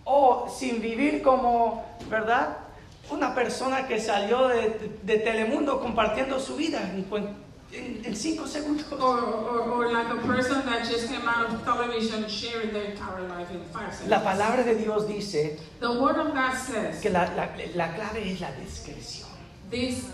o 0.05 0.49
sin 0.49 0.81
vivir 0.81 1.23
como, 1.23 1.85
¿verdad? 2.09 2.59
Una 3.11 3.35
persona 3.35 3.89
que 3.89 3.99
salió 3.99 4.47
de, 4.47 4.93
de 5.03 5.19
Telemundo 5.19 5.81
compartiendo 5.81 6.39
su 6.39 6.55
vida 6.55 6.81
en, 6.95 7.05
en- 7.73 8.03
en 8.05 8.17
cinco 8.17 8.47
segundos. 8.47 8.91
or, 8.93 9.19
or, 9.21 9.61
or 9.71 9.93
like 9.93 10.09
a 10.11 10.17
person 10.27 10.65
that 10.67 10.89
just 10.89 11.09
came 11.09 11.27
out 11.29 11.47
of 11.51 11.63
television 11.65 12.29
sharing 12.29 12.73
their 12.73 12.85
entire 12.91 13.23
life 13.29 13.51
in 13.53 13.61
five 13.73 13.93
seconds. 13.93 14.09
La 14.11 14.21
palabra 14.23 14.65
de 14.65 14.75
Dios 14.75 15.07
dice 15.07 15.59
The 15.81 15.93
word 16.01 16.17
of 16.19 16.35
God 16.35 16.55
says 16.55 17.01
que 17.01 17.11
la, 17.11 17.25
la- 17.37 17.49
la 17.75 17.89
clave 17.95 18.31
es 18.33 18.41
la 18.41 18.51
discreción. 18.53 19.29
this, 19.71 20.07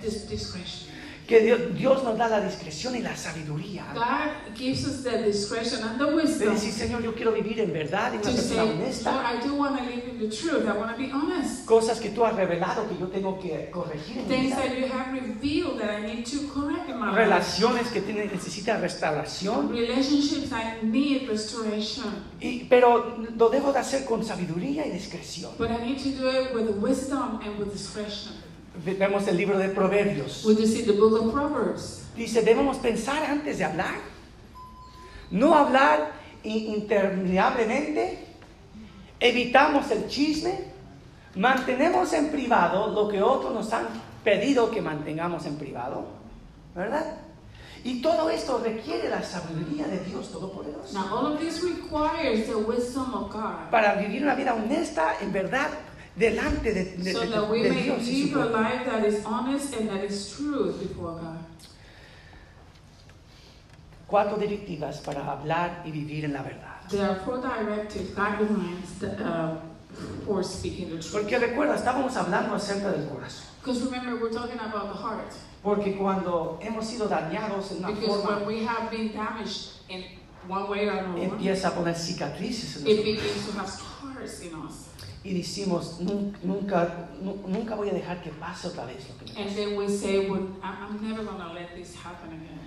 this 0.00 0.24
discretion. 0.28 0.89
Que 1.30 1.38
Dios, 1.38 1.60
Dios 1.76 2.02
nos 2.02 2.18
da 2.18 2.26
la 2.26 2.40
discreción 2.40 2.96
y 2.96 3.02
la 3.02 3.16
sabiduría. 3.16 3.86
God 3.94 4.52
gives 4.58 4.84
us 4.84 5.04
the 5.04 5.16
discretion 5.22 5.80
and 5.84 5.96
the 5.96 6.06
De 6.06 6.16
wisdom 6.16 6.54
decir, 6.54 6.72
Señor, 6.72 7.04
yo 7.04 7.14
quiero 7.14 7.30
vivir 7.30 7.60
en 7.60 7.72
verdad, 7.72 8.12
en 8.12 8.20
una 8.20 8.32
persona 8.32 8.42
say, 8.42 8.56
Lord, 8.56 8.70
honesta. 8.70 9.32
I 9.32 9.46
do 9.46 9.54
want 9.54 9.78
to 9.78 9.84
live 9.84 10.08
in 10.08 10.18
the 10.18 10.28
truth. 10.28 10.66
I 10.66 10.76
want 10.76 10.90
to 10.90 10.98
be 10.98 11.08
honest. 11.12 11.64
Cosas 11.66 12.00
que 12.00 12.10
tú 12.10 12.24
has 12.24 12.34
revelado 12.34 12.88
que 12.88 12.98
yo 12.98 13.06
tengo 13.06 13.38
que 13.38 13.70
corregir 13.70 14.18
en 14.18 14.24
Things 14.26 14.42
vida. 14.42 14.56
that 14.56 14.76
you 14.76 14.86
have 14.86 15.12
revealed 15.12 15.78
that 15.78 16.00
I 16.00 16.02
need 16.02 16.26
to 16.26 16.48
correct 16.52 16.88
in 16.88 16.98
my 16.98 17.10
life. 17.10 17.16
Relaciones 17.16 17.86
que 17.92 18.00
tienen, 18.00 18.28
necesitan 18.32 18.80
restauración. 18.80 19.70
Relationships 19.70 20.50
I 20.50 20.84
need 20.84 21.28
restoration. 21.28 22.06
Y, 22.40 22.64
pero 22.68 23.16
lo 23.36 23.48
debo 23.50 23.72
de 23.72 23.78
hacer 23.78 24.04
con 24.04 24.24
sabiduría 24.24 24.84
y 24.84 24.90
discreción. 24.90 25.52
But 25.56 25.70
I 25.70 25.76
need 25.76 25.98
to 26.02 26.10
do 26.20 26.28
it 26.28 26.52
with 26.52 26.70
wisdom 26.82 27.38
and 27.40 27.56
with 27.56 27.70
discretion. 27.70 28.49
Vemos 28.84 29.26
el 29.28 29.36
libro 29.36 29.58
de 29.58 29.68
Proverbios. 29.68 30.44
Would 30.44 30.58
you 30.58 30.66
see 30.66 30.82
the 30.82 30.92
book 30.92 31.20
of 31.20 31.32
Proverbs? 31.32 32.04
Dice, 32.16 32.42
debemos 32.42 32.78
pensar 32.78 33.22
antes 33.24 33.58
de 33.58 33.64
hablar. 33.64 33.94
No 35.30 35.54
hablar 35.54 36.12
in- 36.44 36.74
interminablemente. 36.74 38.18
Evitamos 39.20 39.90
el 39.90 40.08
chisme. 40.08 40.70
Mantenemos 41.36 42.12
en 42.12 42.30
privado 42.30 42.88
lo 42.88 43.08
que 43.08 43.22
otros 43.22 43.52
nos 43.54 43.72
han 43.72 43.86
pedido 44.24 44.70
que 44.70 44.80
mantengamos 44.80 45.46
en 45.46 45.56
privado. 45.56 46.06
¿Verdad? 46.74 47.16
Y 47.84 48.02
todo 48.02 48.28
esto 48.30 48.60
requiere 48.62 49.08
la 49.08 49.22
sabiduría 49.22 49.86
de 49.86 49.98
Dios 50.00 50.30
Todopoderoso. 50.32 50.92
Now, 50.92 51.16
all 51.16 51.32
of 51.32 51.40
this 51.40 51.62
requires 51.62 52.46
the 52.46 52.56
wisdom 52.56 53.14
of 53.14 53.32
God 53.32 53.70
Para 53.70 53.94
vivir 53.94 54.22
una 54.22 54.34
vida 54.34 54.54
honesta, 54.54 55.14
en 55.20 55.32
verdad, 55.32 55.68
delante 56.16 56.72
de, 56.74 56.84
de- 56.96 57.12
so 57.12 57.26
that 57.26 57.48
we 57.50 57.62
de 57.62 57.70
may 57.70 57.82
Dios 57.84 57.98
y 58.00 58.04
su 58.04 58.12
live 58.12 58.30
a 58.30 58.34
pueblo. 58.50 58.60
life 58.60 58.84
that 58.86 59.04
is 59.06 59.24
honest 59.24 59.76
and 59.76 59.88
that 59.88 60.04
is 60.04 60.34
truth 60.36 60.78
before 60.80 61.12
God. 61.12 61.38
Cuatro 64.06 64.36
directivas 64.38 64.98
para 64.98 65.24
hablar 65.24 65.82
y 65.86 65.92
vivir 65.92 66.24
en 66.24 66.32
la 66.32 66.42
verdad. 66.42 66.80
There 66.88 67.08
are 67.08 67.20
four 67.24 67.38
directives, 67.40 68.10
guidelines 68.10 68.98
that, 68.98 69.20
uh, 69.20 69.56
for 70.26 70.42
speaking 70.42 70.90
the 70.90 70.96
truth. 70.98 71.12
Porque 71.12 71.38
recuerda, 71.38 71.76
estábamos 71.76 72.16
hablando 72.16 72.54
acerca 72.54 72.90
del 72.90 73.06
corazón. 73.08 73.46
Because 73.62 73.82
remember, 73.84 74.16
we're 74.20 74.32
talking 74.32 74.58
about 74.58 74.92
the 74.92 74.98
heart. 75.00 75.32
Porque 75.62 75.96
cuando 75.96 76.58
hemos 76.60 76.86
sido 76.86 77.06
dañados 77.06 77.70
en 77.70 77.84
una 77.84 77.88
Because 77.88 78.08
when 78.08 78.26
forma, 78.26 78.46
we 78.46 78.64
have 78.64 78.90
been 78.90 79.12
damaged 79.12 79.68
in 79.88 80.02
one 80.48 80.68
way 80.68 80.88
or 80.88 80.98
another, 80.98 81.22
empieza 81.22 81.68
a 81.68 81.70
poner 81.74 81.94
cicatrices 81.94 82.76
en 82.80 82.88
it 82.88 83.04
begins 83.04 83.46
to 83.46 83.52
have 83.52 83.68
scars 83.70 84.40
in 84.40 84.54
us. 84.54 84.88
Y 85.22 85.34
decimos, 85.34 86.00
"Nun- 86.00 86.34
nunca, 86.42 87.08
nu- 87.22 87.42
nunca 87.46 87.74
voy 87.74 87.90
a 87.90 87.92
dejar 87.92 88.22
que 88.22 88.30
pase 88.30 88.68
otra 88.68 88.86
vez 88.86 89.06
lo 89.08 89.16
que 89.18 89.32
me 89.32 89.40
And 89.40 89.50
pasó". 89.50 89.56
then 89.56 89.76
we 89.76 89.88
say, 89.88 90.28
well, 90.30 90.48
I'm 90.62 90.96
I'm 90.96 91.08
never 91.08 91.24
going 91.24 91.38
to 91.38 91.52
let 91.52 91.74
this 91.74 91.94
happen 91.94 92.28
again. 92.30 92.58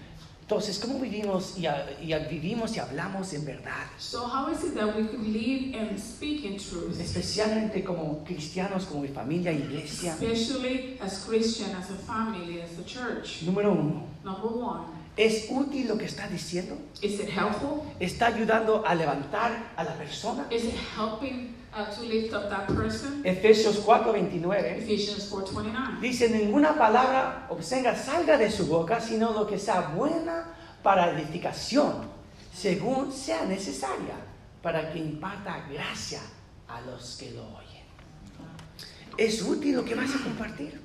Entonces, 0.43 0.77
¿cómo 0.77 0.99
vivimos 0.99 1.57
y, 1.57 1.65
a- 1.65 1.87
y 2.01 2.11
a- 2.13 2.19
vivimos 2.27 2.75
y 2.75 2.79
hablamos 2.79 3.33
en 3.33 3.45
verdad? 3.45 3.87
So 3.97 4.27
how 4.27 4.51
is 4.51 4.61
it 4.63 4.75
that 4.75 4.93
we 4.95 5.05
could 5.07 5.25
live 5.25 5.73
and 5.79 5.97
speak 5.97 6.43
in 6.43 6.57
truth? 6.57 6.99
Especialmente 6.99 7.83
como 7.83 8.23
cristianos, 8.25 8.85
como 8.85 9.01
mi 9.01 9.07
familia, 9.07 9.51
iglesia. 9.53 10.11
Especially 10.13 10.97
as 11.01 11.23
Christian, 11.25 11.71
as 11.75 11.89
a 11.89 11.95
family, 11.95 12.61
as 12.61 12.77
a 12.77 12.83
church. 12.85 13.41
Número 13.43 13.71
uno, 13.71 14.03
Number 14.23 14.51
one, 14.51 14.83
¿es 15.17 15.47
útil 15.49 15.87
lo 15.87 15.97
que 15.97 16.05
está 16.05 16.27
diciendo? 16.27 16.75
is 17.01 17.19
it 17.21 17.29
helpful? 17.29 17.81
¿Está 17.99 18.27
ayudando 18.27 18.85
a 18.85 18.93
levantar 18.93 19.71
a 19.77 19.83
la 19.85 19.93
persona? 19.95 20.45
Is 20.51 20.65
it 20.65 20.75
helping 20.95 21.55
uh, 21.75 21.85
to 21.93 22.03
lift 22.03 22.33
up 22.33 22.49
that 22.49 22.67
person? 22.67 23.21
Efesios 23.23 23.79
4:29 23.79 24.77
Ephesians 24.77 25.29
4.29. 25.29 25.99
dice, 26.01 26.29
ninguna 26.29 26.77
palabra 26.77 27.47
obscena 27.49 27.95
salga 27.95 28.37
de 28.37 28.49
su 28.51 28.67
boca, 28.67 28.99
sino 28.99 29.33
lo 29.33 29.47
que 29.47 29.57
sea 29.57 29.93
buena 29.95 30.53
para 30.81 31.11
edificación, 31.11 32.07
según 32.53 33.11
sea 33.11 33.45
necesaria, 33.45 34.15
para 34.61 34.91
que 34.91 34.99
imparta 34.99 35.65
gracia 35.71 36.21
a 36.67 36.81
los 36.81 37.17
que 37.17 37.31
lo 37.31 37.43
oyen. 37.43 37.83
¿Es 39.17 39.41
útil 39.41 39.75
lo 39.75 39.85
que 39.85 39.95
vas 39.95 40.13
a 40.15 40.23
compartir? 40.23 40.81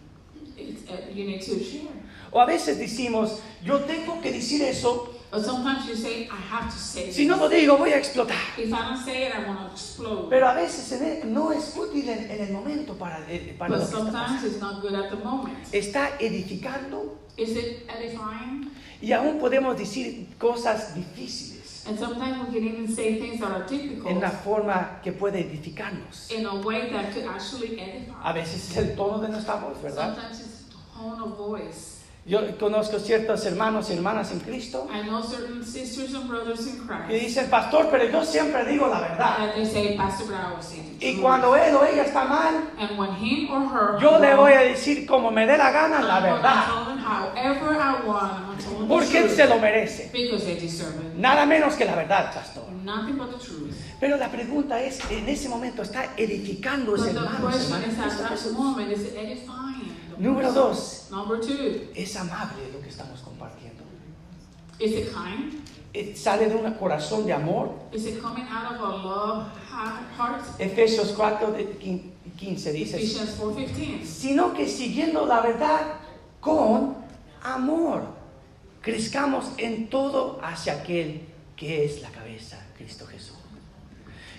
Uh, 0.59 1.15
you 1.15 1.25
need 1.25 1.41
to 1.41 1.59
share. 1.59 1.89
O 2.31 2.41
a 2.41 2.47
veces 2.47 2.79
decimos, 2.79 3.41
yo 3.65 3.81
tengo 3.85 4.21
que 4.21 4.33
decir 4.33 4.63
eso, 4.63 5.18
But 5.31 5.45
sometimes 5.45 5.87
you 5.87 5.95
say, 5.95 6.27
I 6.31 6.37
have 6.37 6.73
to 6.73 6.79
say 6.79 7.13
si 7.13 7.27
no 7.27 7.37
lo 7.37 7.49
digo 7.51 7.77
voy 7.77 7.93
a 7.93 7.99
explotar. 7.99 8.37
If 8.57 8.73
I 8.73 8.79
don't 8.89 8.97
say 9.05 9.27
it, 9.27 9.35
I 9.35 9.47
want 9.47 9.61
to 9.61 9.73
explode. 9.73 10.31
Pero 10.31 10.49
a 10.49 10.55
veces 10.55 10.91
en 10.93 11.35
no 11.35 11.53
es 11.53 11.75
útil 11.77 12.09
en, 12.09 12.31
en 12.31 12.41
el 12.47 12.53
momento 12.53 12.95
para, 12.95 13.19
para 13.59 13.77
But 13.77 13.93
lo 13.93 14.05
que 14.05 14.09
está 14.09 14.41
it's 14.43 14.61
not 14.61 14.81
good 14.81 14.95
at 14.95 15.11
the 15.11 15.17
moment. 15.17 15.59
Está 15.73 16.13
edificando 16.19 17.19
Is 17.37 17.51
it 17.51 17.87
edifying? 17.89 18.71
y 19.01 19.13
aún 19.13 19.39
podemos 19.39 19.77
decir 19.79 20.27
cosas 20.39 20.95
difíciles 20.95 21.59
And 21.87 21.99
sometimes 21.99 22.49
we 22.49 22.59
can 22.59 22.69
even 22.69 22.89
say 22.89 23.19
things 23.21 23.41
that 23.41 23.51
are 23.51 23.63
en 23.63 23.69
difficult 23.69 24.17
una 24.17 24.31
forma 24.31 25.01
que 25.03 25.13
puede 25.13 25.41
edificarnos. 25.41 26.31
in 26.31 26.47
a 26.47 26.55
way 26.57 26.91
that 26.91 27.13
could 27.15 27.27
actually 27.27 27.79
edify. 27.81 28.15
A 28.25 28.33
veces 28.33 28.71
es 28.71 28.77
el 28.79 28.97
tono 28.97 29.19
de 29.21 29.29
nuestra 29.29 29.57
voz, 29.57 29.81
¿verdad? 29.83 30.15
Sometimes 30.17 30.41
it's 30.41 30.65
the 30.69 30.99
tone 30.99 31.21
of 31.23 31.37
voice. 31.39 31.98
Yo 32.29 32.41
conozco 32.59 32.99
ciertos 32.99 33.47
hermanos 33.47 33.89
y 33.89 33.95
hermanas 33.95 34.31
en 34.33 34.41
Cristo 34.41 34.87
I 34.93 35.01
know 35.09 35.23
certain 35.23 35.65
sisters 35.65 36.15
and 36.15 36.29
brothers 36.29 36.67
in 36.67 36.77
Christ 36.87 37.09
dicen, 37.09 37.49
pastor, 37.49 37.89
pero 37.91 38.05
yo 38.05 38.23
siempre 38.23 38.67
digo 38.67 38.87
la 38.87 39.01
verdad. 39.01 39.37
that 39.39 39.55
they 39.55 39.65
say, 39.65 39.97
Pastor, 39.97 40.27
but 40.27 40.35
I 40.37 40.53
will 40.55 40.63
say 40.63 40.81
the 40.99 41.07
Y 41.07 41.13
truth. 41.15 41.23
cuando 41.23 41.57
él 41.57 41.75
o 41.75 41.85
ella 41.87 42.03
está 42.05 42.25
mal, 42.29 42.55
And 42.79 42.99
when 42.99 43.13
him 43.17 43.51
or 43.51 43.67
her 43.71 43.99
yo 43.99 44.19
le 44.19 44.35
voy 44.35 44.53
a 44.53 44.61
decir 44.61 45.07
como 45.07 45.31
me 45.31 45.47
dé 45.47 45.57
la 45.57 45.71
gana 45.71 46.01
la 46.03 46.21
verdad. 46.21 46.65
however 47.03 47.73
I 47.81 48.07
want. 48.07 48.61
I'm 48.79 48.89
Porque 48.89 49.19
él 49.21 49.31
se 49.31 49.47
lo 49.47 49.59
merece. 49.59 50.11
Because 50.13 50.45
they 50.45 50.57
deserve 50.61 50.97
it. 51.01 51.15
Nada 51.17 51.47
menos 51.47 51.77
que 51.77 51.87
la 51.87 51.95
verdad, 51.97 52.35
pastor. 52.35 52.65
Nothing 52.85 53.17
but 53.17 53.31
the 53.31 53.39
truth. 53.39 53.75
Pero 54.01 54.19
la 54.19 54.29
pregunta 54.29 54.81
es, 54.83 55.01
en 55.11 55.27
ese 55.29 55.49
momento 55.49 55.81
está 55.83 56.13
edificando 56.17 56.93
But 56.93 57.01
ese 57.01 57.13
the 57.15 57.21
hermano, 57.21 57.49
question 57.51 57.73
hermanas 57.83 57.89
is 57.89 57.95
en 57.95 58.01
at 58.01 58.07
Cristo 58.07 58.23
that 58.23 58.31
Jesús. 58.33 58.53
moment, 58.53 58.93
is 58.93 59.01
it 59.01 59.15
edifying? 59.17 59.97
Número 60.19 60.53
dos, 60.53 61.07
Number 61.11 61.41
two, 61.41 61.91
es 61.95 62.17
amable 62.17 62.71
lo 62.73 62.81
que 62.81 62.89
estamos 62.89 63.21
compartiendo. 63.21 63.85
is 64.81 64.93
it 64.93 65.13
kind? 65.13 65.55
Eh, 65.95 66.15
Sale 66.17 66.49
de 66.49 66.55
un 66.57 66.75
corazón 66.75 67.25
de 67.27 67.33
amor. 67.33 67.71
Is 67.93 68.05
it 68.07 68.21
coming 68.21 68.45
out 68.51 68.75
of 68.75 68.81
a 68.81 68.97
love 68.97 69.47
heart? 69.71 70.43
Efesios 70.61 71.13
4, 71.17 71.53
de- 71.53 71.79
quin- 71.79 72.13
15 72.37 72.73
dice, 72.73 72.97
Ephesians 72.97 73.37
4:15. 73.39 74.05
sino 74.05 74.53
que 74.53 74.69
siguiendo 74.69 75.25
la 75.27 75.41
verdad 75.41 75.95
con 76.41 76.97
amor, 77.43 78.03
crezcamos 78.83 79.47
en 79.57 79.89
todo 79.89 80.39
hacia 80.43 80.75
aquel 80.75 81.23
que 81.57 81.85
es 81.85 82.01
la 82.03 82.11
cabeza, 82.11 82.59
Cristo 82.77 83.07
Jesús. 83.07 83.37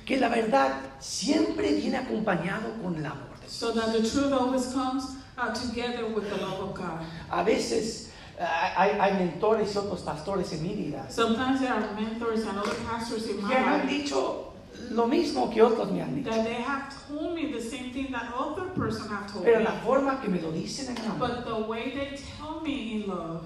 Que 0.05 0.17
la 0.17 0.29
verdad 0.29 0.79
siempre 0.99 1.73
viene 1.73 1.97
acompañado 1.97 2.73
con 2.81 2.95
el 2.95 3.05
amor. 3.05 3.29
de 3.39 3.41
Dios. 3.47 3.51
So 3.53 3.73
that 3.73 3.91
the 3.91 4.01
truth 4.01 4.31
always 4.31 4.67
comes 4.67 5.03
uh, 5.41 5.53
together 5.53 6.05
with 6.07 6.29
the 6.29 6.37
love 6.37 6.59
of 6.69 6.73
God. 6.73 6.99
A 7.31 7.43
veces 7.43 8.09
eh, 8.37 8.45
hay, 8.45 8.91
hay 8.99 9.13
mentores 9.13 9.73
y 9.73 9.77
otros 9.77 10.01
pastores 10.01 10.51
en 10.53 10.63
mi 10.63 10.73
vida 10.75 11.05
Sometimes 11.09 11.59
there 11.61 11.71
are 11.73 11.87
mentors 11.95 12.45
and 12.45 12.57
other 12.57 12.75
pastors 12.89 13.27
in 13.27 13.41
my 13.41 13.49
que 13.49 13.57
han 13.57 13.79
life 13.87 13.89
dicho 13.89 14.45
lo 14.91 15.07
mismo 15.07 15.51
que 15.53 15.61
otros 15.61 15.91
me 15.91 16.01
han 16.01 16.15
dicho. 16.15 16.29
that 16.31 16.45
they 16.45 16.53
have 16.61 16.89
told 17.07 17.35
me 17.35 17.51
the 17.51 17.61
same 17.61 17.91
thing 17.91 18.11
that 18.11 18.31
other 18.37 18.69
person 18.75 19.09
have 19.09 19.31
told 19.31 19.43
Pero 19.43 19.59
me. 19.59 19.65
la 19.65 19.71
forma 19.81 20.19
que 20.21 20.29
me 20.29 20.39
lo 20.39 20.51
dicen 20.51 20.95
en 20.95 21.05
amor 21.11 21.27
But 21.27 21.45
the 21.45 21.67
way 21.67 21.91
they 21.91 22.17
tell 22.17 22.61
me 22.61 22.93
in 23.03 23.07
love, 23.07 23.43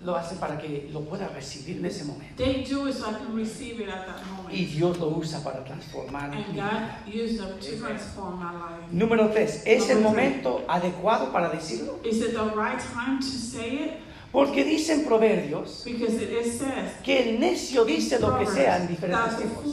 lo 0.00 0.14
hacen 0.14 0.38
para 0.38 0.56
que 0.58 0.88
lo 0.92 1.00
pueda 1.00 1.26
recibir 1.28 1.78
en 1.78 1.86
ese 1.86 2.04
momento. 2.04 2.36
they 2.36 2.62
do 2.62 2.86
it 2.86 2.94
so 2.94 3.10
I 3.10 3.14
can 3.14 3.34
receive 3.34 3.80
it 3.82 3.88
at 3.88 4.06
that 4.06 4.24
moment. 4.26 4.54
Y 4.54 4.64
Dios 4.66 4.98
lo 4.98 5.08
usa 5.08 5.40
para 5.42 5.64
transformar 5.64 6.30
mi 6.30 6.36
And 6.36 6.52
vida. 6.54 7.00
God 7.04 7.14
used 7.14 7.38
them 7.40 7.58
to 7.58 7.76
transform 7.84 8.38
my 8.38 8.52
life. 8.52 8.84
Número 8.92 9.28
tres, 9.32 9.62
¿es 9.66 9.90
el 9.90 9.96
Número 10.02 10.12
tres. 10.14 10.36
momento 10.44 10.64
adecuado 10.68 11.32
para 11.32 11.50
decirlo? 11.50 11.98
Is 12.04 12.20
it 12.22 12.32
the 12.32 12.44
right 12.54 12.78
time 12.78 13.18
to 13.18 13.26
say 13.26 13.74
it? 13.84 13.90
Porque 14.30 14.62
dicen 14.62 15.04
proverbios 15.06 15.82
Because 15.84 16.22
it, 16.22 16.44
says, 16.44 16.92
que 17.02 17.30
el 17.30 17.40
necio 17.40 17.84
dice 17.86 18.18
lo 18.20 18.38
que 18.38 18.46
sea 18.46 18.76
en 18.76 18.86
diferentes 18.88 19.36
tiempos. 19.38 19.64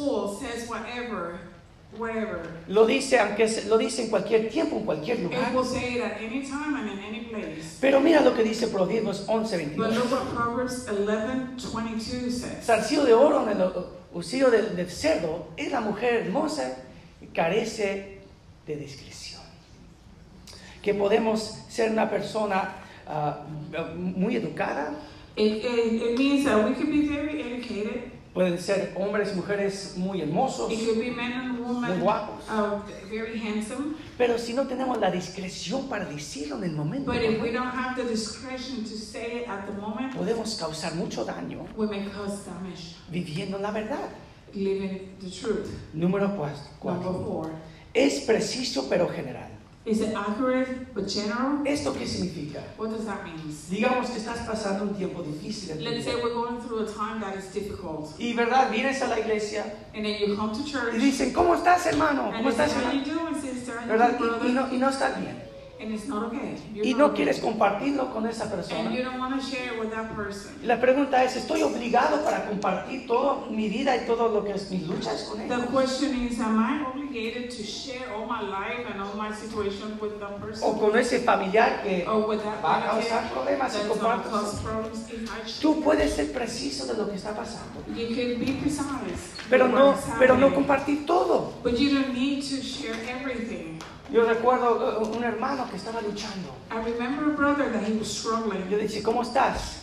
Lo 2.67 2.85
dice, 2.85 3.19
aunque 3.19 3.47
se- 3.47 3.67
lo 3.67 3.77
dice 3.77 4.03
en 4.03 4.09
cualquier 4.09 4.49
tiempo, 4.49 4.77
en 4.77 4.83
cualquier 4.85 5.19
lugar. 5.19 5.53
will 5.53 5.63
say 5.65 5.97
it 5.97 6.03
at 6.03 6.17
any 6.19 6.41
time 6.41 6.75
and 6.75 6.89
in 6.91 6.99
any 6.99 7.19
place. 7.25 7.77
Pero 7.81 7.99
mira 7.99 8.21
lo 8.21 8.33
que 8.33 8.43
dice 8.43 8.67
Proverbios 8.67 9.25
11, 9.27 9.57
But 9.57 9.77
22. 9.77 9.95
look 9.95 10.11
what 10.11 10.33
Proverbs 10.33 10.87
11 10.89 11.69
22 11.73 12.31
says. 12.31 12.65
Zarcillo 12.65 13.03
de 13.05 13.13
oro 13.13 13.49
en 13.49 13.59
el 13.61 13.71
usillo 14.13 14.49
del, 14.49 14.75
del 14.75 14.89
cerdo 14.89 15.47
es 15.57 15.71
la 15.71 15.81
mujer 15.81 16.25
hermosa 16.25 16.77
y 17.21 17.27
carece 17.27 18.19
de 18.65 18.75
discreción. 18.77 19.41
Que 20.81 20.93
podemos 20.93 21.59
ser 21.69 21.91
una 21.91 22.09
persona 22.09 22.75
ah, 23.07 23.45
muy 23.95 24.35
educada, 24.35 24.93
It, 25.37 25.65
it, 25.65 26.01
it 26.01 26.17
means 26.17 26.45
that 26.45 26.63
we 26.63 26.73
could 26.73 26.89
be 26.89 27.09
very 27.09 27.41
educated. 27.41 28.09
Pueden 28.35 28.59
ser 28.59 28.93
hombres 28.95 29.31
y 29.31 29.35
mujeres 29.37 29.93
muy 29.97 30.21
hermosos, 30.21 30.71
It 30.71 30.85
could 30.85 30.99
be 30.99 31.09
men 31.09 31.31
and 31.31 31.57
muy 31.59 31.73
women, 31.75 31.99
guapos, 32.01 32.43
uh, 32.49 32.81
very 33.09 33.39
handsome. 33.39 33.95
pero 34.17 34.37
si 34.37 34.53
no 34.53 34.67
tenemos 34.67 34.99
la 34.99 35.09
discreción 35.09 35.87
para 35.87 36.05
decirlo 36.05 36.57
en 36.57 36.65
el 36.65 36.71
momento, 36.73 37.11
But 37.11 37.21
if 37.23 37.41
we 37.41 37.51
don't 37.51 37.73
have 37.73 37.95
the 37.95 38.03
discretion 38.07 38.83
to 38.83 38.95
say 38.97 39.41
it 39.43 39.49
at 39.49 39.65
the 39.65 39.73
moment, 39.81 40.13
podemos 40.13 40.55
causar 40.59 40.93
mucho 40.95 41.23
daño 41.25 41.65
we 41.77 41.87
may 41.87 42.05
cause 42.09 42.43
damage. 42.45 42.95
viviendo 43.09 43.57
la 43.57 43.71
verdad. 43.71 44.09
Living 44.53 45.15
the 45.19 45.29
truth. 45.29 45.67
Número 45.93 46.27
Number 46.27 46.51
cuatro. 46.79 47.13
four. 47.25 47.51
Es 47.93 48.19
preciso 48.21 48.87
pero 48.89 49.07
general. 49.09 49.49
Is 49.85 50.01
it 50.01 50.15
accurate 50.15 50.93
but 50.95 51.07
general? 51.07 51.61
¿Esto 51.65 51.93
qué 51.93 52.07
significa? 52.07 52.59
What 52.77 52.89
does 52.89 53.05
that 53.05 53.23
mean? 53.23 53.35
Digamos 53.69 54.09
que 54.09 54.17
estás 54.17 54.39
pasando 54.47 54.83
un 54.85 54.95
tiempo 54.95 55.21
difícil 55.21 55.71
en 55.71 55.77
tu 55.77 55.83
Let's 55.83 55.97
vida. 56.05 56.11
say 56.17 56.23
we're 56.23 56.33
going 56.33 56.59
through 56.59 56.85
a 56.85 56.91
time 56.91 57.21
that 57.21 57.37
is 57.37 57.45
difficult. 57.53 58.09
Y 58.19 58.33
verdad, 58.33 58.71
vienes 58.71 58.99
a 59.03 59.07
la 59.07 59.19
iglesia 59.19 59.63
And 59.93 60.03
then 60.03 60.19
you 60.19 60.35
come 60.35 60.51
to 60.57 60.63
church 60.63 60.95
y 60.95 60.97
dicen, 60.97 61.31
¿cómo 61.33 61.53
estás 61.55 61.85
hermano? 61.85 62.29
and 62.29 62.37
¿Cómo 62.37 62.49
estás 62.49 62.71
hermano? 62.73 63.03
doing, 63.05 63.35
sister? 63.39 63.75
¿Verdad? 63.87 64.17
Y, 64.19 64.47
y 64.47 64.53
no, 64.53 64.73
y 64.73 64.77
no 64.79 64.89
estás 64.89 65.19
bien. 65.19 65.39
And 65.77 65.91
it's 65.93 66.07
not 66.07 66.27
okay. 66.27 66.55
You're 66.73 66.85
Y 66.85 66.91
not 66.91 66.97
no 66.99 67.05
okay. 67.07 67.15
quieres 67.25 67.39
compartirlo 67.41 68.13
con 68.13 68.25
esa 68.27 68.43
And 68.43 68.51
persona. 68.53 68.91
you 68.95 69.03
don't 69.03 69.19
want 69.19 69.35
to 69.35 69.45
share 69.45 69.73
it 69.73 69.79
with 69.79 69.91
that 69.91 70.15
person. 70.15 70.55
Y 70.63 70.67
la 70.67 70.79
pregunta 70.79 71.21
es, 71.25 71.35
¿estoy 71.35 71.63
obligado 71.63 72.23
para 72.23 72.45
compartir 72.47 73.05
toda 73.05 73.49
mi 73.49 73.67
vida 73.67 73.93
y 73.97 74.05
todo 74.05 74.29
lo 74.29 74.45
que 74.45 74.53
es 74.53 74.71
mis 74.71 74.83
luchas 74.87 75.23
con 75.23 75.45
The 75.47 75.53
él? 75.53 75.65
question 75.73 76.15
is, 76.25 76.39
am 76.39 76.57
I 76.59 76.81
obligated 76.85 77.49
to 77.51 77.63
share 77.63 78.07
all 78.15 78.25
my 78.25 78.41
life 78.41 78.87
and 78.89 79.01
all 79.01 79.15
my 79.17 79.35
situation 79.35 79.97
with 80.01 80.17
that 80.21 80.39
person? 80.39 80.63
O 80.65 80.79
con 80.79 80.97
ese 80.97 81.19
familiar 81.19 81.81
que 81.83 82.05
va 82.05 82.77
a 82.77 82.91
causar 82.91 83.29
problemas 83.31 83.73
to 83.73 83.87
compartes. 83.89 85.59
Tú 85.59 85.81
puedes 85.81 86.13
ser 86.13 86.31
preciso 86.31 86.85
de 86.85 86.93
lo 86.93 87.09
que 87.09 87.15
está 87.15 87.35
pasando, 87.35 87.81
You 87.95 88.07
can 88.15 88.39
be 88.39 88.53
precise. 88.61 89.35
pero 89.49 89.67
no, 89.67 89.93
pero 90.19 90.37
no 90.37 90.53
compartir 90.53 91.05
todo. 91.05 91.51
But 91.63 91.77
you 91.77 91.93
don't 91.93 92.13
need 92.13 92.41
to 92.43 92.61
share 92.63 92.95
everything. 93.09 93.74
Yo 94.15 94.23
recuerdo 94.23 95.01
uh, 95.01 95.17
un 95.17 95.23
hermano 95.25 95.69
que 95.69 95.75
estaba 95.75 95.99
luchando. 96.01 96.55
I 96.71 96.77
remember 96.89 97.33
a 97.33 97.35
brother 97.35 97.69
that 97.73 97.83
he 97.83 97.97
was 97.99 98.07
struggling. 98.07 98.69
Yo 98.71 98.77
dije, 98.77 99.03
¿cómo 99.03 99.21
estás? 99.21 99.81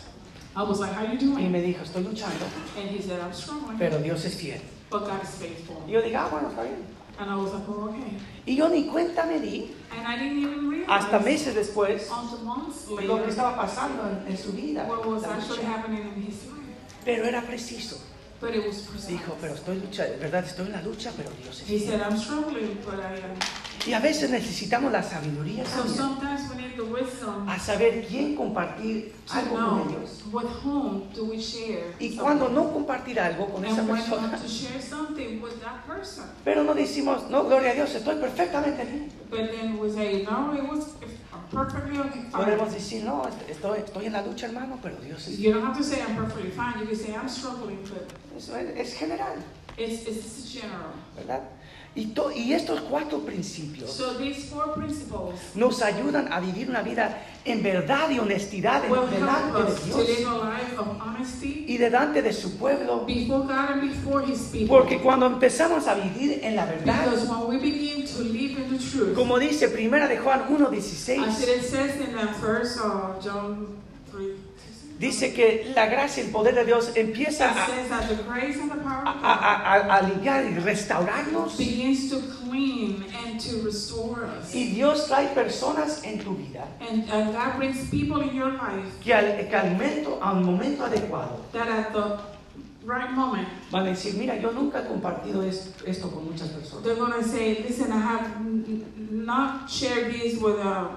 I 0.55 0.63
was 0.63 0.79
like, 0.79 0.91
how 0.91 1.03
you 1.03 1.13
Y 1.13 1.17
doing? 1.19 1.51
me 1.51 1.61
dijo, 1.61 1.83
estoy 1.83 2.03
luchando, 2.03 2.43
And 2.75 2.89
he 2.89 2.99
said, 2.99 3.19
I'm 3.21 3.31
struggling. 3.31 3.77
pero 3.77 3.99
Dios 3.99 4.25
es 4.25 4.33
fiel. 4.35 4.59
But 4.89 5.01
God 5.05 5.21
is 5.21 5.29
faithful. 5.35 5.83
Y 5.87 5.91
yo 5.91 6.01
dije, 6.01 6.15
ah, 6.15 6.29
bueno, 6.31 6.49
está 6.49 6.63
bien. 6.63 6.83
And 7.19 7.29
I 7.29 7.35
was 7.35 7.53
like, 7.53 7.63
oh, 7.69 7.89
okay. 7.89 8.17
Y 8.47 8.55
yo 8.55 8.69
ni 8.69 8.87
cuenta 8.87 9.23
me 9.27 9.39
di, 9.39 9.71
And 9.95 10.07
I 10.07 10.17
didn't 10.17 10.39
even 10.39 10.67
realize 10.67 10.89
hasta 10.89 11.19
meses 11.19 11.53
después, 11.53 12.09
months 12.43 12.87
lo 12.89 12.97
que 12.97 13.07
later 13.07 13.29
estaba 13.29 13.55
pasando 13.55 14.01
en, 14.09 14.31
en 14.31 14.35
su 14.37 14.51
vida. 14.51 14.87
what 14.87 15.05
was 15.05 15.23
actually 15.25 15.63
happening 15.63 16.01
in 16.15 16.23
his 16.23 16.43
life. 16.47 16.57
Pero 17.05 17.25
era 17.25 17.43
preciso. 17.43 17.97
But 18.41 18.55
it 18.55 18.65
was 18.65 18.81
precise. 18.81 19.11
Dijo, 19.11 19.37
pero 19.39 19.53
estoy 19.53 19.79
luchando, 19.79 20.17
verdad, 20.19 20.43
estoy 20.43 20.65
en 20.65 20.71
la 20.73 20.81
lucha, 20.81 21.11
pero 21.15 21.29
Dios 21.41 21.61
es 21.61 21.69
He 21.69 21.77
fiel. 21.77 21.91
said, 21.91 22.01
I'm 22.01 22.17
struggling, 22.17 22.79
but 22.83 22.95
I 22.99 23.13
am. 23.19 23.37
Y 23.85 23.93
a 23.93 23.99
veces 23.99 24.29
necesitamos 24.29 24.91
la 24.91 25.03
sabiduría 25.03 25.63
So 25.65 25.83
a 27.47 27.59
saber 27.59 28.05
quién 28.07 28.35
compartir 28.35 29.13
to 29.27 29.33
algo 29.33 29.55
con 29.55 29.89
ellos. 29.89 30.23
with 30.31 30.45
whom 30.63 31.03
do 31.13 31.25
we 31.25 31.37
share. 31.39 31.93
Y 31.99 32.15
cuando 32.15 32.49
no 32.49 32.71
compartir 32.71 33.19
algo 33.19 33.47
con 33.51 33.65
esa 33.65 33.81
and 33.81 33.89
persona, 33.89 34.37
to 34.37 34.47
share 34.47 34.81
something 34.81 35.41
with 35.41 35.59
that 35.61 35.85
person. 35.85 36.25
pero 36.43 36.63
no 36.63 36.73
decimos, 36.73 37.29
no, 37.29 37.43
gloria 37.45 37.71
a 37.71 37.73
Dios, 37.73 37.93
estoy 37.95 38.15
perfectamente 38.15 38.85
bien. 38.85 39.09
But 39.29 39.51
then 39.51 39.79
we 39.79 39.91
say, 39.91 40.23
no, 40.23 40.53
it 40.53 40.63
was 40.63 40.93
perfectly 41.51 41.97
okay. 41.99 42.21
fine." 42.21 42.31
Podemos 42.31 42.73
decir, 42.73 43.03
no, 43.03 43.23
estoy, 43.49 43.79
estoy 43.79 44.05
en 44.05 44.13
la 44.13 44.21
lucha, 44.21 44.47
hermano, 44.47 44.79
pero 44.81 44.95
Dios 44.97 45.27
es 45.27 45.37
You 45.39 45.53
don't 45.53 45.65
have 45.65 45.77
to 45.77 45.83
say 45.83 46.01
I'm 46.01 46.15
perfectly 46.15 46.51
fine. 46.51 46.79
You 46.79 46.87
can 46.87 46.95
say 46.95 47.13
I'm 47.13 47.29
struggling, 47.29 47.79
but 47.83 48.09
Eso 48.37 48.55
es, 48.55 48.77
es 48.77 48.93
general, 48.97 49.37
it's, 49.77 50.07
it's 50.07 50.49
general. 50.51 50.93
¿verdad? 51.15 51.41
Y, 51.95 52.07
to- 52.07 52.31
y 52.31 52.53
estos 52.53 52.81
cuatro 52.89 53.19
principios 53.19 53.91
So 53.91 54.17
these 54.17 54.47
four 54.49 54.73
principles 54.73 55.35
nos 55.53 55.79
ayudan 55.83 56.31
a 56.33 56.39
vivir 56.39 56.67
una 56.69 56.81
vida 56.81 57.21
en 57.45 57.61
verdad 57.61 58.09
y 58.09 58.17
honestidad 58.17 58.81
delante 58.81 59.15
de 59.63 59.71
us 59.73 59.79
to 59.91 59.97
live 59.99 60.15
Dios 60.17 60.25
a 60.41 60.49
life 60.57 60.75
of 60.79 60.87
honesty 60.99 61.65
y 61.67 61.77
delante 61.77 62.23
de 62.23 62.33
su 62.33 62.57
pueblo. 62.57 63.05
people. 64.51 64.67
Porque 64.67 64.99
cuando 65.01 65.27
empezamos 65.27 65.85
a 65.87 65.93
vivir 65.93 66.39
en 66.41 66.55
la 66.55 66.65
verdad, 66.65 67.05
Because 67.05 67.27
when 67.29 67.47
we 67.47 67.57
begin 67.59 68.05
to 68.07 68.23
live 68.23 68.57
in 68.59 68.69
the 68.75 68.83
truth, 68.83 69.13
como 69.13 69.37
dice 69.37 69.67
Primera 69.69 70.07
de 70.07 70.17
Juan 70.17 70.41
as 70.41 70.49
1.16, 70.49 71.19
dice 75.03 75.33
que 75.33 75.71
la 75.75 75.85
gracia 75.87 76.23
y 76.23 76.27
el 76.27 76.31
poder 76.31 76.55
de 76.55 76.65
Dios 76.65 76.91
empieza 76.95 77.51
a, 77.51 77.53
that 77.53 78.01
a, 79.05 79.11
a- 79.21 79.75
a- 79.75 79.95
a 79.97 80.01
limpiar 80.01 80.45
y 80.45 80.55
restaurarnos. 80.59 81.57
begins 81.57 82.09
to 82.09 82.19
clean 82.39 83.03
and 83.25 83.39
to 83.39 83.61
restore 83.63 84.25
us. 84.25 84.53
Y 84.55 84.73
Dios 84.73 85.07
trae 85.07 85.27
personas 85.33 86.03
en 86.03 86.19
tu 86.19 86.35
vida 86.35 86.65
And, 86.79 87.09
and 87.11 87.33
God 87.33 87.57
brings 87.57 87.89
people 87.89 88.21
in 88.21 88.35
your 88.35 88.51
life 88.51 88.99
que 89.03 89.13
al, 89.13 89.25
que 89.47 89.55
al 89.55 89.71
momento, 89.71 90.19
al 90.21 90.41
momento 90.41 90.85
adecuado 90.85 91.39
that 91.51 91.67
at 91.67 91.91
the 91.93 92.19
right 92.85 93.11
moment, 93.11 93.47
van 93.71 93.85
a 93.87 93.89
decir, 93.91 94.13
mira, 94.15 94.37
yo 94.39 94.51
nunca 94.51 94.79
he 94.81 94.87
compartido 94.87 95.43
es- 95.43 95.73
esto 95.85 96.09
con 96.11 96.25
muchas 96.25 96.49
personas. 96.49 96.83
they're 96.83 96.95
going 96.95 97.13
to 97.13 97.23
say, 97.27 97.63
listen, 97.67 97.91
I 97.91 97.99
have 97.99 98.27
not 99.11 99.69
shared 99.69 100.11
this 100.13 100.39
with, 100.41 100.59
uh, 100.59 100.87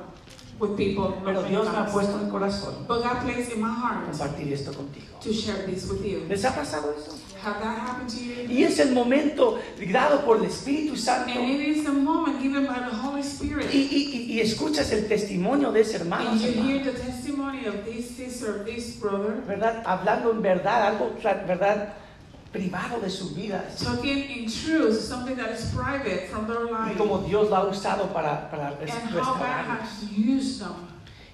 with 0.59 0.77
people. 0.77 1.13
Pero 1.25 1.43
Dios 1.43 1.67
me 1.71 1.77
ha 1.79 1.87
puesto 1.87 2.19
en 2.19 2.27
el 2.27 2.31
corazón 2.31 2.87
But 2.89 3.03
God 3.03 3.23
placed 3.25 3.53
in 3.53 3.61
my 3.61 3.69
heart 3.73 4.07
compartir 4.11 4.53
esto 4.53 4.73
contigo. 4.73 5.19
to 5.23 5.33
share 5.33 5.67
this 5.67 5.89
with 5.91 6.05
you. 6.05 6.25
¿Les 6.29 6.45
ha 6.45 6.55
pasado 6.55 6.95
eso? 6.97 7.13
Have 7.43 7.61
that 7.63 7.79
happened 7.79 8.11
to 8.11 8.17
you? 8.25 8.49
Y 8.51 8.65
es 8.65 8.79
el 8.81 8.93
momento 8.93 9.59
dado 9.93 10.25
por 10.25 10.39
el 10.39 10.45
Espíritu 10.47 10.97
Santo 10.97 11.31
And 11.39 11.49
it 11.51 11.61
is 11.77 11.87
a 11.87 11.93
moment 11.93 12.41
given 12.41 12.67
by 12.67 12.79
the 12.81 12.95
Holy 12.97 13.23
Spirit. 13.23 13.73
y, 13.73 13.79
y- 13.79 14.11
y- 14.15 14.33
y 14.35 14.41
escuchas 14.41 14.91
el 14.93 15.07
testimonio 15.07 15.71
de 15.71 15.83
ese 15.83 15.97
hermano, 15.97 16.31
And 16.31 16.41
you 16.41 16.51
hear 16.63 16.83
the 16.83 16.93
testimony 16.99 17.67
of 17.67 17.85
this 17.85 18.09
sister, 18.17 18.65
this 18.65 18.99
brother, 18.99 19.43
¿verdad? 19.47 19.83
Hablando 19.85 20.31
en 20.33 20.43
verdad, 20.43 20.89
algo, 20.89 21.13
¿verdad? 21.23 21.95
Privado 22.53 23.01
de 23.01 23.11
sus 23.11 23.35
vidas. 23.35 23.77
talking 23.83 24.19
in 24.31 24.51
truth, 24.51 24.99
something 25.01 25.37
that 25.37 25.51
is 25.51 25.67
private 25.75 26.29
from 26.31 26.47
their 26.47 26.67
Y 26.67 26.71
life, 26.89 26.97
como 26.99 27.19
Dios 27.27 27.51
lo 27.51 27.57
ha 27.57 27.65
usado 27.69 28.13
para, 28.13 28.51
para 28.51 28.71
restaurarnos. 28.79 29.89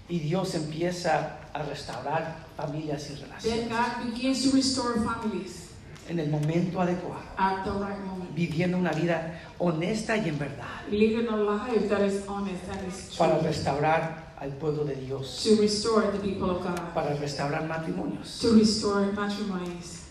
Y 0.08 0.18
Dios 0.18 0.54
empieza 0.54 1.38
a 1.54 1.62
restaurar 1.62 2.36
familias 2.56 3.08
y 3.10 3.14
Then 3.14 3.68
relaciones. 3.68 3.68
God 3.70 4.12
begins 4.12 4.50
to 4.50 4.56
restore 4.56 4.94
families. 5.04 5.68
en 6.08 6.18
el 6.18 6.28
momento 6.28 6.80
adecuado, 6.80 7.22
at 7.38 7.64
the 7.64 7.70
right 7.70 7.98
moment. 8.04 8.34
viviendo 8.34 8.76
una 8.76 8.90
vida 8.90 9.38
honesta 9.58 10.16
y 10.16 10.28
en 10.28 10.38
verdad, 10.38 10.66
Living 10.90 11.28
a 11.28 11.36
life 11.36 11.88
that 11.88 12.00
is 12.04 12.26
honest 12.26 12.64
and 12.68 12.88
is 12.88 13.14
para 13.16 13.38
true. 13.38 13.46
restaurar 13.48 14.32
al 14.40 14.50
pueblo 14.58 14.84
de 14.84 14.96
Dios, 14.96 15.44
To 15.44 15.54
restore 15.62 16.10
the 16.10 16.18
people 16.18 16.50
of 16.50 16.62
God. 16.64 16.92
para 16.92 17.14
restaurar 17.14 17.66
matrimonios. 17.68 18.40
To 18.40 18.52
restore 18.54 19.12
matrimonies. 19.12 20.01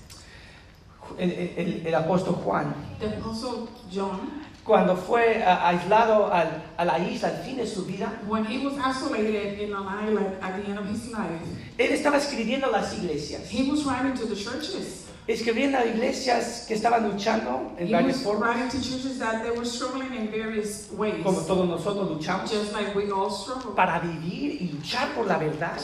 El, 1.20 1.32
el- 1.58 1.84
el 1.88 1.96
apóstol 1.96 2.36
Juan, 2.44 2.74
The 3.00 3.08
Apostle 3.18 3.68
John, 3.94 4.20
cuando 4.64 4.96
fue 4.96 5.44
aislado 5.44 6.32
al- 6.32 6.62
a 6.78 6.86
la 6.86 7.00
isla 7.00 7.30
al 7.30 7.38
fin 7.44 7.58
de 7.58 7.66
su 7.68 7.86
vida, 7.86 8.20
when 8.28 8.46
he 8.46 8.64
was 8.66 8.74
isolated 8.78 9.60
in 9.60 9.74
an 9.74 9.88
island 9.88 10.36
at 10.42 10.56
the 10.56 10.70
end 10.70 10.80
of 10.80 10.86
his 10.88 11.08
life, 11.12 11.42
él 11.78 11.92
estaba 11.92 12.18
escribiendo 12.18 12.68
a 12.68 12.72
las 12.72 12.94
iglesias, 12.94 13.50
he 13.50 13.70
was 13.70 13.84
writing 13.86 14.14
to 14.14 14.26
the 14.28 14.36
escribiendo 15.28 15.78
a 15.78 15.86
iglesias 15.86 16.66
que 16.68 16.74
estaban 16.74 17.08
luchando 17.10 17.74
en 17.78 17.88
He 17.88 17.92
varias 17.92 18.18
formas, 18.22 18.56
writing 18.56 18.70
to 18.70 18.82
churches 18.82 19.20
that 19.20 19.44
they 19.44 19.52
were 19.52 19.66
struggling 19.66 20.14
in 20.14 20.30
various 20.32 20.90
ways. 20.98 21.24
como 21.24 21.42
todos 21.42 21.68
nosotros 21.68 22.10
luchamos, 22.10 22.50
Just 22.50 22.74
like 22.74 22.96
we 22.96 23.12
all 23.12 23.30
struggle. 23.30 23.74
para 23.76 24.00
vivir 24.00 24.62
y 24.62 24.70
luchar 24.74 25.14
por 25.14 25.28
la 25.28 25.38
verdad, 25.38 25.78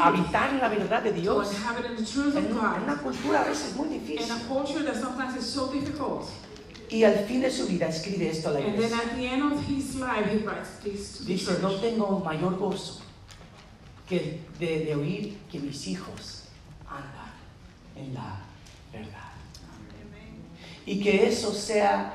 habitar 0.00 0.50
en 0.50 0.58
la 0.60 0.68
verdad 0.68 1.02
de 1.02 1.12
Dios, 1.12 1.48
en 1.50 1.62
una, 1.62 2.38
en 2.38 2.54
God. 2.54 2.82
una 2.84 2.96
cultura 3.02 3.40
a 3.42 3.44
veces 3.48 3.74
muy 3.74 3.88
difícil. 3.88 4.30
a 4.30 4.38
culture 4.48 4.84
that 4.84 4.94
sometimes 5.00 5.36
is 5.36 5.46
so 5.46 5.66
difficult. 5.72 6.26
Y 6.90 7.04
al 7.04 7.24
fin 7.26 7.40
de 7.42 7.50
su 7.50 7.66
vida 7.66 7.88
escribe 7.88 8.30
esto 8.30 8.48
a 8.48 8.52
la 8.52 8.60
iglesia. 8.60 8.98
Dice, 11.26 11.58
no 11.60 11.70
tengo 11.80 12.20
mayor 12.24 12.56
gozo 12.58 13.00
que 14.08 14.40
de, 14.58 14.84
de 14.86 14.94
oír 14.94 15.36
que 15.52 15.58
mis 15.60 15.86
hijos 15.86 16.37
en 17.98 18.14
la 18.14 18.40
verdad. 18.92 19.32
Y 20.86 21.00
que 21.00 21.28
eso 21.28 21.52
sea 21.52 22.14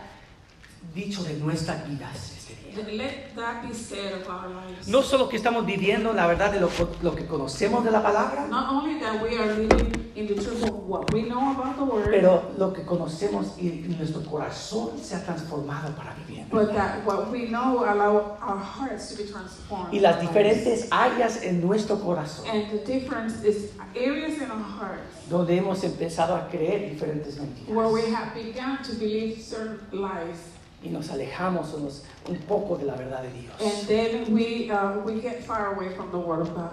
dicho 0.93 1.23
de 1.23 1.35
nuestras 1.35 1.87
vidas. 1.87 2.32
Let 2.75 3.35
that 3.35 3.67
be 3.67 3.73
said 3.73 4.13
of 4.13 4.27
our 4.27 4.49
lives. 4.49 4.87
No 4.87 5.03
solo 5.03 5.29
que 5.29 5.37
estamos 5.37 5.65
viviendo 5.65 6.11
la 6.13 6.25
verdad 6.25 6.51
de 6.51 6.59
lo, 6.59 6.69
lo 7.03 7.15
que 7.15 7.25
conocemos 7.27 7.83
de 7.83 7.91
la 7.91 8.01
palabra, 8.01 8.47
Not 8.49 8.71
only 8.73 8.99
that 8.99 9.21
we 9.21 9.37
are 9.37 9.53
living 9.53 10.11
in 10.15 10.27
the 10.27 10.33
truth 10.35 10.63
of 10.63 10.87
what 10.87 11.11
we 11.13 11.21
know 11.23 11.51
about 11.51 11.75
the 11.77 11.83
word, 11.83 12.09
pero 12.09 12.43
lo 12.57 12.73
que 12.73 12.83
conocemos 12.83 13.57
y, 13.59 13.85
nuestro 13.97 14.21
corazón 14.23 14.97
se 14.99 15.15
ha 15.15 15.23
transformado 15.23 15.95
para 15.95 16.15
vivir. 16.15 16.39
en 16.39 16.49
but 16.49 16.67
verdad. 16.67 17.03
that 17.03 17.05
what 17.05 17.29
we 17.31 17.47
know 17.47 17.83
allow 17.85 18.37
our 18.41 18.57
hearts 18.57 19.09
to 19.09 19.17
be 19.21 19.29
transformed. 19.29 19.93
Y 19.93 19.99
las 19.99 20.19
diferentes 20.19 20.87
áreas 20.89 21.43
en 21.43 21.61
nuestro 21.61 21.99
corazón, 21.99 22.45
And 22.51 22.71
the 22.71 22.79
difference 22.91 23.43
is 23.43 23.71
areas 23.95 24.41
in 24.41 24.49
our 24.49 24.63
hearts 24.63 25.29
donde 25.29 25.55
hemos 25.55 25.83
empezado 25.83 26.35
a 26.35 26.47
creer 26.49 26.89
diferentes 26.89 27.37
where 27.67 27.87
we 27.87 28.01
mentiras. 28.01 28.13
have 28.15 28.33
begun 28.33 28.77
to 28.83 28.93
believe 28.95 29.39
certain 29.41 29.79
lies. 29.91 30.52
Y 30.83 30.89
nos 30.89 31.09
alejamos 31.09 31.73
unos- 31.73 32.03
un 32.29 32.37
poco 32.39 32.75
de 32.77 32.85
la 32.85 32.95
verdad 32.95 33.21
de 33.23 33.31
Dios. 33.31 33.55
And 33.61 33.87
then 33.87 34.33
we, 34.33 34.69
uh, 34.69 34.99
we 35.05 35.21
get 35.21 35.43
far 35.45 35.75
away 35.75 35.89
from 35.95 36.11
the 36.11 36.17
word 36.17 36.41
of 36.41 36.53
God. 36.53 36.71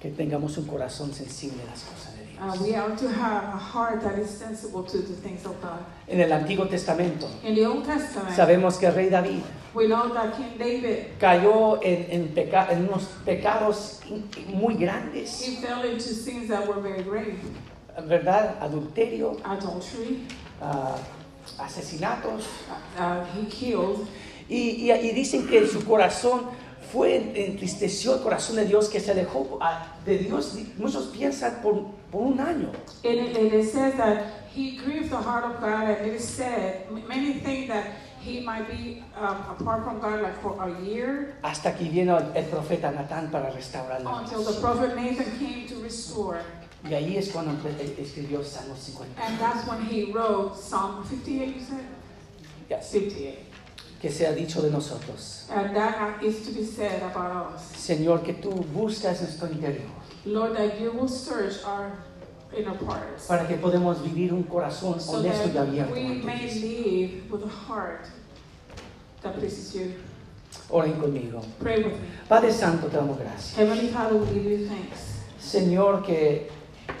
Que 0.00 0.10
tengamos 0.10 0.56
un 0.58 0.64
corazón 0.66 1.12
sensible 1.12 1.62
a 1.62 1.70
las 1.70 1.82
cosas 1.84 2.14
de 2.16 2.20
Uh, 2.40 2.52
Dios. 2.52 2.60
we 2.62 2.74
are 2.74 2.96
to 2.96 3.08
have 3.08 3.44
a 3.54 3.58
heart 3.58 4.02
that 4.02 4.18
is 4.18 4.30
sensible 4.30 4.82
to 4.82 4.98
the 4.98 5.14
things 5.22 5.44
of 5.44 5.60
God. 5.62 5.80
En 6.08 6.20
el 6.20 6.30
Antiguo 6.32 6.66
Testamento 6.68 7.28
In 7.44 7.54
the 7.54 7.66
Old 7.66 7.84
Testament, 7.84 8.34
sabemos 8.34 8.78
que 8.78 8.86
el 8.88 8.94
rey 8.94 9.08
David 9.10 9.42
we 9.74 9.86
know 9.86 10.08
that 10.12 10.34
King 10.36 10.58
David, 10.58 11.06
cayó 11.20 11.78
en, 11.82 12.06
en 12.10 12.28
peca- 12.34 12.70
en 12.72 12.88
unos 12.88 13.04
pecados 13.24 14.00
muy 14.48 14.74
grandes, 14.74 15.40
he 15.46 15.56
fell 15.64 15.84
into 15.84 16.00
sins 16.02 16.48
that 16.48 16.66
were 16.66 16.80
very 16.80 17.02
grave. 17.04 17.36
¿verdad? 18.08 18.56
Adulterio, 18.62 19.36
Adultery, 19.44 20.26
asesinatos. 21.58 22.44
uh, 22.98 23.24
he 23.34 23.46
killed, 23.48 24.06
Y, 24.48 24.90
y- 24.90 24.92
y 24.92 25.12
dicen 25.12 25.46
que 25.46 25.64
su 25.68 25.84
corazón 25.84 26.42
fue, 26.92 27.16
entristeció 27.46 28.14
el 28.14 28.20
corazón 28.20 28.56
de 28.56 28.64
Dios, 28.64 28.88
que 28.88 28.98
se 28.98 29.12
alejó 29.12 29.58
ah, 29.60 29.94
de 30.04 30.18
Dios. 30.18 30.56
Muchos 30.76 31.06
piensan 31.06 31.60
por, 31.62 31.84
por 32.10 32.22
un 32.22 32.40
año. 32.40 32.72
and 33.04 33.14
it, 33.20 33.36
and 33.36 33.52
it 33.54 33.70
says 33.70 33.94
that 33.96 34.24
he 34.52 34.76
grieved 34.76 35.10
the 35.10 35.16
heart 35.16 35.44
of 35.44 35.60
God, 35.60 35.84
and 35.88 36.04
it 36.06 36.14
is 36.16 36.24
said, 36.28 36.90
many 37.08 37.34
think 37.34 37.68
that 37.68 37.86
he 38.20 38.40
might 38.40 38.66
be 38.68 39.04
um, 39.16 39.36
apart 39.56 39.84
from 39.84 40.00
God 40.00 40.20
like 40.20 40.36
for 40.42 40.56
a 40.60 40.80
year, 40.82 41.36
Hasta 41.44 41.72
que 41.76 41.88
vino 41.88 42.16
el, 42.34 42.44
profeta 42.46 42.90
Natán 42.90 43.30
para 43.30 43.50
restaurar 43.52 44.02
la 44.02 44.18
until 44.22 44.42
the 44.42 44.60
prophet 44.60 44.96
Nathan 44.96 45.30
came 45.38 45.68
to 45.68 45.80
restore. 45.80 46.40
Y 46.88 46.94
ahí 46.94 47.16
es 47.18 47.30
cuando 47.30 47.52
empe- 47.52 47.98
escribió 47.98 48.42
Salmo 48.42 48.74
50. 48.74 49.20
And 49.22 49.38
that's 49.38 49.66
when 49.68 49.82
he 49.82 50.12
wrote 50.12 50.56
Psalm 50.56 51.04
58, 51.04 51.54
you 51.54 51.60
said? 51.60 51.84
Yes. 52.70 52.88
58. 52.90 53.38
Que 54.00 54.10
sea 54.10 54.32
dicho 54.32 54.62
de 54.62 54.70
nosotros. 54.70 55.46
And 55.50 55.76
that 55.76 56.22
is 56.22 56.46
to 56.46 56.52
be 56.52 56.64
said 56.64 57.02
about 57.02 57.54
us. 57.54 57.62
Señor, 57.76 58.22
que 58.24 58.32
tú 58.34 58.50
buscas 58.72 59.20
nuestro 59.20 59.48
interior 59.48 59.82
Lord, 60.24 60.56
that 60.56 60.80
you 60.80 60.90
will 60.92 61.08
search 61.08 61.62
our 61.66 61.92
inner 62.56 62.72
parts. 62.78 63.26
para 63.26 63.46
que 63.46 63.56
podamos 63.56 64.00
vivir 64.02 64.32
un 64.32 64.44
corazón 64.44 64.98
So 65.00 65.18
honesto 65.18 65.48
y 65.48 65.52
that 65.52 65.68
abierto. 65.68 65.92
we 65.92 66.00
ante 66.06 66.24
may 66.24 66.50
live 66.50 67.30
with 67.30 67.42
a 67.44 67.48
heart 67.48 68.06
that 69.22 69.34
pleases 69.38 69.74
you. 69.74 69.92
Oren 70.70 70.94
conmigo. 70.94 71.44
Pray 71.60 71.82
with 71.82 71.92
me. 72.00 72.08
Padre 72.26 72.52
Santo, 72.52 72.88
te 72.88 72.96
damos 72.96 73.18
gracias. 73.18 73.54
Heavenly 73.54 73.88
Father, 73.88 74.16
we 74.16 74.26
give 74.32 74.44
you 74.44 74.66
thanks. 74.66 75.20
Señor, 75.38 76.02
que 76.04 76.48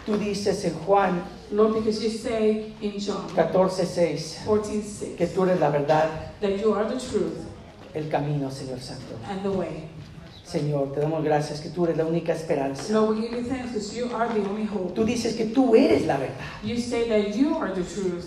tú 0.06 0.16
dices 0.16 0.64
en 0.64 0.74
Juan 0.86 1.22
Lord, 1.52 1.74
because 1.74 2.02
you 2.02 2.10
say 2.10 2.72
in 2.80 2.98
John 2.98 3.28
14, 3.34 3.84
6, 3.84 4.42
14 4.46 4.82
6 4.82 5.16
que 5.16 5.26
tú 5.26 5.42
eres 5.44 5.58
la 5.60 5.70
verdad, 5.70 6.08
that 6.40 6.58
you 6.58 6.72
are 6.72 6.84
the 6.88 6.98
truth 6.98 7.46
el 7.94 8.08
camino, 8.08 8.50
Señor 8.50 8.80
Santo. 8.80 9.16
and 9.28 9.42
the 9.42 9.50
way. 9.50 9.88
Señor, 10.44 10.92
te 10.92 11.00
damos 11.00 11.22
gracias 11.22 11.60
que 11.60 11.70
tú 11.70 11.84
eres 11.84 11.96
la 11.96 12.04
única 12.04 12.32
esperanza. 12.32 12.92
Lord, 12.92 13.16
we 13.16 13.22
give 13.22 13.32
you 13.32 13.44
thanks 13.44 13.72
because 13.72 13.96
you 13.96 14.10
are 14.14 14.28
the 14.28 14.40
only 14.48 14.64
hope. 14.64 14.94
Tú 14.94 15.04
dices 15.04 15.36
que 15.36 15.46
tú 15.46 15.76
eres 15.76 16.06
la 16.06 16.16
verdad. 16.16 16.34
You 16.64 16.76
say 16.76 17.08
that 17.08 17.36
you 17.36 17.56
are 17.56 17.72
the 17.72 17.82
truth. 17.82 18.24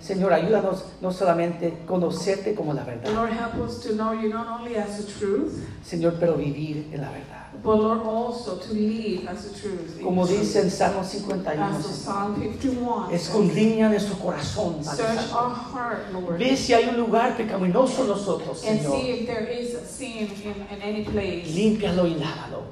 Señor, 0.00 0.32
ayúdanos 0.32 0.84
no 1.00 1.12
solamente 1.12 1.84
conocerte 1.86 2.56
como 2.56 2.74
la 2.74 2.82
verdad, 2.82 3.12
Lord, 3.14 3.30
help 3.30 3.54
us 3.64 3.80
to 3.84 3.90
know 3.94 4.12
you 4.12 4.28
not 4.28 4.48
only 4.48 4.76
as 4.76 4.98
the 4.98 5.04
truth, 5.04 5.52
Señor, 5.84 6.14
pero 6.18 6.34
vivir 6.34 6.88
en 6.92 7.00
la 7.00 7.10
verdad. 7.10 7.41
But 7.62 7.76
Lord, 7.76 8.00
also 8.02 8.56
to 8.56 8.72
live 8.72 9.26
as 9.28 9.44
the 9.44 9.60
truth. 9.60 10.00
Como 10.02 10.26
dice 10.26 10.56
en 10.62 10.70
Salmo 10.70 11.02
51, 11.04 11.62
As 11.62 11.86
the 11.86 11.92
Señor, 11.92 12.04
Psalm 12.04 12.34
51 12.40 13.10
says, 13.10 13.28
escondriña 13.28 13.88
nuestro 13.88 14.16
corazón, 14.16 14.84
Padre 14.84 14.96
Search 14.96 15.18
Santo. 15.20 15.36
our 15.36 15.50
heart, 15.50 16.12
Lord, 16.12 16.38
Ve 16.38 16.56
si 16.56 16.72
hay 16.74 16.88
un 16.88 16.96
lugar 16.96 17.36
pecaminoso 17.36 18.02
en 18.02 18.08
nosotros, 18.08 18.64
and 18.66 18.80
Señor. 18.80 19.00
see 19.00 19.10
if 19.10 19.26
there 19.26 19.46
is 19.46 19.74
a 19.74 19.84
sin 19.86 20.28
in, 20.44 20.66
in 20.70 20.82
any 20.82 21.04
place. 21.04 21.46
Límpialo 21.54 22.06
y 22.06 22.14
lávalo. 22.14 22.62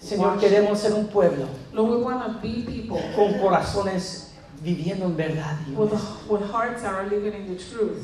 Señor, 0.00 0.38
queremos 0.38 0.78
ser 0.78 0.92
un 0.92 1.06
pueblo 1.08 1.48
Lord, 1.72 1.90
we 1.90 1.96
want 1.96 2.22
to 2.22 2.38
be 2.40 2.62
people 2.62 3.00
con 3.16 3.38
corazones 3.40 4.30
viviendo 4.62 5.06
en 5.06 5.16
verdad. 5.16 5.56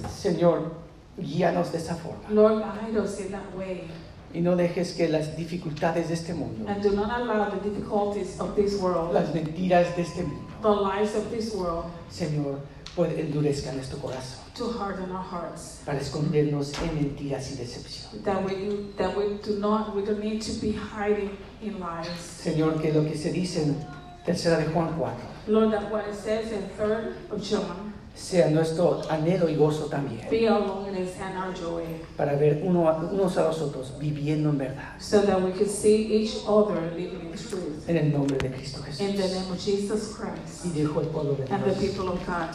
Señor, 0.08 0.72
guíanos 1.18 1.72
de 1.72 1.78
esa 1.78 1.94
forma. 1.94 2.28
Lord, 2.30 2.62
guide 2.62 2.96
us 2.96 3.20
in 3.20 3.32
that 3.32 3.54
way. 3.56 3.88
Y 4.32 4.40
no 4.40 4.54
dejes 4.56 4.92
que 4.92 5.08
las 5.08 5.36
dificultades 5.36 6.08
de 6.08 6.14
este 6.14 6.34
mundo, 6.34 6.64
And 6.68 6.82
do 6.82 6.92
not 6.92 7.10
allow 7.10 7.50
the 7.50 7.68
difficulties 7.68 8.38
of 8.38 8.54
this 8.54 8.80
world, 8.80 9.12
las 9.12 9.34
mentiras 9.34 9.94
de 9.96 10.02
este 10.02 10.22
mundo, 10.22 10.46
the 10.62 10.68
lies 10.68 11.16
of 11.16 11.30
this 11.30 11.52
world, 11.54 11.86
Señor, 12.10 12.60
pues 12.94 13.12
endurezcan 13.18 13.76
nuestro 13.76 13.98
corazón 13.98 14.38
to 14.54 14.68
harden 14.72 15.10
our 15.10 15.22
hearts. 15.22 15.80
para 15.84 15.98
escondernos 15.98 16.72
en 16.82 16.94
mentiras 16.94 17.50
y 17.52 17.56
decepción. 17.56 18.22
That 18.24 18.44
we 18.44 18.54
do, 18.54 18.92
that 18.98 19.16
we 19.16 19.38
do 19.44 19.58
not, 19.58 19.94
we 19.96 20.02
don't 20.02 20.20
need 20.22 20.42
to 20.42 20.52
be 20.60 20.72
hiding 20.72 21.36
in 21.60 21.80
lies. 21.80 22.08
Señor, 22.44 22.80
que 22.80 22.92
lo 22.92 23.02
que 23.04 23.16
se 23.16 23.32
dice 23.32 23.62
en 23.62 23.76
tercera 24.24 24.58
de 24.58 24.66
Juan 24.72 24.94
4 24.96 25.14
Lord, 25.48 25.72
that 25.72 25.90
what 25.90 26.06
it 26.08 26.14
says 26.14 26.52
in 26.52 26.62
3rd 26.78 27.14
of 27.32 27.42
John, 27.42 27.89
sea 28.14 28.48
nuestro 28.48 29.02
anhelo 29.08 29.48
y 29.48 29.56
gozo 29.56 29.86
también 29.86 30.26
be 30.30 30.48
our 30.48 30.60
loneliness 30.60 31.18
and 31.20 31.36
our 31.36 31.54
joy, 31.54 31.84
para 32.16 32.34
ver 32.34 32.62
uno 32.64 33.08
unos 33.12 33.36
a 33.36 33.42
los 33.44 33.60
otros 33.60 33.92
viviendo 33.98 34.50
en 34.50 34.58
verdad. 34.58 34.98
so 34.98 35.22
that 35.22 35.40
we 35.40 35.52
could 35.52 35.70
see 35.70 36.12
each 36.12 36.44
other 36.46 36.92
living 36.96 37.30
in 37.30 37.32
truth. 37.32 37.88
En 37.88 37.96
el 37.96 38.12
nombre 38.12 38.36
de 38.38 38.50
Cristo 38.50 38.82
Jesús. 38.82 39.00
In 39.00 39.16
the 39.16 39.28
name 39.28 39.50
of 39.50 39.58
Jesus 39.58 40.14
Christ. 40.14 40.66
Y 40.66 40.70
dijo 40.70 41.00
el 41.00 41.08
pueblo 41.08 41.34
de 41.34 41.52
And 41.52 41.64
the 41.64 41.72
people 41.72 42.08
of 42.08 42.24
God 42.26 42.50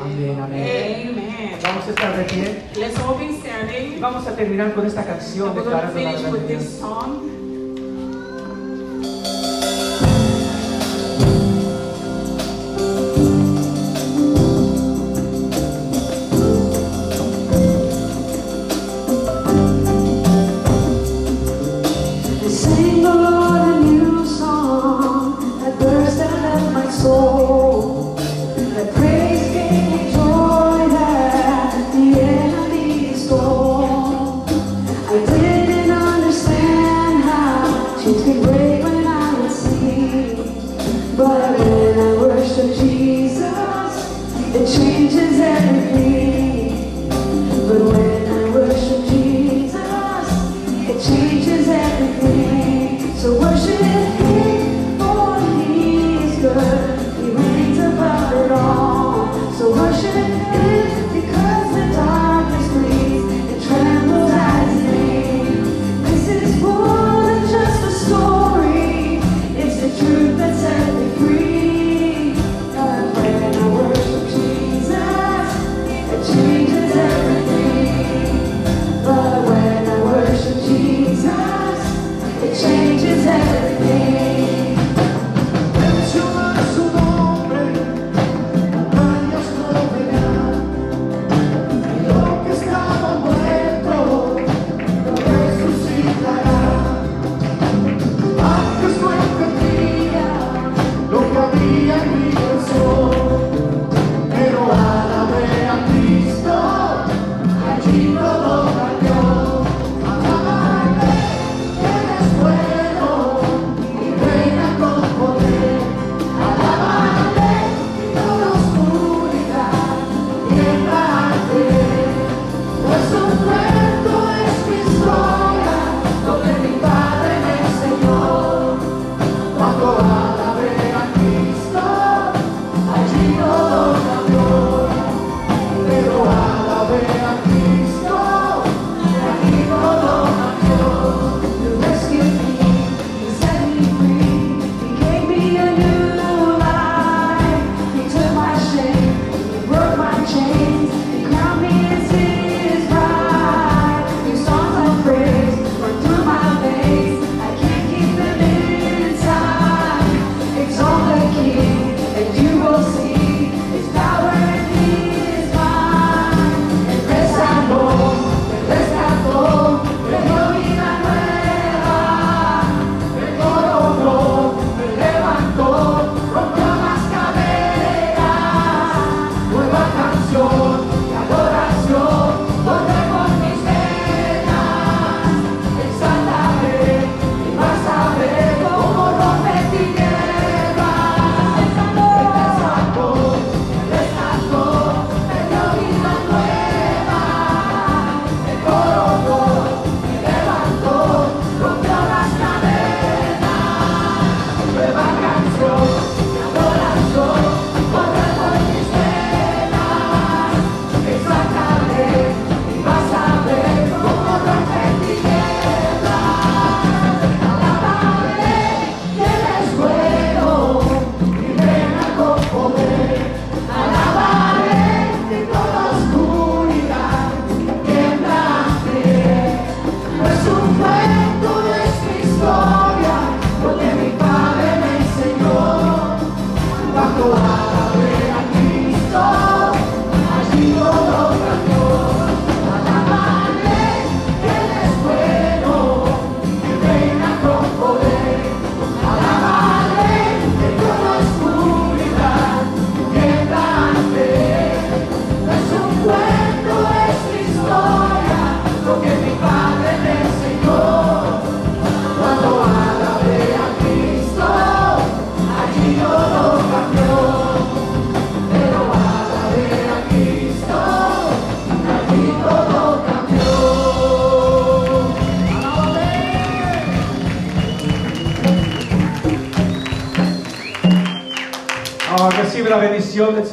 Amén, 0.00 0.40
amén. 0.40 1.08
Amen. 1.08 1.58
Vamos 1.62 1.86
a 1.86 1.90
estar 1.90 2.16
de 2.16 2.24
pie. 2.24 2.62
Let's 2.76 2.98
all 2.98 3.16
be 3.16 3.32
standing. 3.38 4.00
Vamos 4.00 4.26
a 4.26 4.34
terminar 4.34 4.74
con 4.74 4.86
esta 4.86 5.04
canción 5.04 5.48
And 5.48 5.56
we're 5.56 5.64
going 5.64 5.80
to 5.80 5.86
declarando 5.86 6.02
la 6.02 6.18
finish 6.18 6.32
with 6.32 6.48
this 6.48 6.78
song. 6.80 7.32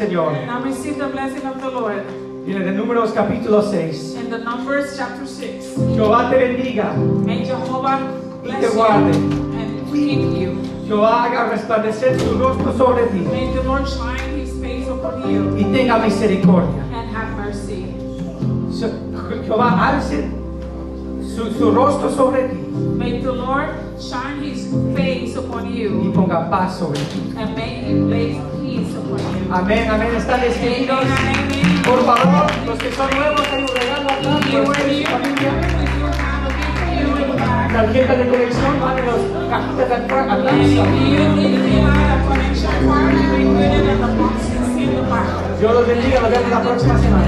Señor. 0.09 0.33
Now 0.47 0.63
receive 0.63 0.97
the 0.97 1.07
blessing 1.07 1.45
of 1.45 1.61
the 1.61 1.69
Lord. 1.69 2.03
Viene 2.43 2.65
de 2.65 2.71
Números 2.71 3.11
capítulo 3.13 3.61
6. 3.61 4.15
In 4.15 4.31
the 4.31 4.39
Numbers 4.39 4.97
chapter 4.97 5.27
6. 5.27 5.75
Jehová 5.95 6.31
te 6.31 6.37
bendiga, 6.37 6.93
May 7.25 7.45
Jehovah 7.45 7.99
bless 8.41 8.59
te 8.59 8.65
you 8.65 8.73
guarde. 8.73 9.13
and 9.13 9.93
keep 9.93 10.19
you. 10.41 10.57
Jehová 10.87 11.25
haga 11.25 11.49
resplandecer 11.51 12.19
su 12.19 12.39
rostro 12.39 12.73
sobre 12.75 13.05
ti 13.11 13.19
May 13.19 13.53
the 13.53 13.61
Lord 13.61 13.87
shine 13.87 14.39
his 14.39 14.49
face 14.59 14.87
upon 14.89 15.29
you 15.29 15.55
y 15.55 15.63
tenga 15.71 15.99
misericordia. 15.99 16.81
and 16.91 17.15
have 17.15 17.37
mercy. 17.37 17.93
Je- 18.73 19.45
Jehová 19.45 19.93
alce 19.93 20.27
su, 21.35 21.51
su 21.53 21.69
rostro 21.71 22.09
sobre 22.09 22.47
ti 22.49 22.57
May 22.97 23.21
the 23.21 23.31
Lord 23.31 23.69
shine 23.99 24.41
his 24.41 24.65
face 24.95 25.35
upon 25.37 25.67
y 25.71 25.81
you 25.83 26.11
ponga 26.15 26.49
paz 26.49 26.79
sobre 26.79 26.97
ti. 27.13 27.21
and 27.37 27.55
may 27.55 27.83
he 27.85 27.93
place. 28.09 28.48
Amén, 29.51 29.89
amén. 29.89 30.15
Están 30.15 30.41
despedidos. 30.41 30.99
Por 31.85 32.05
favor, 32.05 32.45
los 32.65 32.77
que 32.77 32.91
son 32.91 33.09
nuevos, 33.09 33.41
hay 33.51 33.61
un 33.61 33.67
regalo 33.67 34.09
acá. 34.09 34.19
Tarjeta 37.73 38.15
de 38.15 38.27
colección, 38.27 38.79
van 38.81 39.05
los 39.05 39.21
cajitas 39.49 39.89
de 39.89 39.95
atrás. 39.95 40.25
Dios 45.59 45.73
los 45.73 45.87
bendiga, 45.87 46.19
nos 46.21 46.29
vemos 46.29 46.49
la 46.49 46.61
próxima 46.61 46.97
semana. 46.99 47.27